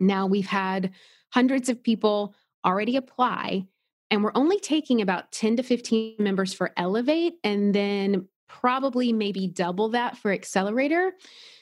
Now 0.00 0.26
we've 0.26 0.46
had 0.46 0.92
hundreds 1.32 1.68
of 1.68 1.82
people 1.82 2.34
already 2.64 2.96
apply, 2.96 3.66
and 4.10 4.22
we're 4.22 4.32
only 4.34 4.58
taking 4.58 5.00
about 5.00 5.32
10 5.32 5.56
to 5.56 5.62
15 5.62 6.16
members 6.18 6.54
for 6.54 6.72
Elevate, 6.76 7.34
and 7.44 7.74
then 7.74 8.28
probably 8.48 9.12
maybe 9.12 9.46
double 9.46 9.90
that 9.90 10.16
for 10.16 10.30
Accelerator. 10.30 11.12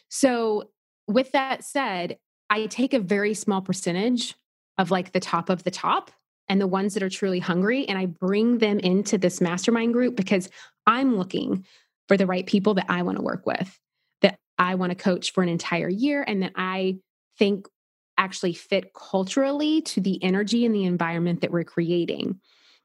So, 0.08 0.70
with 1.06 1.32
that 1.32 1.64
said, 1.64 2.18
I 2.50 2.66
take 2.66 2.94
a 2.94 3.00
very 3.00 3.34
small 3.34 3.62
percentage 3.62 4.34
of 4.80 4.90
like 4.90 5.12
the 5.12 5.20
top 5.20 5.50
of 5.50 5.62
the 5.62 5.70
top 5.70 6.10
and 6.48 6.58
the 6.58 6.66
ones 6.66 6.94
that 6.94 7.02
are 7.02 7.10
truly 7.10 7.38
hungry, 7.38 7.86
and 7.86 7.98
I 7.98 8.06
bring 8.06 8.58
them 8.58 8.78
into 8.80 9.18
this 9.18 9.40
mastermind 9.40 9.92
group 9.92 10.16
because 10.16 10.48
I'm 10.86 11.16
looking 11.16 11.66
for 12.08 12.16
the 12.16 12.26
right 12.26 12.46
people 12.46 12.74
that 12.74 12.86
I 12.88 13.02
want 13.02 13.18
to 13.18 13.22
work 13.22 13.44
with, 13.44 13.78
that 14.22 14.38
I 14.58 14.74
want 14.74 14.90
to 14.90 14.96
coach 14.96 15.32
for 15.32 15.42
an 15.42 15.50
entire 15.50 15.90
year, 15.90 16.24
and 16.26 16.42
that 16.42 16.52
I 16.56 16.96
think 17.38 17.68
actually 18.16 18.54
fit 18.54 18.94
culturally 18.94 19.82
to 19.82 20.00
the 20.00 20.22
energy 20.24 20.64
and 20.64 20.74
the 20.74 20.84
environment 20.84 21.42
that 21.42 21.52
we're 21.52 21.62
creating. 21.62 22.40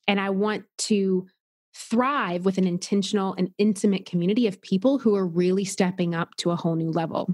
And 0.05 0.19
I 0.19 0.31
want 0.31 0.65
to 0.79 1.25
thrive 1.73 2.43
with 2.43 2.57
an 2.57 2.67
intentional 2.67 3.35
and 3.37 3.51
intimate 3.57 4.05
community 4.05 4.47
of 4.47 4.61
people 4.61 4.99
who 4.99 5.15
are 5.15 5.25
really 5.25 5.65
stepping 5.65 6.13
up 6.13 6.35
to 6.37 6.51
a 6.51 6.55
whole 6.55 6.75
new 6.75 6.91
level. 6.91 7.33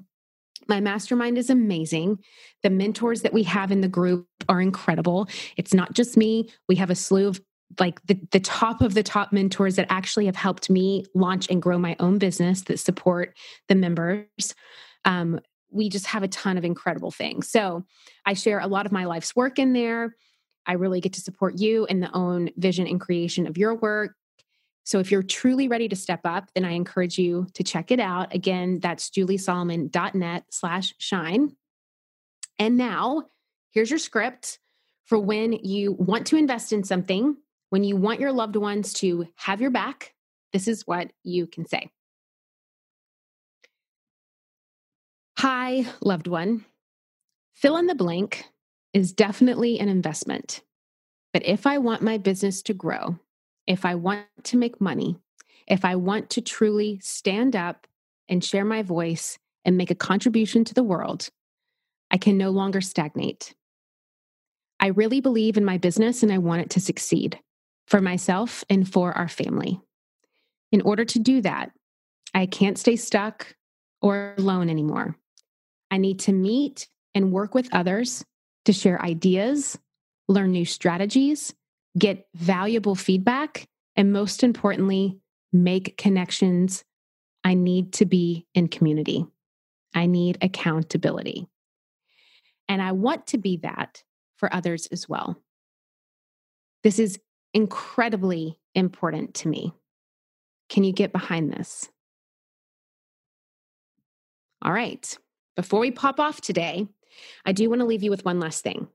My 0.67 0.79
mastermind 0.79 1.37
is 1.37 1.49
amazing. 1.49 2.19
The 2.63 2.69
mentors 2.69 3.21
that 3.21 3.33
we 3.33 3.43
have 3.43 3.71
in 3.71 3.81
the 3.81 3.87
group 3.87 4.27
are 4.47 4.61
incredible. 4.61 5.27
It's 5.57 5.73
not 5.73 5.93
just 5.93 6.17
me, 6.17 6.49
we 6.67 6.75
have 6.75 6.89
a 6.89 6.95
slew 6.95 7.27
of 7.27 7.41
like 7.79 8.05
the, 8.05 8.19
the 8.31 8.39
top 8.39 8.81
of 8.81 8.93
the 8.93 9.03
top 9.03 9.31
mentors 9.31 9.75
that 9.77 9.87
actually 9.89 10.25
have 10.25 10.35
helped 10.35 10.69
me 10.69 11.05
launch 11.15 11.49
and 11.49 11.61
grow 11.61 11.77
my 11.77 11.95
own 11.99 12.17
business 12.17 12.63
that 12.63 12.79
support 12.79 13.35
the 13.69 13.75
members. 13.75 14.27
Um, 15.05 15.39
we 15.71 15.89
just 15.89 16.07
have 16.07 16.23
a 16.23 16.27
ton 16.27 16.57
of 16.57 16.65
incredible 16.65 17.11
things. 17.11 17.49
So 17.49 17.85
I 18.25 18.33
share 18.33 18.59
a 18.59 18.67
lot 18.67 18.85
of 18.85 18.91
my 18.91 19.05
life's 19.05 19.35
work 19.35 19.57
in 19.57 19.73
there. 19.73 20.15
I 20.65 20.73
really 20.73 21.01
get 21.01 21.13
to 21.13 21.21
support 21.21 21.59
you 21.59 21.85
in 21.85 22.01
the 22.01 22.13
own 22.13 22.49
vision 22.57 22.87
and 22.87 22.99
creation 22.99 23.47
of 23.47 23.57
your 23.57 23.75
work. 23.75 24.15
So 24.83 24.99
if 24.99 25.11
you're 25.11 25.23
truly 25.23 25.67
ready 25.67 25.87
to 25.89 25.95
step 25.95 26.21
up, 26.25 26.49
then 26.53 26.65
I 26.65 26.71
encourage 26.71 27.17
you 27.17 27.47
to 27.53 27.63
check 27.63 27.91
it 27.91 27.99
out. 27.99 28.33
Again, 28.33 28.79
that's 28.79 29.09
juliesolomon.net 29.09 30.45
slash 30.49 30.93
shine. 30.97 31.55
And 32.57 32.77
now 32.77 33.25
here's 33.71 33.89
your 33.89 33.99
script 33.99 34.59
for 35.05 35.19
when 35.19 35.53
you 35.53 35.93
want 35.93 36.27
to 36.27 36.37
invest 36.37 36.73
in 36.73 36.83
something 36.83 37.37
when 37.71 37.85
you 37.85 37.95
want 37.95 38.19
your 38.19 38.33
loved 38.33 38.57
ones 38.57 38.93
to 38.93 39.27
have 39.35 39.61
your 39.61 39.71
back, 39.71 40.13
this 40.51 40.67
is 40.67 40.85
what 40.85 41.11
you 41.23 41.47
can 41.47 41.65
say 41.65 41.89
Hi, 45.37 45.85
loved 46.01 46.27
one. 46.27 46.65
Fill 47.53 47.77
in 47.77 47.87
the 47.87 47.95
blank 47.95 48.45
is 48.93 49.13
definitely 49.13 49.79
an 49.79 49.89
investment. 49.89 50.61
But 51.33 51.45
if 51.45 51.65
I 51.65 51.79
want 51.79 52.03
my 52.03 52.17
business 52.17 52.61
to 52.63 52.73
grow, 52.73 53.17
if 53.71 53.85
I 53.85 53.95
want 53.95 54.25
to 54.43 54.57
make 54.57 54.81
money, 54.81 55.15
if 55.65 55.85
I 55.85 55.95
want 55.95 56.29
to 56.31 56.41
truly 56.41 56.99
stand 57.01 57.55
up 57.55 57.87
and 58.27 58.43
share 58.43 58.65
my 58.65 58.83
voice 58.83 59.39
and 59.63 59.77
make 59.77 59.89
a 59.89 59.95
contribution 59.95 60.65
to 60.65 60.73
the 60.73 60.83
world, 60.83 61.29
I 62.11 62.17
can 62.17 62.37
no 62.37 62.49
longer 62.49 62.81
stagnate. 62.81 63.55
I 64.81 64.87
really 64.87 65.21
believe 65.21 65.55
in 65.55 65.63
my 65.63 65.77
business 65.77 66.21
and 66.21 66.33
I 66.33 66.37
want 66.39 66.63
it 66.63 66.69
to 66.71 66.81
succeed 66.81 67.39
for 67.87 68.01
myself 68.01 68.65
and 68.69 68.91
for 68.91 69.13
our 69.13 69.29
family. 69.29 69.79
In 70.73 70.81
order 70.81 71.05
to 71.05 71.19
do 71.19 71.41
that, 71.41 71.71
I 72.33 72.47
can't 72.47 72.77
stay 72.77 72.97
stuck 72.97 73.55
or 74.01 74.35
alone 74.37 74.69
anymore. 74.69 75.15
I 75.89 75.97
need 75.97 76.19
to 76.21 76.33
meet 76.33 76.89
and 77.15 77.31
work 77.31 77.55
with 77.55 77.73
others 77.73 78.25
to 78.65 78.73
share 78.73 79.01
ideas, 79.01 79.79
learn 80.27 80.51
new 80.51 80.65
strategies, 80.65 81.53
get 81.97 82.27
valuable 82.33 82.95
feedback, 82.95 83.67
and 83.95 84.13
most 84.13 84.43
importantly, 84.43 85.19
make 85.51 85.97
connections. 85.97 86.83
I 87.43 87.53
need 87.53 87.93
to 87.93 88.05
be 88.05 88.45
in 88.53 88.67
community. 88.67 89.25
I 89.93 90.05
need 90.05 90.37
accountability. 90.41 91.47
And 92.69 92.81
I 92.81 92.93
want 92.93 93.27
to 93.27 93.37
be 93.37 93.57
that 93.57 94.03
for 94.37 94.53
others 94.53 94.87
as 94.87 95.09
well. 95.09 95.37
This 96.83 96.99
is 96.99 97.19
incredibly 97.53 98.57
important 98.73 99.33
to 99.35 99.49
me. 99.49 99.73
Can 100.69 100.83
you 100.83 100.93
get 100.93 101.11
behind 101.11 101.51
this? 101.51 101.89
All 104.61 104.71
right. 104.71 105.17
Before 105.57 105.81
we 105.81 105.91
pop 105.91 106.19
off 106.19 106.39
today, 106.39 106.87
I 107.45 107.51
do 107.51 107.69
want 107.69 107.81
to 107.81 107.85
leave 107.85 108.03
you 108.03 108.09
with 108.09 108.23
one 108.23 108.39
last 108.39 108.63
thing. 108.63 108.87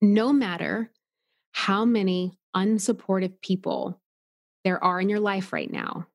No 0.00 0.32
matter 0.32 0.90
how 1.56 1.86
many 1.86 2.38
unsupportive 2.54 3.32
people 3.40 3.98
there 4.62 4.82
are 4.84 5.00
in 5.00 5.08
your 5.08 5.20
life 5.20 5.54
right 5.54 5.72
now, 5.72 6.06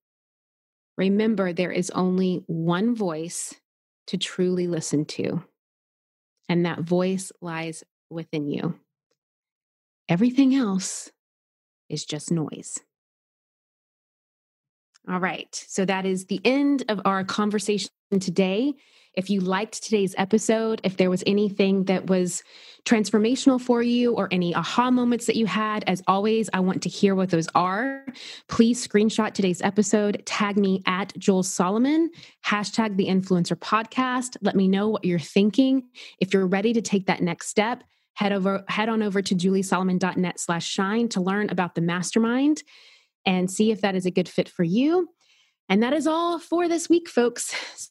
remember 1.00 1.52
there 1.52 1.72
is 1.72 1.90
only 1.90 2.44
one 2.46 2.94
voice 2.94 3.56
to 4.06 4.20
truly 4.20 4.68
listen 4.68 5.04
to, 5.04 5.44
and 6.48 6.68
that 6.68 6.82
voice 6.82 7.32
lies 7.42 7.84
within 8.12 8.52
you. 8.52 8.80
Everything 10.08 10.54
else 10.54 11.10
is 11.90 12.06
just 12.06 12.32
noise. 12.32 12.78
All 15.10 15.20
right. 15.20 15.56
So 15.68 15.86
that 15.86 16.06
is 16.06 16.26
the 16.26 16.40
end 16.46 16.84
of 16.88 17.02
our 17.04 17.24
conversation 17.24 17.90
today. 18.20 18.76
If 19.14 19.30
you 19.30 19.42
liked 19.42 19.84
today's 19.84 20.16
episode, 20.18 20.80
if 20.84 20.96
there 20.96 21.10
was 21.10 21.24
anything 21.28 21.84
that 21.86 22.08
was 22.08 22.44
transformational 22.86 23.60
for 23.60 23.82
you 23.82 24.14
or 24.14 24.30
any 24.32 24.56
aha 24.56 24.90
moments 24.90 25.26
that 25.26 25.36
you 25.36 25.46
had, 25.46 25.84
as 25.86 26.02
always, 26.08 26.50
I 26.54 26.62
want 26.62 26.82
to 26.84 26.90
hear 26.90 27.14
what 27.14 27.30
those 27.30 27.48
are. 27.54 28.06
Please 28.48 28.86
screenshot 28.86 29.34
today's 29.34 29.62
episode, 29.62 30.24
tag 30.26 30.58
me 30.58 30.82
at 30.86 31.14
Jules 31.18 31.52
Solomon, 31.52 32.10
hashtag 32.46 32.96
the 32.96 33.08
influencer 33.08 33.58
podcast. 33.58 34.38
Let 34.42 34.56
me 34.56 34.68
know 34.68 34.88
what 34.88 35.04
you're 35.04 35.20
thinking. 35.20 35.90
If 36.20 36.34
you're 36.34 36.48
ready 36.48 36.72
to 36.74 36.82
take 36.82 37.08
that 37.08 37.22
next 37.22 37.50
step, 37.50 37.84
head 38.14 38.32
over, 38.32 38.64
head 38.70 38.88
on 38.88 39.04
over 39.04 39.22
to 39.22 39.36
juliesolomon.net 39.36 40.40
slash 40.40 40.66
shine 40.66 41.10
to 41.10 41.22
learn 41.22 41.50
about 41.50 41.76
the 41.76 41.82
mastermind 41.82 42.64
and 43.26 43.52
see 43.52 43.72
if 43.72 43.82
that 43.82 43.96
is 43.96 44.06
a 44.06 44.12
good 44.12 44.30
fit 44.30 44.48
for 44.48 44.64
you. 44.64 45.10
And 45.70 45.84
that 45.84 45.94
is 45.94 46.08
all 46.08 46.40
for 46.40 46.68
this 46.68 46.90
week, 46.90 47.10
folks. 47.10 47.90